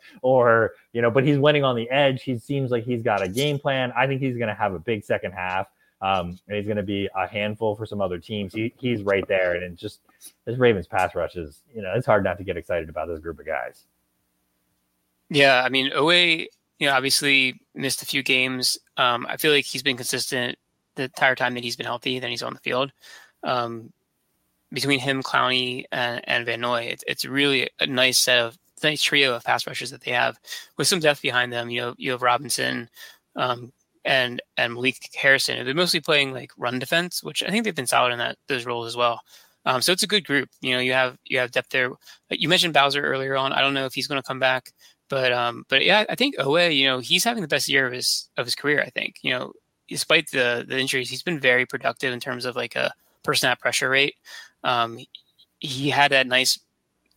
or 0.21 0.73
you 0.93 1.01
know, 1.01 1.11
but 1.11 1.23
he's 1.23 1.37
winning 1.37 1.63
on 1.63 1.75
the 1.75 1.89
edge. 1.89 2.23
He 2.23 2.37
seems 2.37 2.71
like 2.71 2.83
he's 2.83 3.03
got 3.03 3.21
a 3.21 3.27
game 3.27 3.59
plan. 3.59 3.91
I 3.95 4.07
think 4.07 4.21
he's 4.21 4.37
going 4.37 4.49
to 4.49 4.55
have 4.55 4.73
a 4.73 4.79
big 4.79 5.03
second 5.03 5.33
half. 5.33 5.67
Um, 5.99 6.37
and 6.47 6.57
he's 6.57 6.65
going 6.65 6.77
to 6.77 6.83
be 6.83 7.09
a 7.15 7.27
handful 7.27 7.75
for 7.75 7.87
some 7.87 8.01
other 8.01 8.19
teams. 8.19 8.53
He, 8.53 8.71
he's 8.77 9.01
right 9.01 9.27
there, 9.27 9.55
and 9.55 9.63
it 9.63 9.75
just 9.75 10.01
this 10.45 10.57
Ravens 10.57 10.85
pass 10.85 11.15
rush 11.15 11.35
is, 11.35 11.63
you 11.73 11.81
know, 11.81 11.93
it's 11.95 12.05
hard 12.05 12.23
not 12.23 12.37
to 12.37 12.43
get 12.43 12.55
excited 12.55 12.87
about 12.87 13.07
this 13.07 13.19
group 13.19 13.39
of 13.39 13.47
guys. 13.47 13.85
Yeah, 15.29 15.63
I 15.63 15.69
mean, 15.69 15.91
Oweh, 15.91 16.47
you 16.79 16.87
know, 16.87 16.93
obviously 16.93 17.59
missed 17.73 18.01
a 18.01 18.05
few 18.05 18.23
games. 18.23 18.77
Um, 18.97 19.25
I 19.29 19.37
feel 19.37 19.51
like 19.51 19.65
he's 19.65 19.83
been 19.83 19.97
consistent 19.97 20.57
the 20.95 21.03
entire 21.03 21.35
time 21.35 21.53
that 21.55 21.63
he's 21.63 21.75
been 21.75 21.85
healthy. 21.85 22.19
Then 22.19 22.31
he's 22.31 22.43
on 22.43 22.53
the 22.53 22.59
field. 22.59 22.91
Um, 23.43 23.91
between 24.71 24.99
him, 24.99 25.23
Clowney, 25.23 25.85
and, 25.91 26.21
and 26.27 26.45
Van 26.45 26.61
Noy, 26.61 26.83
it's, 26.83 27.03
it's 27.07 27.25
really 27.25 27.69
a 27.79 27.87
nice 27.87 28.19
set 28.19 28.39
of 28.39 28.57
nice 28.83 29.01
trio 29.01 29.33
of 29.33 29.43
pass 29.43 29.65
rushers 29.65 29.91
that 29.91 30.01
they 30.01 30.11
have 30.11 30.37
with 30.77 30.87
some 30.87 30.99
depth 30.99 31.21
behind 31.21 31.51
them. 31.51 31.69
You 31.69 31.81
know, 31.81 31.95
you 31.97 32.11
have 32.11 32.21
Robinson, 32.21 32.89
um, 33.35 33.71
and 34.05 34.41
and 34.55 34.73
Malik 34.73 35.09
Harrison. 35.15 35.63
They're 35.65 35.73
mostly 35.75 35.99
playing 35.99 36.31
like 36.31 36.51
run 36.57 36.79
defense, 36.79 37.23
which 37.23 37.43
I 37.43 37.49
think 37.49 37.63
they've 37.63 37.75
been 37.75 37.87
solid 37.87 38.13
in 38.13 38.19
that 38.19 38.37
those 38.47 38.65
roles 38.65 38.87
as 38.87 38.95
well. 38.95 39.21
Um, 39.65 39.81
so 39.81 39.91
it's 39.91 40.03
a 40.03 40.07
good 40.07 40.25
group. 40.25 40.49
You 40.61 40.71
know, 40.71 40.79
you 40.79 40.93
have 40.93 41.17
you 41.25 41.39
have 41.39 41.51
depth 41.51 41.69
there. 41.69 41.91
You 42.29 42.47
mentioned 42.49 42.73
Bowser 42.73 43.03
earlier 43.03 43.35
on. 43.35 43.51
I 43.51 43.61
don't 43.61 43.73
know 43.73 43.85
if 43.85 43.93
he's 43.93 44.07
going 44.07 44.21
to 44.21 44.27
come 44.27 44.39
back, 44.39 44.71
but 45.09 45.31
um, 45.31 45.65
but 45.69 45.83
yeah, 45.83 46.05
I 46.09 46.15
think 46.15 46.37
Oweh, 46.37 46.75
you 46.75 46.85
know, 46.85 46.99
he's 46.99 47.23
having 47.23 47.41
the 47.41 47.47
best 47.47 47.69
year 47.69 47.87
of 47.87 47.93
his 47.93 48.29
of 48.37 48.45
his 48.45 48.55
career. 48.55 48.81
I 48.81 48.89
think 48.89 49.15
you 49.21 49.31
know, 49.31 49.53
despite 49.87 50.31
the 50.31 50.65
the 50.67 50.79
injuries, 50.79 51.09
he's 51.09 51.23
been 51.23 51.39
very 51.39 51.65
productive 51.65 52.13
in 52.13 52.19
terms 52.19 52.45
of 52.45 52.55
like 52.55 52.75
a 52.75 52.93
per 53.23 53.33
snap 53.33 53.59
pressure 53.59 53.89
rate. 53.89 54.15
Um, 54.63 54.99
he 55.59 55.89
had 55.89 56.11
that 56.11 56.27
nice 56.27 56.59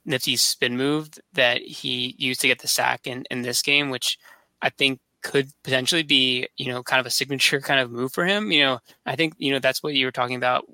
nifty 0.05 0.37
spin 0.37 0.77
move 0.77 1.11
that 1.35 1.61
he 1.61 2.15
used 2.19 2.41
to 2.41 2.49
get 2.49 2.61
the 2.61 2.69
sack 2.69 3.07
in 3.07 3.25
in 3.31 3.43
this 3.43 3.63
game, 3.63 3.91
which 3.91 4.19
I 4.63 4.71
think 4.71 5.01
could 5.23 5.51
potentially 5.63 6.03
be, 6.03 6.49
you 6.57 6.73
know, 6.73 6.83
kind 6.83 7.01
of 7.01 7.07
a 7.07 7.11
signature 7.19 7.61
kind 7.61 7.81
of 7.81 7.91
move 7.91 8.13
for 8.13 8.25
him. 8.25 8.53
You 8.53 8.63
know, 8.63 8.79
I 9.07 9.17
think, 9.17 9.35
you 9.39 9.53
know, 9.53 9.59
that's 9.59 9.83
what 9.83 9.95
you 9.95 10.07
were 10.07 10.13
talking 10.13 10.37
about 10.37 10.65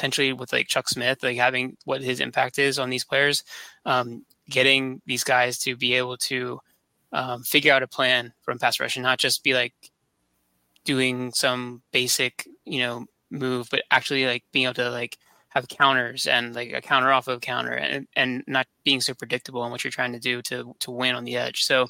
potentially 0.00 0.32
with 0.32 0.52
like 0.52 0.68
Chuck 0.68 0.88
Smith, 0.88 1.22
like 1.22 1.36
having 1.36 1.76
what 1.84 2.02
his 2.02 2.20
impact 2.20 2.58
is 2.58 2.78
on 2.78 2.90
these 2.90 3.04
players, 3.04 3.44
um, 3.84 4.24
getting 4.48 5.00
these 5.06 5.24
guys 5.24 5.58
to 5.58 5.76
be 5.76 5.94
able 5.94 6.16
to 6.16 6.60
um, 7.12 7.42
figure 7.42 7.72
out 7.72 7.82
a 7.82 7.88
plan 7.88 8.32
from 8.42 8.58
pass 8.58 8.80
rush 8.80 8.96
and 8.96 9.02
not 9.02 9.18
just 9.18 9.42
be 9.42 9.54
like 9.54 9.74
doing 10.84 11.32
some 11.32 11.82
basic, 11.92 12.46
you 12.64 12.80
know, 12.80 13.04
move, 13.30 13.68
but 13.70 13.82
actually 13.90 14.26
like 14.26 14.44
being 14.52 14.64
able 14.64 14.74
to 14.74 14.90
like 14.90 15.18
have 15.48 15.68
counters 15.68 16.26
and 16.26 16.54
like 16.54 16.72
a 16.72 16.80
counter 16.80 17.12
off 17.12 17.28
of 17.28 17.38
a 17.38 17.40
counter 17.40 17.72
and, 17.72 18.06
and 18.16 18.44
not 18.46 18.66
being 18.84 19.00
so 19.00 19.12
predictable 19.14 19.64
in 19.64 19.70
what 19.70 19.82
you're 19.84 19.90
trying 19.90 20.12
to 20.12 20.18
do 20.18 20.40
to 20.42 20.74
to 20.78 20.90
win 20.90 21.14
on 21.14 21.24
the 21.24 21.36
edge. 21.36 21.64
So 21.64 21.86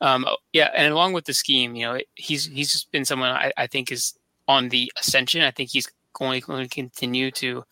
um, 0.00 0.24
oh, 0.28 0.36
yeah, 0.52 0.70
and 0.74 0.92
along 0.92 1.12
with 1.12 1.24
the 1.24 1.34
scheme, 1.34 1.76
you 1.76 1.86
know, 1.86 2.00
he's 2.14 2.46
he's 2.46 2.72
just 2.72 2.90
been 2.90 3.04
someone 3.04 3.30
I, 3.30 3.52
I 3.56 3.66
think 3.66 3.92
is 3.92 4.18
on 4.48 4.68
the 4.68 4.92
ascension. 5.00 5.42
I 5.42 5.52
think 5.52 5.70
he's 5.70 5.88
going, 6.12 6.40
going 6.40 6.68
to 6.68 6.74
continue 6.74 7.30
to 7.32 7.64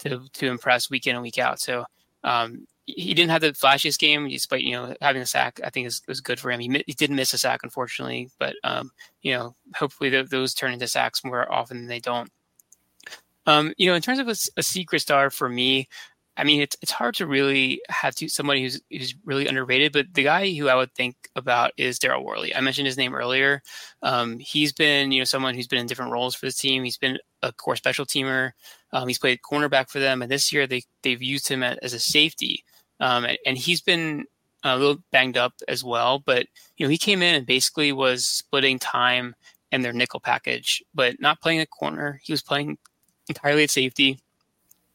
to 0.00 0.20
to 0.32 0.46
impress 0.46 0.90
week 0.90 1.06
in 1.06 1.14
and 1.14 1.22
week 1.22 1.38
out. 1.38 1.60
So 1.60 1.84
um, 2.24 2.66
he 2.96 3.12
didn't 3.12 3.30
have 3.30 3.42
the 3.42 3.52
flashiest 3.52 3.98
game, 3.98 4.28
despite 4.28 4.62
you 4.62 4.72
know 4.72 4.94
having 5.00 5.22
a 5.22 5.26
sack. 5.26 5.60
I 5.64 5.70
think 5.70 5.86
is 5.86 6.02
was 6.08 6.20
good 6.20 6.40
for 6.40 6.50
him. 6.50 6.60
He, 6.60 6.82
he 6.86 6.94
did 6.94 7.10
miss 7.10 7.34
a 7.34 7.38
sack, 7.38 7.60
unfortunately, 7.62 8.30
but 8.38 8.56
um, 8.64 8.90
you 9.22 9.32
know 9.32 9.54
hopefully 9.74 10.10
th- 10.10 10.30
those 10.30 10.54
turn 10.54 10.72
into 10.72 10.88
sacks 10.88 11.24
more 11.24 11.50
often 11.52 11.78
than 11.78 11.86
they 11.86 12.00
don't. 12.00 12.30
Um, 13.46 13.72
you 13.76 13.88
know, 13.88 13.94
in 13.94 14.02
terms 14.02 14.18
of 14.18 14.28
a, 14.28 14.36
a, 14.58 14.62
secret 14.62 15.00
star 15.00 15.30
for 15.30 15.48
me, 15.48 15.88
I 16.36 16.44
mean, 16.44 16.60
it's 16.60 16.76
it's 16.82 16.92
hard 16.92 17.14
to 17.16 17.26
really 17.26 17.80
have 17.88 18.14
to 18.16 18.28
somebody 18.28 18.62
who's 18.62 18.80
who's 18.90 19.14
really 19.24 19.46
underrated. 19.46 19.92
But 19.92 20.06
the 20.14 20.22
guy 20.22 20.52
who 20.52 20.68
I 20.68 20.74
would 20.74 20.94
think 20.94 21.16
about 21.34 21.72
is 21.76 21.98
Daryl 21.98 22.24
Worley. 22.24 22.54
I 22.54 22.60
mentioned 22.60 22.86
his 22.86 22.96
name 22.96 23.14
earlier. 23.14 23.62
Um, 24.02 24.38
he's 24.38 24.72
been 24.72 25.12
you 25.12 25.20
know 25.20 25.24
someone 25.24 25.54
who's 25.54 25.66
been 25.66 25.80
in 25.80 25.86
different 25.86 26.12
roles 26.12 26.34
for 26.34 26.46
the 26.46 26.52
team. 26.52 26.84
He's 26.84 26.98
been 26.98 27.18
a 27.42 27.52
core 27.52 27.76
special 27.76 28.06
teamer. 28.06 28.52
Um, 28.92 29.08
he's 29.08 29.18
played 29.18 29.40
cornerback 29.42 29.90
for 29.90 29.98
them, 29.98 30.22
and 30.22 30.30
this 30.30 30.52
year 30.52 30.66
they 30.66 30.82
they've 31.02 31.22
used 31.22 31.48
him 31.48 31.62
as 31.62 31.92
a 31.92 31.98
safety. 31.98 32.64
Um, 33.00 33.24
and, 33.24 33.38
and 33.46 33.58
he's 33.58 33.80
been 33.80 34.26
a 34.64 34.76
little 34.76 35.02
banged 35.12 35.36
up 35.36 35.54
as 35.68 35.84
well. 35.84 36.18
But 36.18 36.46
you 36.76 36.86
know, 36.86 36.90
he 36.90 36.98
came 36.98 37.22
in 37.22 37.34
and 37.34 37.46
basically 37.46 37.92
was 37.92 38.26
splitting 38.26 38.78
time 38.78 39.34
in 39.72 39.82
their 39.82 39.92
nickel 39.92 40.20
package, 40.20 40.82
but 40.94 41.20
not 41.20 41.40
playing 41.40 41.60
a 41.60 41.66
corner. 41.66 42.20
He 42.22 42.32
was 42.32 42.42
playing 42.42 42.78
entirely 43.28 43.64
at 43.64 43.70
safety 43.70 44.18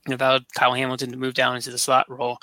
and 0.06 0.20
allowed 0.20 0.45
Kyle 0.54 0.74
Hamilton 0.74 1.12
to 1.12 1.18
move 1.18 1.34
down 1.34 1.56
into 1.56 1.72
the 1.72 1.78
slot 1.78 2.10
role. 2.10 2.38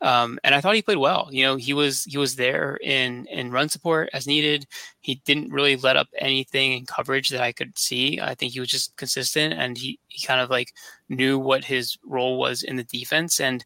Um, 0.00 0.38
and 0.44 0.54
I 0.54 0.60
thought 0.60 0.74
he 0.74 0.82
played 0.82 0.98
well. 0.98 1.28
You 1.30 1.44
know, 1.44 1.56
he 1.56 1.74
was 1.74 2.04
he 2.04 2.16
was 2.16 2.36
there 2.36 2.78
in 2.82 3.26
in 3.26 3.50
run 3.50 3.68
support 3.68 4.08
as 4.12 4.26
needed. 4.26 4.66
He 5.00 5.16
didn't 5.26 5.52
really 5.52 5.76
let 5.76 5.96
up 5.96 6.08
anything 6.18 6.72
in 6.72 6.86
coverage 6.86 7.28
that 7.30 7.42
I 7.42 7.52
could 7.52 7.78
see. 7.78 8.20
I 8.20 8.34
think 8.34 8.52
he 8.52 8.60
was 8.60 8.70
just 8.70 8.96
consistent 8.96 9.54
and 9.54 9.76
he 9.76 9.98
he 10.08 10.26
kind 10.26 10.40
of 10.40 10.50
like 10.50 10.72
knew 11.08 11.38
what 11.38 11.64
his 11.64 11.98
role 12.04 12.38
was 12.38 12.62
in 12.62 12.76
the 12.76 12.84
defense 12.84 13.40
and 13.40 13.64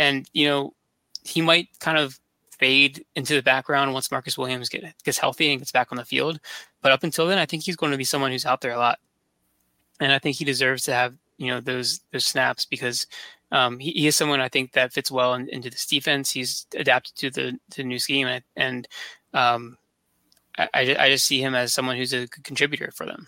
and 0.00 0.28
you 0.32 0.48
know 0.48 0.74
he 1.22 1.42
might 1.42 1.68
kind 1.78 1.98
of 1.98 2.18
fade 2.58 3.04
into 3.14 3.34
the 3.34 3.42
background 3.42 3.92
once 3.92 4.10
Marcus 4.10 4.36
Williams 4.36 4.68
get, 4.68 4.82
gets 5.04 5.18
healthy 5.18 5.50
and 5.50 5.60
gets 5.60 5.72
back 5.72 5.88
on 5.92 5.96
the 5.96 6.04
field. 6.04 6.40
But 6.82 6.92
up 6.92 7.04
until 7.04 7.26
then, 7.26 7.38
I 7.38 7.46
think 7.46 7.62
he's 7.62 7.76
going 7.76 7.92
to 7.92 7.98
be 7.98 8.04
someone 8.04 8.32
who's 8.32 8.46
out 8.46 8.62
there 8.62 8.72
a 8.72 8.78
lot, 8.78 8.98
and 10.00 10.12
I 10.12 10.18
think 10.18 10.36
he 10.36 10.44
deserves 10.44 10.82
to 10.84 10.94
have 10.94 11.14
you 11.36 11.48
know 11.48 11.60
those 11.60 12.00
those 12.12 12.26
snaps 12.26 12.64
because 12.64 13.06
um, 13.52 13.78
he, 13.78 13.90
he, 13.92 14.06
is 14.06 14.16
someone 14.16 14.40
I 14.40 14.48
think 14.48 14.72
that 14.72 14.92
fits 14.92 15.10
well 15.10 15.34
in, 15.34 15.48
into 15.48 15.70
this 15.70 15.86
defense. 15.86 16.30
He's 16.30 16.66
adapted 16.74 17.16
to 17.16 17.30
the 17.30 17.52
to 17.70 17.76
the 17.76 17.84
new 17.84 17.98
scheme, 17.98 18.26
and, 18.26 18.44
and 18.56 18.88
um, 19.34 19.76
I, 20.56 20.96
I 20.98 21.10
just 21.10 21.26
see 21.26 21.42
him 21.42 21.54
as 21.54 21.74
someone 21.74 21.96
who's 21.96 22.12
a 22.12 22.26
good 22.26 22.44
contributor 22.44 22.90
for 22.94 23.06
them. 23.06 23.26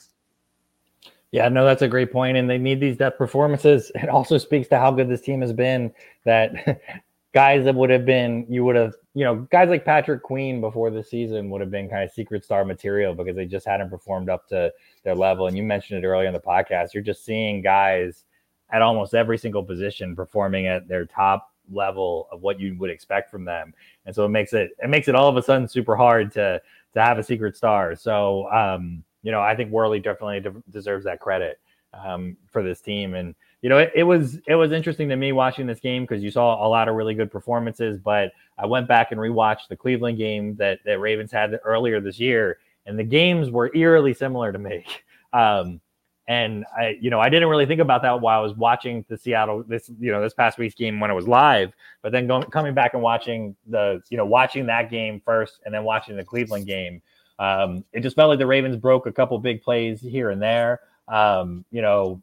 Yeah, 1.33 1.49
no, 1.49 1.65
that's 1.65 1.81
a 1.83 1.89
great 1.89 2.13
point, 2.13 2.37
and 2.37 2.49
they 2.49 2.59
need 2.59 2.79
these 2.79 2.97
depth 2.99 3.19
performances. 3.19 3.91
It 4.03 4.09
also 4.09 4.39
speaks 4.39 4.69
to 4.69 4.79
how 4.79 4.91
good 4.91 5.09
this 5.09 5.23
team 5.23 5.41
has 5.41 5.53
been. 5.53 5.93
That 6.25 6.83
guys 7.33 7.65
that 7.65 7.75
would 7.75 7.89
have 7.89 8.05
been, 8.05 8.47
you 8.51 8.65
would 8.65 8.77
have, 8.77 8.93
you 9.15 9.25
know, 9.25 9.37
guys 9.51 9.71
like 9.71 9.85
Patrick 9.87 10.23
Queen 10.23 10.61
before 10.61 10.91
the 10.91 11.03
season 11.03 11.49
would 11.49 11.63
have 11.63 11.71
been 11.71 11.89
kind 11.89 12.05
of 12.05 12.13
secret 12.13 12.45
star 12.45 12.65
material 12.67 13.15
because 13.15 13.35
they 13.35 13.47
just 13.47 13.67
hadn't 13.67 13.89
performed 13.89 14.29
up 14.29 14.47
to 14.49 14.71
their 15.05 15.15
level. 15.15 15.47
And 15.47 15.57
you 15.57 15.63
mentioned 15.63 16.05
it 16.05 16.07
earlier 16.07 16.29
in 16.29 16.35
the 16.35 16.41
podcast. 16.41 16.93
You're 16.93 17.03
just 17.03 17.25
seeing 17.25 17.63
guys 17.63 18.25
at 18.71 18.83
almost 18.83 19.15
every 19.15 19.39
single 19.39 19.63
position 19.65 20.15
performing 20.15 20.67
at 20.67 20.87
their 20.87 21.07
top 21.07 21.51
level 21.73 22.29
of 22.31 22.43
what 22.43 22.61
you 22.61 22.77
would 22.79 22.91
expect 22.91 23.31
from 23.31 23.47
them. 23.47 23.73
And 24.05 24.15
so 24.15 24.27
it 24.27 24.31
makes 24.31 24.53
it 24.53 24.73
it 24.83 24.91
makes 24.91 25.09
it 25.09 25.15
all 25.15 25.29
of 25.29 25.37
a 25.39 25.43
sudden 25.43 25.67
super 25.67 25.97
hard 25.97 26.31
to 26.33 26.61
to 26.93 27.03
have 27.03 27.19
a 27.19 27.23
secret 27.23 27.57
star. 27.57 27.95
So 27.97 28.51
um 28.53 29.03
you 29.23 29.31
know, 29.33 29.41
I 29.41 29.55
think 29.55 29.71
Worley 29.71 30.01
definitely 30.01 30.41
de- 30.41 30.63
deserves 30.71 31.05
that 31.05 31.21
credit 31.21 31.59
um, 31.95 32.37
for 32.51 32.63
this 32.63 32.81
team. 32.81 33.15
And 33.15 33.35
you 33.61 33.69
know, 33.69 33.79
it, 33.79 33.93
it, 33.95 34.03
was 34.03 34.39
it 34.47 34.57
was 34.57 34.73
interesting 34.73 35.09
to 35.09 35.17
me 35.17 35.33
watching 35.33 35.67
this 35.67 35.81
game 35.81 36.03
because 36.03 36.23
you 36.23 36.31
saw 36.31 36.67
a 36.67 36.69
lot 36.69 36.89
of 36.89 36.97
really 36.97 37.15
good 37.15 37.31
performances. 37.31 37.99
But 37.99 38.33
I 38.59 38.67
went 38.67 38.89
back 38.89 39.13
and 39.13 39.21
rewatched 39.21 39.69
the 39.69 39.77
Cleveland 39.77 40.19
game 40.19 40.57
that 40.57 40.81
that 40.85 40.99
Ravens 40.99 41.31
had 41.31 41.59
earlier 41.65 42.01
this 42.01 42.19
year, 42.19 42.59
and 42.87 42.99
the 42.99 43.05
games 43.05 43.51
were 43.51 43.71
eerily 43.75 44.15
similar 44.15 44.53
to 44.53 44.59
me. 44.59 44.85
Um, 45.35 45.81
and 46.29 46.67
I, 46.79 46.97
you 47.01 47.11
know, 47.11 47.21
I 47.21 47.29
didn't 47.29 47.49
really 47.49 47.67
think 47.67 47.81
about 47.81 48.03
that 48.03 48.21
while 48.21 48.39
I 48.39 48.43
was 48.43 48.55
watching 48.55 49.05
the 49.09 49.17
Seattle 49.17 49.65
this, 49.67 49.91
you 49.99 50.13
know, 50.13 50.23
this 50.23 50.35
past 50.35 50.59
week's 50.59 50.75
game 50.75 51.01
when 51.01 51.11
it 51.11 51.15
was 51.15 51.27
live. 51.27 51.73
But 52.03 52.13
then 52.13 52.27
going 52.27 52.45
coming 52.45 52.75
back 52.75 52.95
and 52.95 53.03
watching 53.03 53.57
the, 53.67 54.03
you 54.09 54.17
know, 54.17 54.27
watching 54.27 54.67
that 54.67 54.91
game 54.91 55.23
first 55.25 55.61
and 55.65 55.75
then 55.75 55.85
watching 55.85 56.17
the 56.17 56.25
Cleveland 56.25 56.67
game 56.67 57.03
um, 57.43 57.85
it 57.93 58.01
just 58.01 58.15
felt 58.15 58.29
like 58.29 58.39
the 58.39 58.47
Ravens 58.47 58.77
broke 58.77 59.07
a 59.07 59.13
couple 59.13 59.37
big 59.41 59.63
plays 59.63 60.01
here 60.01 60.31
and 60.31 60.41
there. 60.41 60.79
Um, 61.09 61.65
you 61.73 61.83
know, 61.83 62.23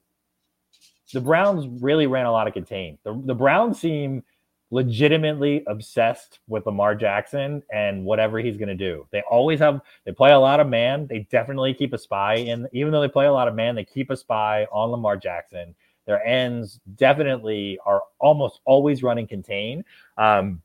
the 1.11 1.20
Browns 1.20 1.67
really 1.82 2.07
ran 2.07 2.26
a 2.26 2.32
lot 2.32 2.47
of 2.47 2.53
contain. 2.53 2.97
The, 3.03 3.22
the 3.26 3.36
Browns 3.36 3.78
seem 3.82 4.24
legitimately 4.72 5.65
obsessed 5.67 6.39
with 6.47 6.65
Lamar 6.65 6.95
Jackson 6.95 7.61
and 7.70 8.05
whatever 8.05 8.39
he's 8.39 8.55
going 8.55 8.70
to 8.70 8.76
do. 8.76 9.05
They 9.11 9.22
always 9.30 9.59
have, 9.59 9.82
they 10.05 10.13
play 10.13 10.32
a 10.32 10.39
lot 10.39 10.61
of 10.61 10.67
man. 10.67 11.05
They 11.07 11.28
definitely 11.30 11.74
keep 11.74 11.91
a 11.91 11.97
spy. 11.97 12.36
And 12.36 12.70
even 12.72 12.93
though 12.93 13.01
they 13.01 13.09
play 13.09 13.26
a 13.26 13.34
lot 13.34 13.49
of 13.49 13.55
man, 13.55 13.76
they 13.76 13.84
keep 13.84 14.11
a 14.11 14.15
spy 14.15 14.67
on 14.72 14.89
Lamar 14.89 15.17
Jackson. 15.17 15.76
Their 16.05 16.26
ends 16.26 16.80
definitely 16.95 17.78
are 17.86 18.03
almost 18.20 18.61
always 18.63 19.03
running 19.03 19.28
contain. 19.28 19.84
Um, 20.17 20.61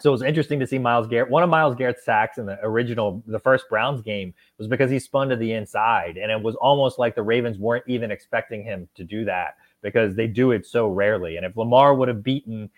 so 0.00 0.10
it 0.10 0.12
was 0.12 0.22
interesting 0.22 0.60
to 0.60 0.66
see 0.66 0.78
Myles 0.78 1.06
Garrett. 1.06 1.30
One 1.30 1.42
of 1.42 1.50
Myles 1.50 1.74
Garrett's 1.74 2.04
sacks 2.04 2.38
in 2.38 2.46
the 2.46 2.58
original, 2.62 3.22
the 3.26 3.38
first 3.38 3.68
Browns 3.68 4.02
game, 4.02 4.34
was 4.58 4.68
because 4.68 4.90
he 4.90 4.98
spun 4.98 5.28
to 5.28 5.36
the 5.36 5.52
inside, 5.52 6.16
and 6.16 6.30
it 6.30 6.42
was 6.42 6.54
almost 6.56 6.98
like 6.98 7.14
the 7.14 7.22
Ravens 7.22 7.58
weren't 7.58 7.84
even 7.86 8.10
expecting 8.10 8.62
him 8.62 8.88
to 8.94 9.04
do 9.04 9.24
that 9.24 9.56
because 9.82 10.16
they 10.16 10.26
do 10.26 10.52
it 10.52 10.66
so 10.66 10.88
rarely. 10.88 11.36
And 11.36 11.46
if 11.46 11.56
Lamar 11.56 11.94
would 11.94 12.08
have 12.08 12.22
beaten 12.22 12.70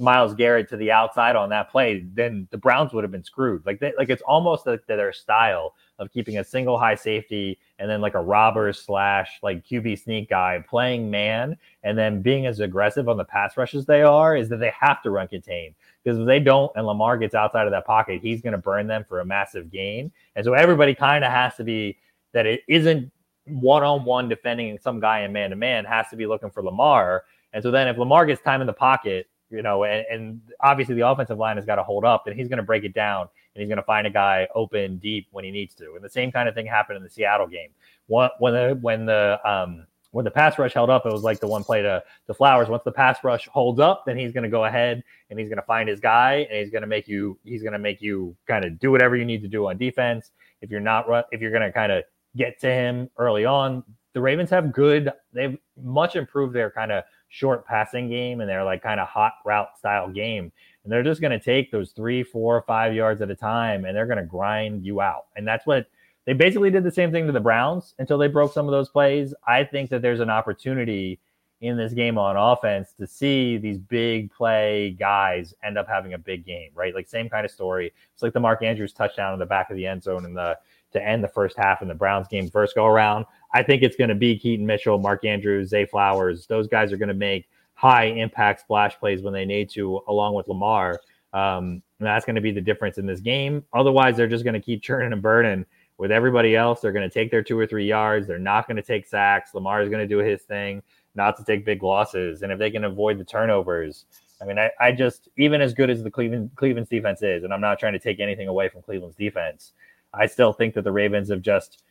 Myles 0.00 0.34
Garrett 0.34 0.68
to 0.70 0.76
the 0.76 0.90
outside 0.90 1.36
on 1.36 1.48
that 1.50 1.70
play, 1.70 2.04
then 2.12 2.48
the 2.50 2.58
Browns 2.58 2.92
would 2.92 3.04
have 3.04 3.12
been 3.12 3.22
screwed. 3.22 3.64
Like 3.64 3.78
they, 3.78 3.92
like 3.96 4.10
it's 4.10 4.22
almost 4.22 4.66
like 4.66 4.84
their 4.86 5.12
style 5.12 5.74
of 5.98 6.12
keeping 6.12 6.38
a 6.38 6.44
single 6.44 6.78
high 6.78 6.96
safety 6.96 7.58
and 7.78 7.88
then 7.88 8.00
like 8.00 8.14
a 8.14 8.20
robber 8.20 8.72
slash 8.72 9.38
like 9.42 9.64
QB 9.64 10.02
sneak 10.02 10.28
guy 10.28 10.62
playing 10.68 11.10
man 11.10 11.56
and 11.84 11.96
then 11.96 12.20
being 12.20 12.46
as 12.46 12.60
aggressive 12.60 13.08
on 13.08 13.16
the 13.16 13.24
pass 13.24 13.56
rushes 13.56 13.86
they 13.86 14.02
are 14.02 14.36
is 14.36 14.48
that 14.48 14.58
they 14.58 14.72
have 14.78 15.02
to 15.02 15.10
run 15.10 15.28
contain 15.28 15.74
because 16.06 16.20
if 16.20 16.26
they 16.26 16.38
don't 16.38 16.70
and 16.76 16.86
Lamar 16.86 17.18
gets 17.18 17.34
outside 17.34 17.66
of 17.66 17.72
that 17.72 17.84
pocket, 17.84 18.20
he's 18.22 18.40
going 18.40 18.52
to 18.52 18.58
burn 18.58 18.86
them 18.86 19.04
for 19.08 19.18
a 19.18 19.24
massive 19.24 19.72
gain. 19.72 20.12
And 20.36 20.44
so 20.44 20.54
everybody 20.54 20.94
kind 20.94 21.24
of 21.24 21.32
has 21.32 21.56
to 21.56 21.64
be 21.64 21.98
that 22.32 22.46
it 22.46 22.60
isn't 22.68 23.10
one 23.46 23.82
on 23.82 24.04
one 24.04 24.28
defending 24.28 24.78
some 24.78 25.00
guy 25.00 25.22
in 25.22 25.32
man 25.32 25.50
to 25.50 25.56
man, 25.56 25.84
has 25.84 26.08
to 26.10 26.16
be 26.16 26.24
looking 26.24 26.48
for 26.48 26.62
Lamar. 26.62 27.24
And 27.52 27.60
so 27.60 27.72
then 27.72 27.88
if 27.88 27.98
Lamar 27.98 28.24
gets 28.24 28.40
time 28.40 28.60
in 28.60 28.68
the 28.68 28.72
pocket, 28.72 29.28
you 29.50 29.62
know, 29.62 29.82
and, 29.82 30.06
and 30.08 30.40
obviously 30.60 30.94
the 30.94 31.08
offensive 31.08 31.38
line 31.38 31.56
has 31.56 31.66
got 31.66 31.74
to 31.76 31.82
hold 31.82 32.04
up, 32.04 32.28
and 32.28 32.38
he's 32.38 32.46
going 32.46 32.58
to 32.58 32.62
break 32.62 32.84
it 32.84 32.94
down 32.94 33.22
and 33.56 33.60
he's 33.60 33.68
going 33.68 33.76
to 33.76 33.82
find 33.82 34.06
a 34.06 34.10
guy 34.10 34.46
open 34.54 34.98
deep 34.98 35.26
when 35.32 35.44
he 35.44 35.50
needs 35.50 35.74
to. 35.74 35.96
And 35.96 36.04
the 36.04 36.10
same 36.10 36.30
kind 36.30 36.48
of 36.48 36.54
thing 36.54 36.66
happened 36.66 36.98
in 36.98 37.02
the 37.02 37.10
Seattle 37.10 37.48
game. 37.48 37.70
When, 38.06 38.30
the 38.38 38.78
when 38.80 39.06
the 39.06 39.40
um, 39.44 39.88
when 40.10 40.24
the 40.24 40.30
pass 40.30 40.58
rush 40.58 40.72
held 40.72 40.90
up, 40.90 41.04
it 41.04 41.12
was 41.12 41.22
like 41.22 41.40
the 41.40 41.46
one 41.46 41.64
play 41.64 41.82
to, 41.82 42.02
the 42.26 42.34
Flowers. 42.34 42.68
Once 42.68 42.82
the 42.84 42.92
pass 42.92 43.18
rush 43.22 43.46
holds 43.48 43.80
up, 43.80 44.04
then 44.06 44.16
he's 44.16 44.32
going 44.32 44.44
to 44.44 44.50
go 44.50 44.64
ahead 44.64 45.02
and 45.30 45.38
he's 45.38 45.48
going 45.48 45.58
to 45.58 45.66
find 45.66 45.88
his 45.88 46.00
guy 46.00 46.46
and 46.50 46.58
he's 46.58 46.70
going 46.70 46.82
to 46.82 46.88
make 46.88 47.08
you 47.08 47.38
he's 47.44 47.62
going 47.62 47.72
to 47.72 47.78
make 47.78 48.00
you 48.00 48.36
kind 48.46 48.64
of 48.64 48.78
do 48.78 48.90
whatever 48.90 49.16
you 49.16 49.24
need 49.24 49.42
to 49.42 49.48
do 49.48 49.66
on 49.66 49.76
defense. 49.76 50.30
If 50.62 50.70
you're 50.70 50.80
not 50.80 51.06
if 51.32 51.40
you're 51.40 51.50
going 51.50 51.62
to 51.62 51.72
kind 51.72 51.92
of 51.92 52.04
get 52.36 52.60
to 52.60 52.72
him 52.72 53.10
early 53.18 53.44
on, 53.44 53.82
the 54.14 54.20
Ravens 54.20 54.50
have 54.50 54.72
good. 54.72 55.12
They've 55.32 55.58
much 55.82 56.16
improved 56.16 56.54
their 56.54 56.70
kind 56.70 56.90
of 56.92 57.04
short 57.28 57.66
passing 57.66 58.08
game 58.08 58.40
and 58.40 58.48
their 58.48 58.64
like 58.64 58.82
kind 58.82 59.00
of 59.00 59.08
hot 59.08 59.34
route 59.44 59.76
style 59.76 60.08
game. 60.08 60.52
And 60.84 60.92
they're 60.92 61.02
just 61.02 61.20
going 61.20 61.38
to 61.38 61.44
take 61.44 61.70
those 61.70 61.92
three, 61.92 62.22
four, 62.22 62.62
five 62.62 62.94
yards 62.94 63.20
at 63.20 63.30
a 63.30 63.34
time 63.34 63.84
and 63.84 63.96
they're 63.96 64.06
going 64.06 64.18
to 64.18 64.24
grind 64.24 64.86
you 64.86 65.00
out. 65.00 65.26
And 65.36 65.46
that's 65.46 65.66
what 65.66 65.86
they 66.26 66.32
basically 66.32 66.70
did 66.70 66.84
the 66.84 66.90
same 66.90 67.12
thing 67.12 67.26
to 67.26 67.32
the 67.32 67.40
Browns 67.40 67.94
until 67.98 68.18
they 68.18 68.28
broke 68.28 68.52
some 68.52 68.66
of 68.66 68.72
those 68.72 68.88
plays. 68.88 69.32
I 69.46 69.64
think 69.64 69.90
that 69.90 70.02
there's 70.02 70.20
an 70.20 70.30
opportunity 70.30 71.20
in 71.60 71.76
this 71.76 71.92
game 71.92 72.18
on 72.18 72.36
offense 72.36 72.92
to 72.98 73.06
see 73.06 73.56
these 73.56 73.78
big 73.78 74.30
play 74.30 74.90
guys 74.98 75.54
end 75.64 75.78
up 75.78 75.88
having 75.88 76.12
a 76.12 76.18
big 76.18 76.44
game, 76.44 76.70
right? 76.74 76.94
Like 76.94 77.08
same 77.08 77.30
kind 77.30 77.46
of 77.46 77.50
story. 77.50 77.92
It's 78.12 78.22
like 78.22 78.34
the 78.34 78.40
Mark 78.40 78.62
Andrews 78.62 78.92
touchdown 78.92 79.32
in 79.32 79.38
the 79.38 79.46
back 79.46 79.70
of 79.70 79.76
the 79.76 79.86
end 79.86 80.02
zone 80.02 80.24
in 80.24 80.34
the 80.34 80.58
to 80.92 81.02
end 81.02 81.22
the 81.22 81.28
first 81.28 81.56
half 81.56 81.82
in 81.82 81.88
the 81.88 81.94
Browns 81.94 82.28
game 82.28 82.48
first 82.48 82.74
go 82.74 82.86
around. 82.86 83.24
I 83.54 83.62
think 83.62 83.82
it's 83.82 83.96
going 83.96 84.08
to 84.08 84.14
be 84.14 84.38
Keaton 84.38 84.66
Mitchell, 84.66 84.98
Mark 84.98 85.24
Andrews, 85.24 85.70
Zay 85.70 85.86
Flowers. 85.86 86.46
Those 86.46 86.68
guys 86.68 86.92
are 86.92 86.96
going 86.96 87.08
to 87.08 87.14
make 87.14 87.48
high 87.74 88.04
impact 88.04 88.60
splash 88.60 88.98
plays 88.98 89.22
when 89.22 89.32
they 89.32 89.44
need 89.44 89.70
to, 89.70 90.00
along 90.08 90.34
with 90.34 90.48
Lamar. 90.48 91.00
Um, 91.32 91.82
and 91.98 92.06
that's 92.06 92.24
going 92.24 92.36
to 92.36 92.42
be 92.42 92.52
the 92.52 92.60
difference 92.60 92.98
in 92.98 93.06
this 93.06 93.20
game. 93.20 93.64
Otherwise, 93.72 94.16
they're 94.16 94.26
just 94.26 94.44
going 94.44 94.54
to 94.54 94.60
keep 94.60 94.82
churning 94.82 95.12
and 95.12 95.22
burning 95.22 95.66
with 95.98 96.10
everybody 96.10 96.56
else. 96.56 96.80
They're 96.80 96.92
going 96.92 97.08
to 97.08 97.12
take 97.12 97.30
their 97.30 97.42
two 97.42 97.58
or 97.58 97.66
three 97.66 97.86
yards. 97.86 98.26
They're 98.26 98.38
not 98.38 98.66
going 98.66 98.76
to 98.76 98.82
take 98.82 99.06
sacks. 99.06 99.54
Lamar 99.54 99.82
is 99.82 99.88
going 99.88 100.06
to 100.06 100.08
do 100.08 100.18
his 100.18 100.42
thing, 100.42 100.82
not 101.14 101.36
to 101.38 101.44
take 101.44 101.64
big 101.64 101.82
losses. 101.82 102.42
And 102.42 102.52
if 102.52 102.58
they 102.58 102.70
can 102.70 102.84
avoid 102.84 103.18
the 103.18 103.24
turnovers, 103.24 104.04
I 104.40 104.44
mean, 104.44 104.58
I, 104.58 104.70
I 104.80 104.92
just 104.92 105.28
even 105.38 105.60
as 105.60 105.72
good 105.72 105.90
as 105.90 106.02
the 106.02 106.10
Cleveland 106.10 106.50
Cleveland's 106.56 106.90
defense 106.90 107.22
is, 107.22 107.44
and 107.44 107.52
I'm 107.52 107.60
not 107.60 107.78
trying 107.78 107.94
to 107.94 107.98
take 107.98 108.20
anything 108.20 108.48
away 108.48 108.68
from 108.68 108.82
Cleveland's 108.82 109.16
defense. 109.16 109.72
I 110.12 110.26
still 110.26 110.52
think 110.52 110.74
that 110.74 110.82
the 110.82 110.92
Ravens 110.92 111.30
have 111.30 111.42
just 111.42 111.82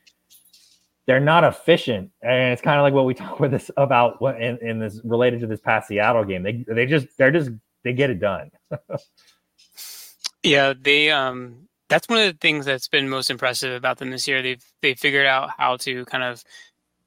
they're 1.08 1.20
not 1.20 1.44
efficient, 1.44 2.12
and 2.22 2.54
it's 2.54 2.62
kind 2.62 2.80
of 2.80 2.84
like 2.84 2.94
what 2.94 3.06
we 3.06 3.14
talk 3.16 3.40
with 3.40 3.52
this 3.52 3.72
about 3.78 4.22
what 4.22 4.40
in, 4.40 4.58
in 4.60 4.80
this 4.80 5.02
related 5.04 5.40
to 5.42 5.48
this 5.48 5.60
past 5.60 5.88
Seattle 5.88 6.24
game. 6.24 6.44
They 6.44 6.64
they 6.68 6.86
just 6.86 7.08
they're 7.18 7.32
just 7.32 7.50
they 7.84 7.94
get 7.94 8.10
it 8.12 8.20
done. 8.20 8.52
yeah, 10.44 10.74
they 10.80 11.10
um 11.10 11.68
that's 11.90 12.10
one 12.10 12.20
of 12.20 12.34
the 12.34 12.38
things 12.40 12.66
that's 12.66 12.88
been 12.88 13.10
most 13.10 13.30
impressive 13.30 13.74
about 13.74 13.98
them 13.98 14.12
this 14.12 14.28
year. 14.28 14.42
They've 14.42 14.64
they 14.82 14.96
figured 14.96 15.26
out 15.28 15.52
how 15.58 15.78
to 15.78 16.06
kind 16.06 16.24
of 16.24 16.44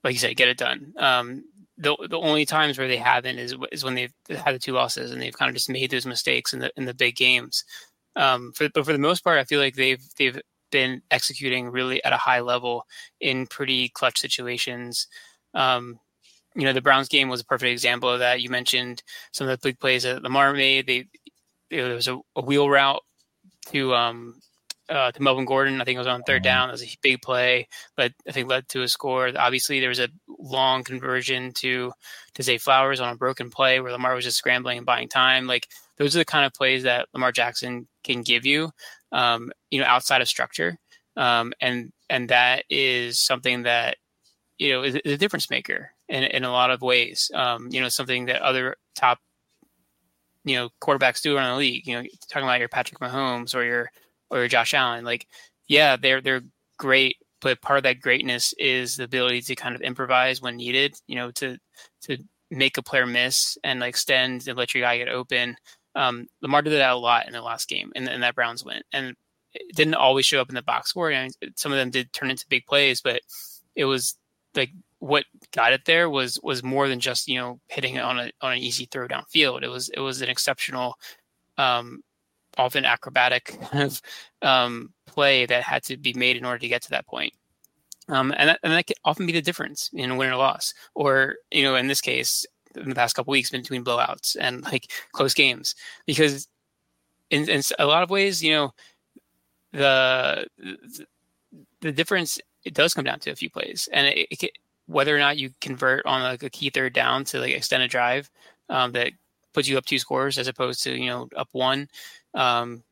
like 0.04 0.14
you 0.14 0.18
said 0.18 0.36
get 0.36 0.48
it 0.48 0.58
done. 0.58 0.94
Um, 0.98 1.44
the 1.76 1.96
the 2.08 2.18
only 2.18 2.44
times 2.44 2.78
where 2.78 2.88
they 2.88 2.96
haven't 2.96 3.38
is 3.38 3.54
is 3.72 3.84
when 3.84 3.94
they've 3.94 4.12
had 4.28 4.54
the 4.54 4.58
two 4.58 4.72
losses 4.72 5.12
and 5.12 5.20
they've 5.20 5.36
kind 5.36 5.48
of 5.48 5.54
just 5.54 5.70
made 5.70 5.90
those 5.90 6.06
mistakes 6.06 6.52
in 6.52 6.60
the 6.60 6.70
in 6.76 6.84
the 6.84 6.94
big 6.94 7.16
games. 7.16 7.64
Um, 8.16 8.52
for, 8.52 8.68
but 8.74 8.84
for 8.84 8.92
the 8.92 8.98
most 8.98 9.22
part, 9.22 9.38
I 9.38 9.44
feel 9.44 9.60
like 9.60 9.74
they've 9.74 10.02
they've 10.18 10.40
been 10.70 11.02
executing 11.10 11.70
really 11.70 12.02
at 12.04 12.12
a 12.12 12.18
high 12.18 12.40
level 12.40 12.84
in 13.20 13.46
pretty 13.46 13.88
clutch 13.90 14.18
situations. 14.18 15.06
Um, 15.54 15.98
you 16.54 16.64
know, 16.64 16.72
the 16.72 16.82
Browns 16.82 17.08
game 17.08 17.28
was 17.28 17.40
a 17.40 17.44
perfect 17.44 17.70
example 17.70 18.08
of 18.08 18.18
that. 18.18 18.42
You 18.42 18.50
mentioned 18.50 19.02
some 19.32 19.48
of 19.48 19.60
the 19.60 19.68
big 19.68 19.78
plays 19.78 20.02
that 20.02 20.22
Lamar 20.22 20.52
made. 20.52 20.86
They 20.86 21.06
there 21.70 21.94
was 21.94 22.08
a, 22.08 22.18
a 22.36 22.42
wheel 22.42 22.68
route 22.68 23.02
to 23.66 23.94
um, 23.94 24.40
uh, 24.88 25.12
to 25.12 25.22
Melvin 25.22 25.44
Gordon. 25.44 25.80
I 25.80 25.84
think 25.84 25.96
it 25.96 26.00
was 26.00 26.06
on 26.06 26.22
3rd 26.22 26.36
mm-hmm. 26.36 26.42
down. 26.42 26.68
That 26.68 26.72
was 26.72 26.82
a 26.82 26.98
big 27.02 27.22
play, 27.22 27.68
but 27.96 28.12
I 28.26 28.32
think 28.32 28.48
led 28.48 28.68
to 28.70 28.82
a 28.82 28.88
score. 28.88 29.30
Obviously, 29.36 29.80
there 29.80 29.88
was 29.88 30.00
a 30.00 30.08
long 30.38 30.84
conversion 30.84 31.52
to 31.54 31.92
to 32.34 32.42
Zay 32.42 32.58
Flowers 32.58 33.00
on 33.00 33.12
a 33.12 33.16
broken 33.16 33.50
play 33.50 33.80
where 33.80 33.92
Lamar 33.92 34.14
was 34.14 34.24
just 34.24 34.38
scrambling 34.38 34.78
and 34.78 34.86
buying 34.86 35.08
time. 35.08 35.46
Like 35.46 35.68
those 35.96 36.14
are 36.14 36.20
the 36.20 36.24
kind 36.24 36.46
of 36.46 36.54
plays 36.54 36.84
that 36.84 37.08
Lamar 37.12 37.32
Jackson 37.32 37.88
can 38.04 38.22
give 38.22 38.46
you, 38.46 38.70
um, 39.12 39.50
you 39.70 39.80
know, 39.80 39.86
outside 39.86 40.22
of 40.22 40.28
structure, 40.28 40.78
um, 41.16 41.52
and 41.60 41.92
and 42.08 42.28
that 42.30 42.64
is 42.70 43.20
something 43.20 43.64
that 43.64 43.96
you 44.58 44.72
know 44.72 44.82
is, 44.82 44.94
is 44.96 45.12
a 45.12 45.18
difference 45.18 45.50
maker 45.50 45.90
in 46.08 46.22
in 46.24 46.44
a 46.44 46.52
lot 46.52 46.70
of 46.70 46.82
ways. 46.82 47.30
Um, 47.34 47.68
you 47.70 47.80
know, 47.80 47.88
something 47.88 48.26
that 48.26 48.42
other 48.42 48.76
top 48.94 49.18
you 50.44 50.56
know 50.56 50.70
quarterbacks 50.82 51.22
do 51.22 51.36
around 51.36 51.52
the 51.52 51.58
league. 51.58 51.86
You 51.86 51.96
know, 51.96 52.08
talking 52.28 52.46
about 52.46 52.60
your 52.60 52.68
Patrick 52.68 53.00
Mahomes 53.00 53.54
or 53.54 53.64
your 53.64 53.90
or 54.30 54.48
Josh 54.48 54.74
Allen. 54.74 55.04
Like, 55.04 55.26
yeah, 55.66 55.96
they're 55.96 56.20
they're 56.20 56.42
great, 56.78 57.16
but 57.40 57.60
part 57.62 57.78
of 57.78 57.82
that 57.84 58.00
greatness 58.00 58.54
is 58.58 58.96
the 58.96 59.04
ability 59.04 59.42
to 59.42 59.54
kind 59.54 59.74
of 59.74 59.82
improvise 59.82 60.42
when 60.42 60.56
needed. 60.56 60.94
You 61.06 61.16
know, 61.16 61.30
to 61.32 61.58
to 62.02 62.18
make 62.50 62.78
a 62.78 62.82
player 62.82 63.06
miss 63.06 63.58
and 63.64 63.80
like 63.80 63.90
extend 63.90 64.48
and 64.48 64.56
let 64.56 64.74
your 64.74 64.82
guy 64.82 64.98
get 64.98 65.08
open. 65.08 65.56
Um, 65.94 66.26
Lamar 66.42 66.62
did 66.62 66.70
that 66.70 66.90
a 66.90 66.96
lot 66.96 67.26
in 67.26 67.32
the 67.32 67.42
last 67.42 67.68
game, 67.68 67.92
and, 67.94 68.08
and 68.08 68.22
that 68.22 68.34
Browns 68.34 68.64
win. 68.64 68.82
And 68.92 69.14
it 69.52 69.74
didn't 69.74 69.94
always 69.94 70.26
show 70.26 70.40
up 70.40 70.48
in 70.48 70.54
the 70.54 70.62
box 70.62 70.90
score. 70.90 71.12
I 71.12 71.22
mean, 71.22 71.30
some 71.56 71.72
of 71.72 71.78
them 71.78 71.90
did 71.90 72.12
turn 72.12 72.30
into 72.30 72.46
big 72.48 72.66
plays, 72.66 73.00
but 73.00 73.20
it 73.74 73.84
was 73.84 74.16
like 74.54 74.70
what 75.00 75.24
got 75.52 75.72
it 75.72 75.84
there 75.84 76.10
was 76.10 76.40
was 76.42 76.62
more 76.62 76.88
than 76.88 77.00
just 77.00 77.28
you 77.28 77.38
know 77.38 77.60
hitting 77.68 77.94
it 77.94 78.02
on 78.02 78.18
a 78.18 78.30
on 78.40 78.52
an 78.52 78.58
easy 78.58 78.86
throw 78.90 79.06
down 79.06 79.24
field. 79.30 79.62
It 79.62 79.68
was 79.68 79.88
it 79.90 80.00
was 80.00 80.22
an 80.22 80.28
exceptional 80.28 80.94
um, 81.56 82.02
often 82.58 82.84
acrobatic 82.84 83.56
kind 83.70 83.84
of 83.84 84.02
um, 84.42 84.92
play 85.06 85.46
that 85.46 85.62
had 85.62 85.82
to 85.84 85.96
be 85.96 86.12
made 86.12 86.36
in 86.36 86.44
order 86.44 86.58
to 86.58 86.68
get 86.68 86.82
to 86.82 86.90
that 86.90 87.06
point. 87.06 87.32
Um, 88.08 88.32
and, 88.36 88.48
that, 88.50 88.60
and 88.62 88.72
that 88.72 88.86
can 88.86 88.96
often 89.04 89.26
be 89.26 89.32
the 89.32 89.42
difference 89.42 89.90
in 89.92 90.16
win 90.16 90.30
or 90.30 90.36
loss, 90.36 90.72
or 90.94 91.36
you 91.50 91.62
know, 91.62 91.76
in 91.76 91.88
this 91.88 92.00
case, 92.00 92.46
in 92.74 92.88
the 92.88 92.94
past 92.94 93.14
couple 93.14 93.32
weeks, 93.32 93.50
between 93.50 93.84
blowouts 93.84 94.36
and 94.40 94.62
like 94.64 94.90
close 95.12 95.34
games, 95.34 95.74
because 96.06 96.48
in, 97.30 97.48
in 97.50 97.62
a 97.78 97.86
lot 97.86 98.02
of 98.02 98.10
ways, 98.10 98.42
you 98.42 98.52
know, 98.52 98.72
the 99.72 100.46
the 101.80 101.92
difference 101.92 102.40
it 102.64 102.72
does 102.74 102.94
come 102.94 103.04
down 103.04 103.20
to 103.20 103.30
a 103.30 103.36
few 103.36 103.50
plays, 103.50 103.88
and 103.92 104.06
it, 104.06 104.26
it 104.30 104.52
whether 104.86 105.14
or 105.14 105.18
not 105.18 105.36
you 105.36 105.50
convert 105.60 106.04
on 106.06 106.22
like 106.22 106.42
a 106.42 106.50
key 106.50 106.70
third 106.70 106.94
down 106.94 107.24
to 107.24 107.38
like 107.38 107.52
extend 107.52 107.82
a 107.82 107.88
drive 107.88 108.30
um, 108.70 108.92
that 108.92 109.12
puts 109.52 109.68
you 109.68 109.76
up 109.76 109.84
two 109.84 109.98
scores 109.98 110.38
as 110.38 110.48
opposed 110.48 110.82
to 110.82 110.96
you 110.96 111.06
know 111.06 111.28
up 111.36 111.48
one 111.52 111.88
um, 112.34 112.82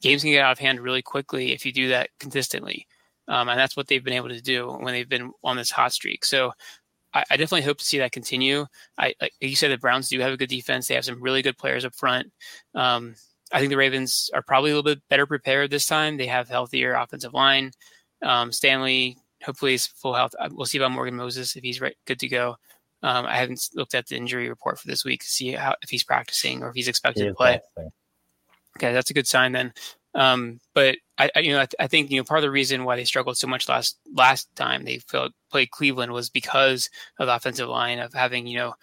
games 0.00 0.22
can 0.22 0.32
get 0.32 0.44
out 0.44 0.52
of 0.52 0.58
hand 0.58 0.80
really 0.80 1.02
quickly 1.02 1.52
if 1.52 1.66
you 1.66 1.72
do 1.72 1.88
that 1.88 2.10
consistently. 2.18 2.86
Um, 3.26 3.48
and 3.48 3.58
that's 3.58 3.76
what 3.76 3.88
they've 3.88 4.02
been 4.02 4.14
able 4.14 4.30
to 4.30 4.40
do 4.40 4.68
when 4.68 4.94
they've 4.94 5.08
been 5.08 5.32
on 5.44 5.56
this 5.56 5.70
hot 5.70 5.92
streak. 5.92 6.24
So 6.24 6.52
I, 7.12 7.24
I, 7.30 7.36
definitely 7.36 7.62
hope 7.62 7.78
to 7.78 7.84
see 7.84 7.98
that 7.98 8.12
continue. 8.12 8.66
I, 8.96 9.14
like 9.20 9.32
you 9.40 9.54
said, 9.54 9.70
the 9.70 9.78
Browns 9.78 10.08
do 10.08 10.18
have 10.20 10.32
a 10.32 10.36
good 10.36 10.48
defense. 10.48 10.88
They 10.88 10.94
have 10.94 11.04
some 11.04 11.22
really 11.22 11.42
good 11.42 11.58
players 11.58 11.84
up 11.84 11.94
front. 11.94 12.32
Um, 12.74 13.16
I 13.52 13.58
think 13.60 13.70
the 13.70 13.76
Ravens 13.76 14.30
are 14.34 14.42
probably 14.42 14.70
a 14.70 14.74
little 14.74 14.94
bit 14.94 15.02
better 15.08 15.26
prepared 15.26 15.70
this 15.70 15.86
time. 15.86 16.16
They 16.16 16.26
have 16.26 16.48
healthier 16.48 16.94
offensive 16.94 17.34
line. 17.34 17.72
Um, 18.22 18.52
Stanley, 18.52 19.16
hopefully, 19.42 19.74
is 19.74 19.86
full 19.86 20.14
health. 20.14 20.34
Uh, 20.38 20.48
we'll 20.52 20.66
see 20.66 20.78
about 20.78 20.92
Morgan 20.92 21.16
Moses 21.16 21.56
if 21.56 21.62
he's 21.62 21.80
right, 21.80 21.96
good 22.06 22.18
to 22.20 22.28
go. 22.28 22.56
Um, 23.02 23.26
I 23.26 23.36
haven't 23.36 23.68
looked 23.74 23.94
at 23.94 24.08
the 24.08 24.16
injury 24.16 24.48
report 24.48 24.78
for 24.78 24.88
this 24.88 25.04
week 25.04 25.20
to 25.20 25.28
see 25.28 25.52
how 25.52 25.76
if 25.82 25.88
he's 25.88 26.02
practicing 26.02 26.62
or 26.62 26.70
if 26.70 26.74
he's 26.74 26.88
expected 26.88 27.22
he 27.22 27.28
to 27.28 27.34
play. 27.34 27.60
Practicing. 27.74 27.92
Okay, 28.76 28.92
that's 28.92 29.10
a 29.10 29.14
good 29.14 29.26
sign 29.26 29.52
then. 29.52 29.72
Um, 30.14 30.58
but 30.74 30.96
I, 31.18 31.30
I, 31.34 31.40
you 31.40 31.52
know, 31.52 31.60
I, 31.60 31.66
I, 31.78 31.86
think 31.86 32.10
you 32.10 32.18
know 32.18 32.24
part 32.24 32.38
of 32.38 32.42
the 32.42 32.50
reason 32.50 32.84
why 32.84 32.96
they 32.96 33.04
struggled 33.04 33.36
so 33.36 33.46
much 33.46 33.68
last 33.68 33.98
last 34.14 34.48
time 34.56 34.84
they 34.84 34.98
felt, 34.98 35.32
played 35.50 35.70
Cleveland 35.70 36.12
was 36.12 36.30
because 36.30 36.88
of 37.18 37.26
the 37.26 37.34
offensive 37.34 37.68
line 37.68 37.98
of 37.98 38.14
having 38.14 38.46
you 38.46 38.58
know, 38.58 38.74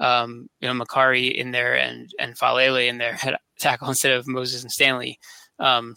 um, 0.00 0.48
you 0.60 0.68
know, 0.68 0.74
Mekari 0.74 1.32
in 1.32 1.52
there 1.52 1.78
and 1.78 2.10
and 2.18 2.36
Faalele 2.36 2.88
in 2.88 2.98
there 2.98 3.16
at 3.22 3.40
tackle 3.58 3.88
instead 3.88 4.12
of 4.12 4.26
Moses 4.26 4.62
and 4.62 4.72
Stanley. 4.72 5.18
Um, 5.58 5.94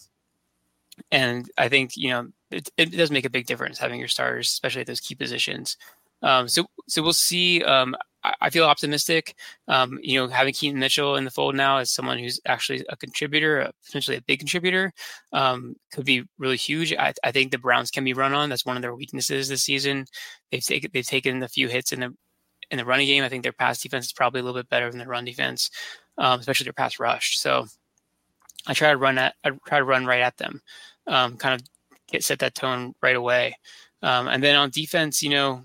and 1.11 1.49
I 1.57 1.69
think 1.69 1.97
you 1.97 2.09
know 2.09 2.27
it, 2.51 2.69
it 2.77 2.91
does 2.91 3.11
make 3.11 3.25
a 3.25 3.29
big 3.29 3.45
difference 3.45 3.79
having 3.79 3.99
your 3.99 4.07
starters, 4.07 4.49
especially 4.49 4.81
at 4.81 4.87
those 4.87 4.99
key 4.99 5.15
positions. 5.15 5.77
Um, 6.21 6.47
so 6.47 6.67
so 6.87 7.01
we'll 7.01 7.13
see. 7.13 7.63
Um, 7.63 7.95
I 8.41 8.49
feel 8.49 8.65
optimistic. 8.65 9.35
Um, 9.67 9.99
you 10.01 10.19
know, 10.19 10.27
having 10.27 10.53
Keaton 10.53 10.79
Mitchell 10.79 11.15
in 11.15 11.25
the 11.25 11.31
fold 11.31 11.55
now 11.55 11.77
as 11.77 11.91
someone 11.91 12.17
who's 12.17 12.39
actually 12.45 12.83
a 12.89 12.97
contributor, 12.97 13.59
a, 13.59 13.71
potentially 13.85 14.17
a 14.17 14.21
big 14.21 14.39
contributor, 14.39 14.91
um, 15.33 15.75
could 15.91 16.05
be 16.05 16.23
really 16.37 16.57
huge. 16.57 16.93
I, 16.93 17.13
I, 17.23 17.31
think 17.31 17.51
the 17.51 17.57
Browns 17.57 17.91
can 17.91 18.03
be 18.03 18.13
run 18.13 18.33
on. 18.33 18.49
That's 18.49 18.65
one 18.65 18.75
of 18.75 18.81
their 18.81 18.95
weaknesses 18.95 19.49
this 19.49 19.63
season. 19.63 20.05
They've 20.51 20.63
taken 20.63 20.91
they've 20.93 21.05
taken 21.05 21.43
a 21.43 21.47
few 21.47 21.67
hits 21.67 21.91
in 21.91 21.99
the 21.99 22.13
in 22.71 22.77
the 22.77 22.85
running 22.85 23.07
game. 23.07 23.23
I 23.23 23.29
think 23.29 23.43
their 23.43 23.51
pass 23.51 23.81
defense 23.81 24.05
is 24.05 24.13
probably 24.13 24.41
a 24.41 24.43
little 24.43 24.59
bit 24.59 24.69
better 24.69 24.89
than 24.89 24.99
their 24.99 25.07
run 25.07 25.25
defense, 25.25 25.69
um, 26.17 26.39
especially 26.39 26.65
their 26.65 26.73
pass 26.73 26.99
rush. 26.99 27.37
So 27.37 27.65
I 28.67 28.73
try 28.73 28.91
to 28.91 28.97
run 28.97 29.17
at 29.17 29.35
I 29.43 29.51
try 29.67 29.79
to 29.79 29.85
run 29.85 30.05
right 30.05 30.21
at 30.21 30.37
them, 30.37 30.61
um, 31.07 31.37
kind 31.37 31.59
of 31.59 31.67
get 32.07 32.23
set 32.23 32.39
that 32.39 32.55
tone 32.55 32.93
right 33.01 33.15
away. 33.15 33.55
Um, 34.01 34.27
and 34.27 34.43
then 34.43 34.55
on 34.55 34.69
defense, 34.69 35.23
you 35.23 35.29
know, 35.29 35.63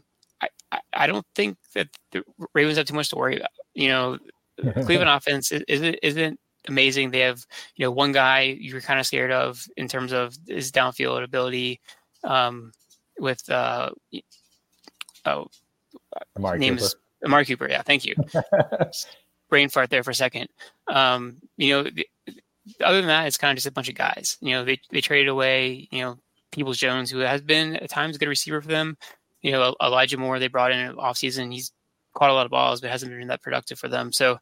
I, 0.73 0.81
I 0.95 1.07
don't 1.07 1.27
think 1.35 1.59
that 1.75 1.89
the 2.11 2.25
Ravens 2.55 2.79
have 2.79 2.87
too 2.87 2.95
much 2.95 3.11
to 3.11 3.17
worry 3.17 3.37
about. 3.37 3.51
You 3.75 3.89
know, 3.89 4.19
Cleveland 4.85 5.11
offense 5.11 5.53
isn't 5.53 5.99
isn't 6.03 6.41
amazing. 6.69 7.11
They 7.11 7.21
have 7.21 7.45
you 7.77 7.85
know 7.85 7.91
one 7.91 8.13
guy 8.13 8.57
you're 8.59 8.81
kind 8.81 8.99
of 8.99 9.07
scared 9.07 9.31
of 9.31 9.65
in 9.77 9.87
terms 9.89 10.13
of 10.13 10.35
his 10.49 10.73
downfield 10.73 11.23
ability. 11.23 11.81
Um, 12.25 12.73
with 13.19 13.49
uh, 13.51 13.91
oh, 15.27 15.47
Amari 16.37 16.59
name 16.59 16.75
Cooper. 16.75 16.87
is 16.87 16.97
Amari 17.25 17.45
Cooper. 17.45 17.69
Yeah, 17.69 17.83
thank 17.83 18.05
you. 18.05 18.15
Brain 19.51 19.69
fart 19.69 19.91
there 19.91 20.03
for 20.03 20.13
a 20.13 20.15
second. 20.15 20.49
Um, 20.89 21.37
you 21.59 21.75
know, 21.75 21.83
the, 21.83 22.09
other 22.83 22.99
than 22.99 23.09
that, 23.09 23.27
it's 23.27 23.37
kind 23.37 23.53
of 23.53 23.57
just 23.57 23.67
a 23.67 23.73
bunch 23.73 23.89
of 23.89 23.95
guys. 23.95 24.39
You 24.41 24.53
know, 24.53 24.65
they 24.65 24.81
they 24.91 25.01
traded 25.01 25.29
away 25.29 25.89
you 25.91 26.01
know 26.01 26.19
Peoples 26.53 26.79
Jones, 26.79 27.11
who 27.11 27.19
has 27.19 27.43
been 27.43 27.77
at 27.77 27.91
times 27.91 28.17
a 28.17 28.19
good 28.19 28.29
receiver 28.29 28.63
for 28.63 28.69
them 28.69 28.97
you 29.43 29.53
know, 29.53 29.75
Elijah 29.83 30.17
Moore 30.17 30.39
they 30.39 30.49
brought 30.49 30.73
in 30.73 30.97
off 30.99 31.19
season. 31.19 31.51
He's 31.51 31.73
caught 32.15 32.31
a 32.31 32.35
lot 32.35 32.47
of 32.47 32.51
balls, 32.51 32.81
but 32.81 32.91
hasn't 32.91 33.11
been 33.11 33.29
that 33.29 33.43
productive 33.43 33.79
for 33.79 33.89
them. 33.89 34.13
So, 34.13 34.39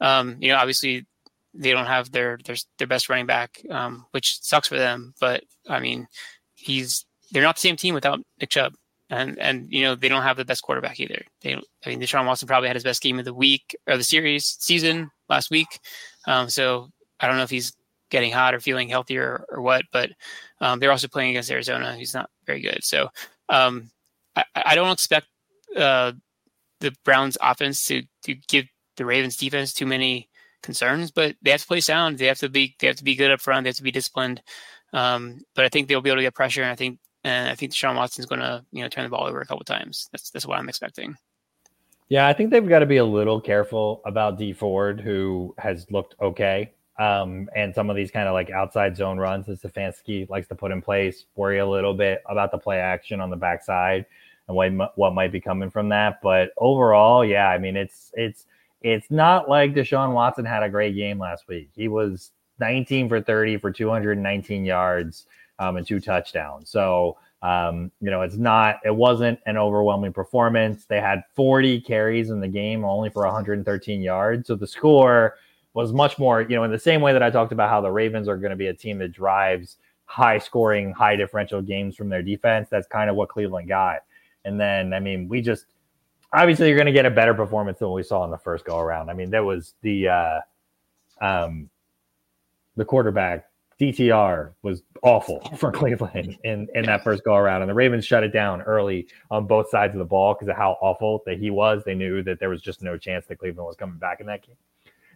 um, 0.00 0.36
you 0.40 0.48
know, 0.48 0.56
obviously 0.56 1.06
they 1.52 1.72
don't 1.72 1.86
have 1.86 2.10
their 2.10 2.38
their 2.44 2.56
their 2.78 2.86
best 2.86 3.08
running 3.08 3.26
back, 3.26 3.60
um, 3.70 4.06
which 4.10 4.40
sucks 4.42 4.68
for 4.68 4.78
them. 4.78 5.14
But 5.20 5.44
I 5.68 5.80
mean, 5.80 6.06
he's 6.54 7.04
they're 7.32 7.42
not 7.42 7.56
the 7.56 7.60
same 7.60 7.76
team 7.76 7.94
without 7.94 8.20
Nick 8.40 8.50
Chubb, 8.50 8.74
and 9.10 9.38
and 9.38 9.66
you 9.70 9.82
know 9.82 9.94
they 9.94 10.08
don't 10.08 10.22
have 10.22 10.36
the 10.36 10.44
best 10.44 10.62
quarterback 10.62 11.00
either. 11.00 11.22
They, 11.42 11.54
I 11.54 11.88
mean, 11.88 12.00
Deshaun 12.00 12.26
Watson 12.26 12.48
probably 12.48 12.68
had 12.68 12.76
his 12.76 12.84
best 12.84 13.02
game 13.02 13.18
of 13.18 13.24
the 13.24 13.34
week 13.34 13.76
or 13.86 13.96
the 13.96 14.04
series 14.04 14.56
season 14.60 15.10
last 15.28 15.50
week. 15.50 15.80
Um, 16.26 16.48
so 16.48 16.90
I 17.20 17.26
don't 17.26 17.36
know 17.36 17.42
if 17.42 17.50
he's 17.50 17.74
getting 18.10 18.32
hot 18.32 18.54
or 18.54 18.60
feeling 18.60 18.88
healthier 18.88 19.24
or, 19.24 19.56
or 19.56 19.62
what, 19.62 19.84
but 19.92 20.10
um, 20.60 20.78
they're 20.78 20.90
also 20.90 21.08
playing 21.08 21.30
against 21.30 21.50
Arizona, 21.50 21.96
who's 21.96 22.14
not 22.14 22.30
very 22.46 22.60
good. 22.60 22.84
So 22.84 23.08
um, 23.48 23.90
I, 24.36 24.44
I 24.54 24.74
don't 24.74 24.92
expect 24.92 25.26
uh, 25.76 26.12
the 26.80 26.94
Browns 27.04 27.38
offense 27.40 27.84
to 27.86 28.02
to 28.24 28.34
give 28.48 28.66
the 28.96 29.04
Ravens 29.04 29.36
defense 29.36 29.72
too 29.72 29.86
many 29.86 30.28
concerns, 30.62 31.10
but 31.10 31.36
they 31.42 31.50
have 31.50 31.60
to 31.60 31.66
play 31.66 31.80
sound. 31.80 32.18
They 32.18 32.26
have 32.26 32.38
to 32.38 32.48
be 32.48 32.74
they 32.80 32.86
have 32.86 32.96
to 32.96 33.04
be 33.04 33.14
good 33.14 33.30
up 33.30 33.40
front. 33.40 33.64
They 33.64 33.68
have 33.68 33.76
to 33.76 33.82
be 33.82 33.90
disciplined. 33.90 34.42
Um, 34.92 35.40
but 35.54 35.64
I 35.64 35.68
think 35.68 35.88
they'll 35.88 36.00
be 36.00 36.10
able 36.10 36.18
to 36.18 36.22
get 36.22 36.34
pressure, 36.34 36.62
and 36.62 36.70
I 36.70 36.76
think 36.76 36.98
and 37.24 37.48
I 37.48 37.54
think 37.54 37.72
Deshaun 37.72 37.96
Watson's 37.96 38.26
going 38.26 38.40
to 38.40 38.64
you 38.72 38.82
know 38.82 38.88
turn 38.88 39.04
the 39.04 39.10
ball 39.10 39.26
over 39.26 39.40
a 39.40 39.46
couple 39.46 39.64
times. 39.64 40.08
That's 40.12 40.30
that's 40.30 40.46
what 40.46 40.58
I'm 40.58 40.68
expecting. 40.68 41.16
Yeah, 42.08 42.28
I 42.28 42.32
think 42.32 42.50
they've 42.50 42.68
got 42.68 42.80
to 42.80 42.86
be 42.86 42.98
a 42.98 43.04
little 43.04 43.40
careful 43.40 44.02
about 44.04 44.38
D 44.38 44.52
Ford, 44.52 45.00
who 45.00 45.54
has 45.58 45.90
looked 45.90 46.14
okay. 46.20 46.72
Um, 46.96 47.48
and 47.56 47.74
some 47.74 47.90
of 47.90 47.96
these 47.96 48.12
kind 48.12 48.28
of 48.28 48.34
like 48.34 48.50
outside 48.50 48.96
zone 48.96 49.18
runs 49.18 49.46
that 49.46 49.60
Stefanski 49.60 50.28
likes 50.30 50.46
to 50.48 50.54
put 50.54 50.70
in 50.70 50.80
place, 50.80 51.24
worry 51.34 51.58
a 51.58 51.66
little 51.66 51.94
bit 51.94 52.22
about 52.26 52.52
the 52.52 52.58
play 52.58 52.78
action 52.78 53.20
on 53.20 53.30
the 53.30 53.36
backside 53.36 54.06
and 54.48 54.56
what, 54.56 54.96
what 54.96 55.14
might 55.14 55.32
be 55.32 55.40
coming 55.40 55.70
from 55.70 55.88
that. 55.90 56.20
But 56.22 56.50
overall, 56.58 57.24
yeah, 57.24 57.48
I 57.48 57.58
mean, 57.58 57.76
it's, 57.76 58.10
it's, 58.14 58.46
it's 58.82 59.10
not 59.10 59.48
like 59.48 59.74
Deshaun 59.74 60.12
Watson 60.12 60.44
had 60.44 60.62
a 60.62 60.68
great 60.68 60.94
game 60.94 61.18
last 61.18 61.48
week. 61.48 61.70
He 61.74 61.88
was 61.88 62.32
19 62.60 63.08
for 63.08 63.20
30 63.20 63.56
for 63.58 63.72
219 63.72 64.64
yards 64.64 65.26
um, 65.58 65.76
and 65.76 65.86
two 65.86 66.00
touchdowns. 66.00 66.70
So, 66.70 67.16
um, 67.42 67.90
you 68.00 68.10
know, 68.10 68.22
it's 68.22 68.36
not, 68.36 68.80
it 68.84 68.94
wasn't 68.94 69.38
an 69.46 69.56
overwhelming 69.56 70.12
performance. 70.12 70.84
They 70.84 71.00
had 71.00 71.22
40 71.34 71.80
carries 71.80 72.30
in 72.30 72.40
the 72.40 72.48
game, 72.48 72.84
only 72.84 73.10
for 73.10 73.24
113 73.24 74.00
yards. 74.00 74.46
So 74.46 74.54
the 74.54 74.66
score 74.66 75.36
was 75.74 75.92
much 75.92 76.18
more, 76.18 76.42
you 76.42 76.56
know, 76.56 76.64
in 76.64 76.70
the 76.70 76.78
same 76.78 77.00
way 77.00 77.12
that 77.12 77.22
I 77.22 77.30
talked 77.30 77.52
about 77.52 77.68
how 77.68 77.80
the 77.80 77.90
Ravens 77.90 78.28
are 78.28 78.36
going 78.36 78.50
to 78.50 78.56
be 78.56 78.68
a 78.68 78.74
team 78.74 78.98
that 78.98 79.12
drives 79.12 79.76
high 80.06 80.38
scoring, 80.38 80.92
high 80.92 81.16
differential 81.16 81.60
games 81.60 81.96
from 81.96 82.08
their 82.08 82.22
defense. 82.22 82.68
That's 82.70 82.86
kind 82.86 83.10
of 83.10 83.16
what 83.16 83.28
Cleveland 83.28 83.68
got. 83.68 84.00
And 84.44 84.60
then, 84.60 84.92
I 84.92 85.00
mean, 85.00 85.28
we 85.28 85.40
just, 85.40 85.66
obviously 86.34 86.68
you're 86.68 86.76
going 86.76 86.86
to 86.86 86.92
get 86.92 87.06
a 87.06 87.10
better 87.10 87.34
performance 87.34 87.78
than 87.78 87.92
we 87.92 88.02
saw 88.02 88.24
in 88.24 88.30
the 88.30 88.38
first 88.38 88.64
go 88.64 88.78
around. 88.78 89.08
I 89.08 89.14
mean, 89.14 89.30
that 89.30 89.44
was 89.44 89.74
the 89.82 90.08
uh, 90.08 90.40
um, 91.20 91.70
the 92.76 92.84
quarterback 92.84 93.48
DTR 93.80 94.52
was 94.62 94.82
awful 95.02 95.40
for 95.56 95.72
Cleveland 95.72 96.38
in 96.44 96.68
in 96.74 96.84
that 96.86 97.02
first 97.02 97.24
go 97.24 97.34
around, 97.34 97.62
and 97.62 97.70
the 97.70 97.74
Ravens 97.74 98.04
shut 98.04 98.24
it 98.24 98.32
down 98.32 98.62
early 98.62 99.06
on 99.30 99.46
both 99.46 99.70
sides 99.70 99.94
of 99.94 99.98
the 99.98 100.04
ball 100.04 100.34
because 100.34 100.48
of 100.48 100.56
how 100.56 100.76
awful 100.80 101.22
that 101.26 101.38
he 101.38 101.50
was. 101.50 101.82
They 101.84 101.94
knew 101.94 102.22
that 102.24 102.38
there 102.40 102.50
was 102.50 102.60
just 102.60 102.82
no 102.82 102.98
chance 102.98 103.26
that 103.26 103.38
Cleveland 103.38 103.66
was 103.66 103.76
coming 103.76 103.98
back 103.98 104.20
in 104.20 104.26
that 104.26 104.46
game. 104.46 104.56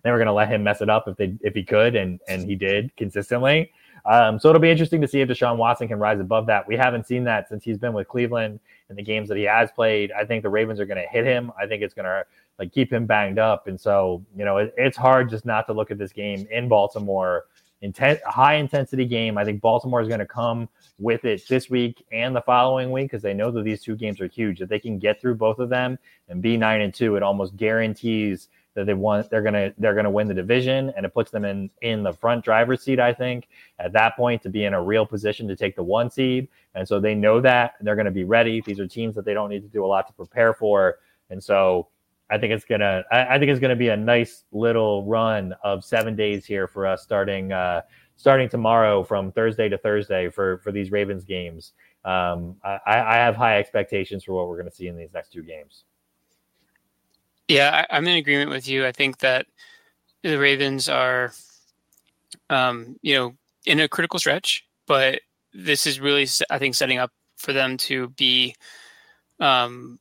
They 0.05 0.13
were 0.13 0.19
going 0.19 0.27
to 0.27 0.33
let 0.33 0.49
him 0.49 0.63
mess 0.63 0.81
it 0.81 0.89
up 0.89 1.09
if 1.09 1.17
they 1.17 1.37
if 1.41 1.55
he 1.55 1.65
could, 1.65 1.97
and 1.97 2.21
and 2.29 2.45
he 2.45 2.55
did 2.55 2.95
consistently. 2.97 3.73
Um, 4.05 4.39
so 4.39 4.49
it'll 4.49 4.61
be 4.61 4.71
interesting 4.71 5.01
to 5.03 5.09
see 5.09 5.21
if 5.21 5.29
Deshaun 5.29 5.57
Watson 5.57 5.89
can 5.89 5.99
rise 5.99 6.21
above 6.21 6.47
that. 6.47 6.67
We 6.67 6.77
haven't 6.77 7.07
seen 7.07 7.25
that 7.25 7.49
since 7.49 7.65
he's 7.65 7.77
been 7.77 7.93
with 7.93 8.09
Cleveland 8.09 8.61
in 8.91 8.97
the 8.97 9.03
games 9.03 9.29
that 9.29 9.37
he 9.37 9.45
has 9.45 9.71
played. 9.71 10.13
I 10.13 10.25
think 10.25 10.43
the 10.43 10.49
Ravens 10.49 10.81
are 10.81 10.87
going 10.87 11.03
to 11.03 11.09
hit 11.09 11.25
him. 11.25 11.53
I 11.61 11.67
think 11.67 11.83
it's 11.83 11.95
going 11.95 12.07
to 12.07 12.25
like 12.59 12.73
keep 12.73 12.93
him 12.93 13.07
banged 13.07 13.39
up, 13.39 13.67
and 13.67 13.81
so 13.81 14.25
you 14.37 14.45
know 14.45 14.59
it, 14.59 14.75
it's 14.77 14.97
hard 14.97 15.31
just 15.31 15.45
not 15.45 15.67
to 15.67 15.73
look 15.73 15.91
at 15.91 15.99
this 15.99 16.13
game 16.13 16.47
in 16.51 16.69
Baltimore. 16.69 17.47
Intent, 17.81 18.21
high 18.27 18.55
intensity 18.55 19.05
game. 19.05 19.39
I 19.39 19.45
think 19.45 19.61
Baltimore 19.61 20.01
is 20.01 20.09
going 20.09 20.19
to 20.19 20.27
come 20.27 20.69
with 20.99 21.25
it 21.25 21.47
this 21.47 21.71
week 21.71 22.05
and 22.11 22.35
the 22.35 22.41
following 22.41 22.91
week 22.91 23.05
because 23.09 23.23
they 23.23 23.35
know 23.35 23.53
that 23.53 23.63
these 23.63 23.85
two 23.85 23.95
games 23.95 24.21
are 24.21 24.27
huge. 24.27 24.61
If 24.61 24.69
they 24.69 24.81
can 24.81 24.99
get 24.99 25.21
through 25.21 25.37
both 25.37 25.61
of 25.61 25.69
them 25.69 25.97
and 26.29 26.43
be 26.43 26.57
nine 26.57 26.81
and 26.81 26.93
two, 26.93 27.15
it 27.15 27.23
almost 27.23 27.57
guarantees 27.57 28.49
that 28.79 28.87
they 28.87 28.95
want 28.95 29.29
they're 29.29 29.43
gonna 29.43 29.73
they're 29.79 29.95
gonna 29.95 30.11
win 30.11 30.29
the 30.29 30.35
division 30.35 30.93
and 30.97 31.05
it 31.05 31.13
puts 31.13 31.31
them 31.31 31.45
in 31.45 31.69
in 31.83 32.03
the 32.03 32.13
front 32.13 32.45
driver's 32.45 32.83
seat 32.83 33.01
i 33.01 33.13
think 33.13 33.49
at 33.79 33.93
that 33.93 34.17
point 34.17 34.43
to 34.43 34.49
be 34.49 34.65
in 34.65 34.75
a 34.75 34.83
real 34.83 35.07
position 35.07 35.47
to 35.49 35.57
take 35.57 35.77
the 35.77 35.83
one 35.83 36.11
seed. 36.11 36.49
And 36.75 36.87
so 36.87 37.01
they 37.01 37.15
know 37.15 37.41
that 37.41 37.75
and 37.79 37.87
they're 37.87 37.97
to 37.97 38.11
be 38.11 38.25
ready. 38.25 38.61
These 38.61 38.81
are 38.81 38.87
teams 38.87 39.15
that 39.17 39.25
they 39.25 39.35
don't 39.35 39.51
need 39.51 39.63
to 39.63 39.69
do 39.69 39.85
a 39.85 39.87
lot 39.87 40.07
to 40.07 40.13
prepare 40.13 40.55
for. 40.55 40.99
And 41.31 41.43
so 41.43 41.89
i 42.31 42.37
think 42.37 42.53
it's 42.53 42.67
gonna 42.67 43.03
i, 43.11 43.37
I 43.37 43.39
think 43.39 43.51
it's 43.51 43.61
gonna 43.61 43.75
be 43.75 43.89
a 43.89 43.97
nice 43.97 44.45
little 44.53 45.07
run 45.07 45.55
of 45.65 45.83
seven 45.83 46.15
days 46.15 46.45
here 46.45 46.67
for 46.67 46.87
us 46.87 47.03
starting 47.03 47.53
uh 47.53 47.81
starting 48.17 48.51
tomorrow 48.51 49.03
from 49.03 49.33
thursday 49.33 49.69
to 49.71 49.79
thursday 49.79 50.29
for 50.29 50.59
for 50.59 50.71
these 50.71 50.91
ravens 50.91 51.25
games. 51.25 51.73
Um 52.05 52.57
i 52.63 52.79
i 52.87 53.15
have 53.15 53.35
high 53.35 53.59
expectations 53.59 54.25
for 54.25 54.35
what 54.35 54.47
we're 54.47 54.59
going 54.59 54.69
to 54.69 54.77
see 54.77 54.89
in 54.89 54.97
these 54.97 55.15
next 55.15 55.33
two 55.33 55.43
games 55.43 55.85
yeah, 57.49 57.85
I, 57.91 57.97
am 57.97 58.07
in 58.07 58.17
agreement 58.17 58.51
with 58.51 58.69
you. 58.69 58.87
I 58.87 58.93
think 58.93 59.19
that 59.19 59.47
the 60.23 60.39
Ravens 60.39 60.89
are, 60.89 61.33
um, 62.51 62.97
you 63.03 63.15
know, 63.15 63.35
in 63.67 63.81
a 63.81 63.89
critical 63.89 64.19
stretch, 64.19 64.65
but 64.87 65.21
this 65.53 65.87
is 65.87 66.01
really, 66.01 66.27
I 66.51 66.59
think, 66.59 66.75
setting 66.75 66.99
up 66.99 67.11
for 67.37 67.53
them 67.53 67.77
to 67.79 68.09
be 68.11 68.55
um, 69.41 69.99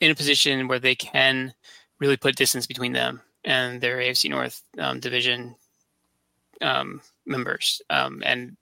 in 0.00 0.10
a 0.10 0.14
position 0.14 0.68
where 0.68 0.78
they 0.78 0.94
can 0.94 1.52
really 1.98 2.16
put 2.16 2.36
distance 2.36 2.66
between 2.66 2.92
them 2.92 3.20
and 3.44 3.80
their 3.80 3.98
AFC 3.98 4.30
North 4.30 4.62
um, 4.78 5.00
division 5.00 5.54
um, 6.62 7.00
members. 7.26 7.82
Um, 7.90 8.22
and 8.24 8.56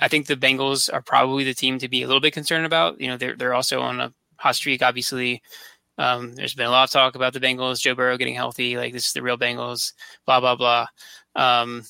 I 0.00 0.08
think 0.08 0.26
the 0.26 0.36
Bengals 0.36 0.92
are 0.92 1.02
probably 1.02 1.44
the 1.44 1.54
team 1.54 1.78
to 1.78 1.88
be 1.88 2.02
a 2.02 2.06
little 2.06 2.20
bit 2.20 2.32
concerned 2.32 2.66
about. 2.66 3.00
You 3.00 3.08
know, 3.08 3.16
they're 3.16 3.36
they're 3.36 3.54
also 3.54 3.80
on 3.80 4.00
a 4.00 4.12
hot 4.36 4.56
streak, 4.56 4.82
obviously. 4.82 5.42
Um, 6.02 6.34
there's 6.34 6.54
been 6.54 6.66
a 6.66 6.70
lot 6.70 6.82
of 6.82 6.90
talk 6.90 7.14
about 7.14 7.32
the 7.32 7.38
Bengals, 7.38 7.80
Joe 7.80 7.94
Burrow 7.94 8.16
getting 8.16 8.34
healthy, 8.34 8.76
like 8.76 8.92
this 8.92 9.06
is 9.06 9.12
the 9.12 9.22
real 9.22 9.38
Bengals, 9.38 9.92
blah 10.26 10.40
blah 10.40 10.56
blah. 10.56 10.86
Um, 11.36 11.84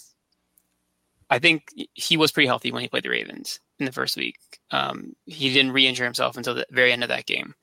I 1.30 1.38
think 1.38 1.68
he 1.94 2.18
was 2.18 2.30
pretty 2.30 2.46
healthy 2.46 2.72
when 2.72 2.82
he 2.82 2.88
played 2.88 3.04
the 3.04 3.08
Ravens 3.08 3.58
in 3.78 3.86
the 3.86 3.92
first 3.92 4.18
week. 4.18 4.36
Um, 4.70 5.16
he 5.24 5.50
didn't 5.50 5.72
re-injure 5.72 6.04
himself 6.04 6.36
until 6.36 6.54
the 6.54 6.66
very 6.70 6.92
end 6.92 7.02
of 7.02 7.08
that 7.08 7.24
game. 7.24 7.54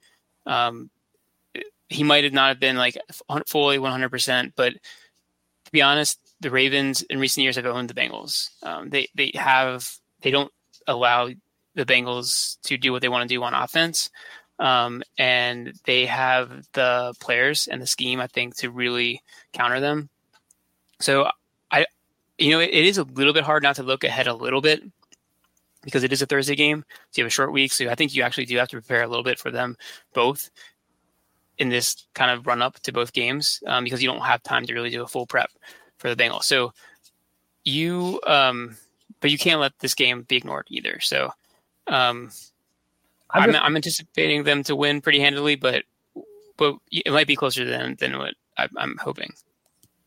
Um, 0.47 0.89
he 1.87 2.03
might 2.03 2.23
have 2.23 2.33
not 2.33 2.47
have 2.47 2.59
been 2.59 2.77
like 2.77 2.97
fully 3.45 3.77
100%, 3.77 4.53
but 4.55 4.73
to 4.73 5.71
be 5.71 5.83
honest, 5.83 6.19
the 6.39 6.49
Ravens 6.49 7.03
in 7.03 7.19
recent 7.19 7.43
years 7.43 7.57
have 7.57 7.65
owned 7.67 7.91
the 7.91 7.93
Bengals. 7.93 8.49
Um, 8.63 8.89
they 8.89 9.07
they 9.13 9.31
have 9.35 9.87
they 10.21 10.31
don't 10.31 10.51
allow 10.87 11.29
the 11.75 11.85
Bengals 11.85 12.59
to 12.63 12.75
do 12.75 12.91
what 12.91 13.03
they 13.03 13.09
want 13.09 13.29
to 13.29 13.35
do 13.35 13.43
on 13.43 13.53
offense. 13.53 14.09
Um, 14.60 15.03
and 15.18 15.74
they 15.86 16.05
have 16.05 16.68
the 16.74 17.14
players 17.20 17.68
and 17.68 17.82
the 17.82 17.88
scheme, 17.88 18.20
I 18.20 18.28
think, 18.28 18.57
to 18.57 18.70
really 18.70 19.24
counter 19.53 19.80
them. 19.80 20.10
So 20.99 21.30
I, 21.72 21.86
you 22.38 22.51
know, 22.51 22.60
it, 22.60 22.70
it 22.72 22.86
is 22.86 22.97
a 22.97 23.03
little 23.03 23.34
bit 23.34 23.45
hard 23.45 23.64
not 23.64 23.78
to 23.78 23.84
look 23.84 24.03
ahead 24.03 24.28
a 24.28 24.34
little 24.34 24.62
bit 24.62 24.84
because 25.84 26.03
it 26.03 26.12
is 26.12 26.22
a 26.22 26.26
Thursday 26.26 26.55
game. 26.55 26.84
So 27.12 27.20
you 27.20 27.24
have 27.24 27.32
a 27.32 27.34
short 27.34 27.53
week. 27.53 27.72
So 27.72 27.89
I 27.89 27.95
think 27.95 28.14
you 28.14 28.24
actually 28.24 28.45
do 28.45 28.57
have 28.57 28.68
to 28.70 28.76
prepare 28.76 29.03
a 29.03 29.07
little 29.07 29.24
bit 29.24 29.39
for 29.39 29.49
them 29.49 29.78
both 30.14 30.49
in 31.57 31.70
this 31.70 32.07
kind 32.14 32.32
of 32.32 32.47
run 32.47 32.62
up 32.62 32.80
to 32.82 32.91
both 32.91 33.14
games 33.14 33.62
um, 33.68 33.84
because 33.84 34.01
you 34.01 34.10
don't 34.10 34.22
have 34.22 34.41
time 34.43 34.66
to 34.66 34.74
really 34.74 34.89
do 34.89 35.03
a 35.03 35.07
full 35.07 35.26
prep 35.26 35.51
for 35.97 36.14
the 36.14 36.22
Bengals. 36.22 36.43
So 36.43 36.74
you, 37.64 38.20
um, 38.26 38.78
but 39.20 39.32
you 39.32 39.38
can't 39.38 39.60
let 39.60 39.78
this 39.80 39.93
game 39.93 40.24
be 40.24 40.38
ignored 40.38 40.68
either. 40.70 40.99
So, 41.01 41.32
um, 41.88 42.32
I'm, 43.32 43.49
I'm, 43.49 43.55
I'm, 43.55 43.75
anticipating 43.75 44.43
them 44.43 44.63
to 44.63 44.75
win 44.75 45.01
pretty 45.01 45.19
handily, 45.19 45.55
but 45.55 45.84
but 46.57 46.75
it 46.91 47.11
might 47.11 47.27
be 47.27 47.36
closer 47.36 47.65
than 47.65 47.95
than 47.99 48.17
what 48.17 48.34
I, 48.57 48.67
am 48.77 48.97
hoping. 49.01 49.32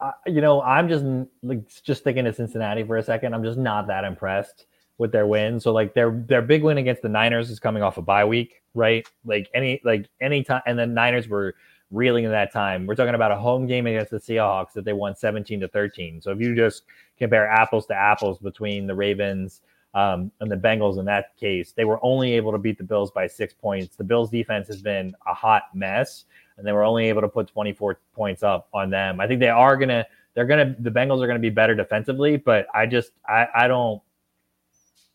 Uh, 0.01 0.13
you 0.27 0.41
know, 0.41 0.61
I'm 0.63 0.89
just 0.89 1.05
like 1.43 1.61
just 1.83 2.05
thinking 2.05 2.27
of 2.27 2.35
Cincinnati 2.35 2.83
for 2.85 2.97
a 2.97 3.03
second. 3.03 3.35
I'm 3.35 3.45
just 3.45 3.59
not 3.59 3.87
that 3.87 4.05
impressed 4.05 4.67
with 4.99 5.13
their 5.13 5.27
win. 5.27 5.61
So 5.61 5.73
like 5.73 5.95
their 5.95 6.11
their 6.11 6.43
big 6.43 6.63
win 6.63 6.79
against 6.79 7.03
the 7.03 7.09
Niners 7.09 7.51
is 7.51 7.61
coming 7.61 7.83
off 7.83 7.99
a 7.99 8.03
bye 8.03 8.25
week, 8.25 8.63
right? 8.75 9.07
Like 9.25 9.49
any 9.55 9.81
like 9.85 10.09
any 10.21 10.43
time, 10.43 10.63
and 10.67 10.79
the 10.79 10.87
Niners 10.87 11.29
were 11.29 11.55
reeling 11.93 12.25
in 12.25 12.31
that 12.31 12.53
time. 12.53 12.87
We're 12.87 12.95
talking 12.95 13.15
about 13.15 13.31
a 13.31 13.37
home 13.37 13.67
game 13.67 13.87
against 13.87 14.11
the 14.11 14.19
Seahawks 14.19 14.73
that 14.73 14.85
they 14.85 14.93
won 14.93 15.15
17 15.15 15.61
to 15.61 15.69
13. 15.69 16.23
So 16.23 16.31
if 16.31 16.41
you 16.41 16.57
just 16.57 16.85
compare 17.19 17.47
apples 17.47 17.87
to 17.87 17.95
apples 17.95 18.39
between 18.39 18.87
the 18.87 18.95
Ravens 18.95 19.61
um, 19.95 20.31
and 20.41 20.51
the 20.51 20.57
Bengals 20.57 20.99
in 20.99 21.05
that 21.05 21.37
case, 21.37 21.73
they 21.73 21.85
were 21.85 21.99
only 22.03 22.33
able 22.33 22.53
to 22.53 22.59
beat 22.59 22.79
the 22.79 22.85
Bills 22.85 23.11
by 23.11 23.27
six 23.27 23.53
points. 23.53 23.97
The 23.97 24.05
Bills 24.05 24.31
defense 24.31 24.67
has 24.69 24.81
been 24.81 25.15
a 25.27 25.35
hot 25.35 25.65
mess, 25.75 26.25
and 26.57 26.67
they 26.67 26.73
were 26.73 26.85
only 26.85 27.09
able 27.09 27.21
to 27.21 27.29
put 27.29 27.49
24 27.49 28.01
points 28.15 28.43
up 28.43 28.69
on 28.73 28.91
them. 28.91 29.21
I 29.21 29.27
think 29.27 29.41
they 29.41 29.49
are 29.49 29.77
gonna, 29.77 30.07
they're 30.35 30.47
gonna, 30.47 30.75
the 30.79 30.91
Bengals 30.91 31.23
are 31.23 31.27
gonna 31.27 31.39
be 31.39 31.51
better 31.51 31.75
defensively, 31.75 32.37
but 32.37 32.67
I 32.75 32.87
just, 32.87 33.13
I, 33.29 33.47
I 33.55 33.69
don't, 33.69 34.03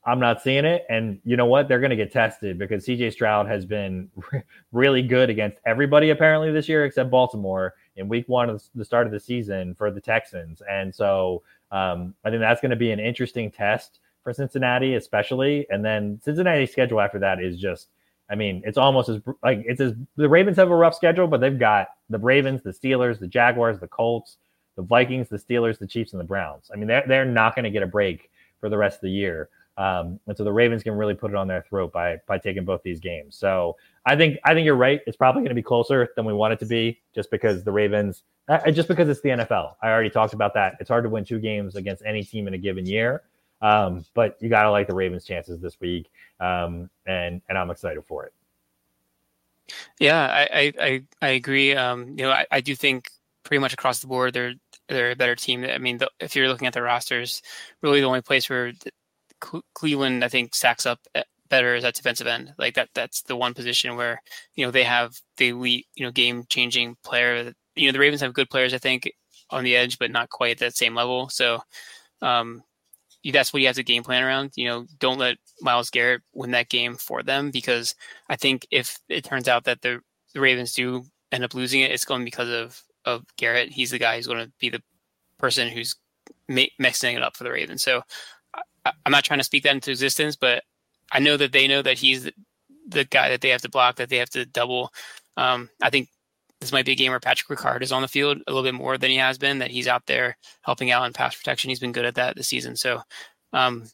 I'm 0.08 0.22
not 0.22 0.42
seeing 0.42 0.64
it. 0.64 0.86
And 0.90 1.20
you 1.26 1.36
know 1.36 1.48
what? 1.48 1.68
They're 1.68 1.82
going 1.82 1.90
to 1.90 1.98
get 1.98 2.14
tested 2.14 2.58
because 2.58 2.86
CJ 2.86 3.12
Stroud 3.12 3.46
has 3.46 3.66
been 3.66 4.10
really 4.72 5.02
good 5.02 5.30
against 5.30 5.58
everybody 5.66 6.12
apparently 6.12 6.50
this 6.50 6.70
year 6.70 6.86
except 6.86 7.12
Baltimore 7.12 7.74
in 7.98 8.08
week 8.08 8.24
one 8.30 8.50
of 8.50 8.64
the 8.74 8.86
start 8.86 9.06
of 9.06 9.12
the 9.12 9.20
season 9.20 9.76
for 9.76 9.92
the 9.92 10.00
Texans. 10.00 10.62
And 10.70 10.96
so 10.96 11.44
um, 11.74 12.16
I 12.24 12.30
think 12.30 12.40
that's 12.40 12.62
going 12.62 12.70
to 12.70 12.78
be 12.78 12.92
an 12.92 13.02
interesting 13.02 13.52
test 13.52 14.00
for 14.28 14.34
Cincinnati, 14.34 14.96
especially. 14.96 15.66
And 15.70 15.86
then 15.86 16.20
Cincinnati's 16.22 16.70
schedule 16.70 17.00
after 17.00 17.18
that 17.20 17.42
is 17.42 17.58
just, 17.58 17.88
I 18.30 18.36
mean, 18.36 18.62
it's 18.66 18.78
almost 18.78 19.08
as 19.08 19.22
like 19.42 19.64
it's 19.66 19.80
as 19.80 19.94
the 20.18 20.28
Ravens 20.28 20.58
have 20.58 20.70
a 20.70 20.76
rough 20.76 20.96
schedule, 20.96 21.28
but 21.28 21.40
they've 21.40 21.58
got 21.58 21.88
the 22.10 22.20
Ravens, 22.20 22.62
the 22.62 22.72
Steelers, 22.72 23.20
the 23.20 23.28
Jaguars, 23.28 23.80
the 23.80 23.88
Colts, 23.88 24.36
the 24.76 24.82
Vikings, 24.82 25.30
the 25.30 25.38
Steelers, 25.38 25.80
the 25.80 25.88
Chiefs, 25.88 26.12
and 26.12 26.20
the 26.20 26.26
Browns. 26.26 26.70
I 26.74 26.76
mean, 26.76 26.90
they're 26.90 27.06
they're 27.08 27.24
not 27.24 27.56
going 27.56 27.64
to 27.64 27.70
get 27.70 27.84
a 27.84 27.88
break 27.88 28.30
for 28.60 28.68
the 28.68 28.78
rest 28.78 28.98
of 28.98 29.04
the 29.04 29.12
year. 29.12 29.48
Um, 29.78 30.20
and 30.28 30.36
so 30.36 30.44
the 30.44 30.52
Ravens 30.52 30.84
can 30.84 30.96
really 30.96 31.14
put 31.14 31.32
it 31.32 31.38
on 31.38 31.48
their 31.48 31.62
throat 31.62 31.94
by 31.94 32.18
by 32.28 32.38
taking 32.38 32.66
both 32.66 32.84
these 32.84 33.00
games. 33.00 33.38
So 33.38 33.78
I 34.06 34.18
think 34.18 34.40
I 34.44 34.54
think 34.54 34.66
you're 34.66 34.76
right. 34.76 35.00
It's 35.08 35.16
probably 35.16 35.40
going 35.40 35.56
to 35.56 35.56
be 35.56 35.64
closer 35.64 36.10
than 36.18 36.26
we 36.26 36.34
want 36.34 36.52
it 36.52 36.60
to 36.60 36.66
be, 36.66 37.00
just 37.16 37.32
because 37.32 37.64
the 37.64 37.72
Ravens, 37.72 38.24
uh, 38.50 38.72
just 38.72 38.90
because 38.90 39.08
it's 39.08 39.22
the 39.22 39.30
NFL. 39.30 39.76
I 39.82 39.88
already 39.88 40.10
talked 40.10 40.34
about 40.34 40.54
that. 40.56 40.76
It's 40.82 40.90
hard 40.90 41.06
to 41.06 41.10
win 41.10 41.24
two 41.24 41.40
games 41.40 41.78
against 41.78 42.04
any 42.06 42.26
team 42.26 42.46
in 42.50 42.56
a 42.56 42.58
given 42.58 42.86
year. 42.86 43.24
Um, 43.62 44.06
but 44.14 44.38
you 44.40 44.50
got 44.50 44.64
to 44.64 44.72
like 44.72 44.88
the 44.88 44.96
Ravens' 44.96 45.26
chances 45.26 45.60
this 45.60 45.80
week, 45.80 46.10
um, 46.40 46.90
and 47.06 47.42
and 47.50 47.58
I'm 47.58 47.72
excited 47.72 48.04
for 48.08 48.26
it. 48.26 48.34
Yeah, 50.00 50.48
I 50.52 50.74
I 50.80 51.04
I, 51.22 51.28
agree. 51.30 51.76
Um, 51.76 52.10
you 52.10 52.26
know, 52.26 52.32
I, 52.32 52.46
I 52.52 52.62
do 52.62 52.76
think 52.76 53.10
pretty 53.44 53.60
much 53.60 53.74
across 53.74 54.00
the 54.00 54.08
board 54.08 54.34
they're 54.34 54.54
they're 54.90 55.12
a 55.12 55.16
better 55.16 55.36
team. 55.36 55.66
I 55.66 55.78
mean, 55.78 55.98
the, 55.98 56.10
if 56.20 56.36
you're 56.36 56.48
looking 56.48 56.68
at 56.68 56.74
the 56.74 56.82
rosters, 56.82 57.42
really 57.82 58.00
the 58.00 58.08
only 58.08 58.22
place 58.22 58.50
where 58.50 58.72
Cleveland 59.74 60.24
I 60.24 60.30
think 60.30 60.56
stacks 60.56 60.86
up 60.86 61.00
eh, 61.16 61.24
better 61.50 61.76
is 61.76 61.84
at 61.84 61.96
defensive 61.96 62.28
end. 62.28 62.54
Like 62.58 62.76
that 62.76 62.90
that's 62.94 63.24
the 63.24 63.36
one 63.36 63.54
position 63.54 63.96
where 63.96 64.22
you 64.56 64.66
know 64.66 64.72
they 64.72 64.84
have 64.84 65.20
the 65.38 65.50
elite 65.50 65.88
you 65.96 66.06
know 66.06 66.12
game 66.12 66.46
changing 66.50 66.96
player. 67.04 67.54
You 67.76 67.88
know 67.88 67.92
the 67.92 68.00
Ravens 68.00 68.22
have 68.22 68.34
good 68.34 68.50
players 68.50 68.74
I 68.74 68.78
think 68.78 69.12
on 69.50 69.64
the 69.64 69.76
edge, 69.76 69.98
but 70.00 70.12
not 70.12 70.30
quite 70.30 70.52
at 70.52 70.60
that 70.60 70.76
same 70.76 70.96
level. 70.96 71.30
So 71.30 71.62
um, 72.22 72.64
that's 73.32 73.52
what 73.52 73.62
you 73.62 73.68
have 73.68 73.76
to 73.76 73.84
game 73.84 74.04
plan 74.04 74.24
around. 74.24 74.52
You 74.56 74.68
know, 74.68 74.86
don't 75.00 75.18
let 75.18 75.38
Myles 75.62 75.90
Garrett 75.90 76.22
win 76.34 76.52
that 76.52 76.70
game 76.70 76.96
for 76.96 77.24
them 77.24 77.52
because 77.52 77.96
I 78.30 78.36
think 78.36 78.68
if 78.72 79.00
it 79.10 79.24
turns 79.24 79.48
out 79.48 79.66
that 79.66 79.82
the, 79.82 80.02
the 80.34 80.42
Ravens 80.42 80.74
do 80.74 81.04
end 81.32 81.44
up 81.44 81.54
losing 81.54 81.82
it, 81.82 81.92
it's 81.92 82.06
going 82.06 82.26
because 82.26 82.50
of 82.50 82.82
of 83.06 83.24
Garrett. 83.38 83.72
He's 83.72 83.92
the 83.92 84.00
guy 84.00 84.18
who's 84.18 84.28
going 84.28 84.46
to 84.46 84.52
be 84.60 84.70
the 84.70 84.84
person 85.40 85.70
who's 85.70 85.96
ma- 86.48 86.64
mixing 86.78 87.16
it 87.16 87.24
up 87.24 87.38
for 87.38 87.44
the 87.44 87.52
Ravens. 87.52 87.82
So 87.82 88.02
I, 88.86 88.92
am 89.06 89.12
not 89.12 89.24
trying 89.24 89.40
to 89.40 89.46
speak 89.46 89.64
that 89.64 89.74
into 89.74 89.92
existence, 89.92 90.36
but 90.36 90.64
I 91.12 91.20
know 91.20 91.38
that 91.38 91.54
they 91.54 91.68
know 91.68 91.82
that 91.82 91.98
he's 91.98 92.26
the, 92.26 92.34
the 92.88 93.06
guy 93.06 93.30
that 93.30 93.42
they 93.42 93.50
have 93.50 93.62
to 93.62 93.70
block, 93.70 93.96
that 93.96 94.10
they 94.10 94.18
have 94.18 94.30
to 94.32 94.46
double. 94.46 94.92
Um, 95.38 95.70
I 95.82 95.90
think 95.90 96.10
this 96.60 96.72
might 96.72 96.86
be 96.86 96.94
a 96.94 96.96
game 96.96 97.12
where 97.12 97.20
Patrick 97.20 97.60
Ricard 97.60 97.82
is 97.82 97.92
on 97.92 98.02
the 98.02 98.08
field 98.08 98.38
a 98.48 98.52
little 98.52 98.64
bit 98.64 98.74
more 98.74 98.98
than 98.98 99.12
he 99.12 99.18
has 99.18 99.38
been, 99.38 99.60
that 99.60 99.72
he's 99.72 99.88
out 99.88 100.06
there 100.08 100.38
helping 100.62 100.92
out 100.92 101.06
in 101.06 101.14
pass 101.14 101.36
protection. 101.36 101.70
He's 101.70 101.80
been 101.80 101.92
good 101.92 102.06
at 102.06 102.16
that 102.16 102.36
this 102.36 102.48
season. 102.48 102.76
So 102.76 103.02
um, 103.54 103.86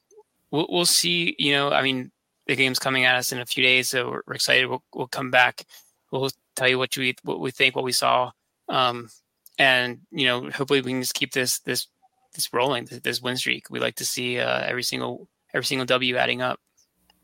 we'll, 0.51 0.67
we'll 0.69 0.85
see. 0.85 1.35
You 1.37 1.53
know, 1.53 1.71
I 1.71 1.81
mean, 1.81 2.11
the 2.47 2.55
game's 2.55 2.79
coming 2.79 3.05
at 3.05 3.15
us 3.15 3.31
in 3.31 3.39
a 3.39 3.45
few 3.45 3.63
days, 3.63 3.89
so 3.89 4.09
we're, 4.09 4.21
we're 4.27 4.35
excited. 4.35 4.67
We'll, 4.67 4.83
we'll 4.93 5.07
come 5.07 5.31
back. 5.31 5.65
We'll 6.11 6.29
tell 6.55 6.67
you 6.67 6.77
what 6.77 6.95
we 6.95 7.15
what 7.23 7.39
we 7.39 7.51
think, 7.51 7.75
what 7.75 7.85
we 7.85 7.91
saw, 7.91 8.31
um, 8.69 9.09
and 9.57 9.99
you 10.11 10.25
know, 10.25 10.49
hopefully 10.51 10.81
we 10.81 10.91
can 10.91 11.01
just 11.01 11.15
keep 11.15 11.33
this 11.33 11.59
this 11.59 11.87
this 12.33 12.53
rolling, 12.53 12.85
this, 12.85 12.99
this 12.99 13.21
win 13.21 13.37
streak. 13.37 13.69
We 13.69 13.79
like 13.79 13.95
to 13.95 14.05
see 14.05 14.39
uh, 14.39 14.61
every 14.61 14.83
single 14.83 15.27
every 15.53 15.65
single 15.65 15.85
W 15.85 16.15
adding 16.15 16.41
up. 16.41 16.59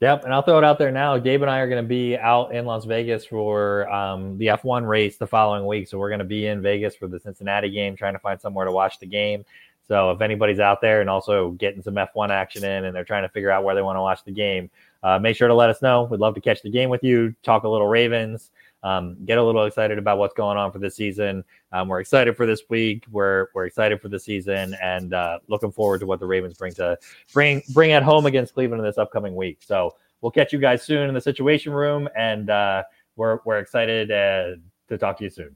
Yep, 0.02 0.24
and 0.24 0.34
I'll 0.34 0.41
throw 0.41 0.58
it 0.58 0.64
out 0.64 0.80
there 0.80 0.91
now. 0.91 1.18
Gabe 1.18 1.41
and 1.41 1.52
I 1.52 1.60
are 1.60 1.68
going 1.68 1.84
to 1.84 1.88
be 1.88 2.18
out 2.18 2.56
in 2.56 2.66
Las 2.66 2.86
Vegas 2.86 3.26
for 3.26 3.89
um, 3.91 4.38
the 4.38 4.47
F1 4.47 4.88
race 4.88 5.18
the 5.18 5.28
following 5.28 5.66
week. 5.66 5.89
So 5.89 5.97
we're 5.97 6.10
going 6.10 6.20
to 6.20 6.26
be 6.26 6.47
in 6.47 6.62
Vegas 6.62 6.95
for 6.95 7.08
the 7.08 7.20
Cincinnati 7.20 7.70
game, 7.70 7.97
trying 7.97 8.14
to 8.14 8.20
find 8.20 8.39
somewhere 8.39 8.66
to 8.66 8.72
watch 8.72 9.00
the 9.00 9.06
game. 9.06 9.43
So 9.89 10.12
if 10.12 10.22
anybody's 10.22 10.60
out 10.62 10.80
there 10.80 11.02
and 11.02 11.10
also 11.10 11.52
getting 11.52 11.82
some 11.82 11.95
F1 11.95 12.30
action 12.30 12.64
in 12.64 12.86
and 12.86 12.95
they're 12.95 13.04
trying 13.04 13.24
to 13.24 13.30
figure 13.30 13.52
out 13.52 13.66
where 13.66 13.76
they 13.76 13.82
want 13.82 13.97
to 13.97 14.02
watch 14.02 14.24
the 14.24 14.32
game, 14.32 14.70
uh, 15.04 15.20
make 15.20 15.36
sure 15.36 15.50
to 15.50 15.54
let 15.54 15.70
us 15.70 15.82
know. 15.82 16.04
We'd 16.04 16.22
love 16.22 16.36
to 16.36 16.41
catch 16.41 16.62
the 16.62 16.70
game 16.70 16.89
with 16.89 17.04
you, 17.04 17.36
talk 17.43 17.64
a 17.64 17.70
little 17.70 17.88
Ravens, 17.88 18.52
um, 18.84 19.18
get 19.26 19.38
a 19.38 19.44
little 19.44 19.66
excited 19.66 19.98
about 19.98 20.18
what's 20.18 20.34
going 20.34 20.58
on 20.58 20.72
for 20.72 20.80
this 20.80 20.96
season. 20.96 21.44
Um, 21.72 21.88
we're 21.88 22.00
excited 22.00 22.36
for 22.38 22.46
this 22.46 22.64
week. 22.70 23.06
We're 23.12 23.48
we're 23.54 23.66
excited 23.66 24.02
for 24.02 24.10
the 24.10 24.20
season 24.20 24.76
and 24.82 25.14
uh, 25.14 25.40
looking 25.48 25.72
forward 25.72 26.00
to 26.00 26.06
what 26.06 26.20
the 26.20 26.26
Ravens 26.26 26.54
bring 26.56 26.74
to 26.74 26.98
bring 27.34 27.62
bring 27.74 27.92
at 27.92 28.04
home 28.04 28.26
against 28.26 28.54
Cleveland 28.54 28.80
in 28.82 28.86
this 28.86 28.98
upcoming 28.98 29.36
week. 29.36 29.60
So 29.62 29.96
we'll 30.22 30.32
catch 30.32 30.54
you 30.54 30.60
guys 30.60 30.84
soon 30.84 31.08
in 31.08 31.14
the 31.14 31.22
Situation 31.22 31.74
Room, 31.74 32.08
and 32.16 32.50
uh, 32.50 32.84
we're 33.16 33.40
we're 33.46 33.60
excited 33.60 34.12
uh, 34.12 34.56
to 34.88 34.98
talk 34.98 35.18
to 35.18 35.24
you 35.26 35.30
soon. 35.30 35.56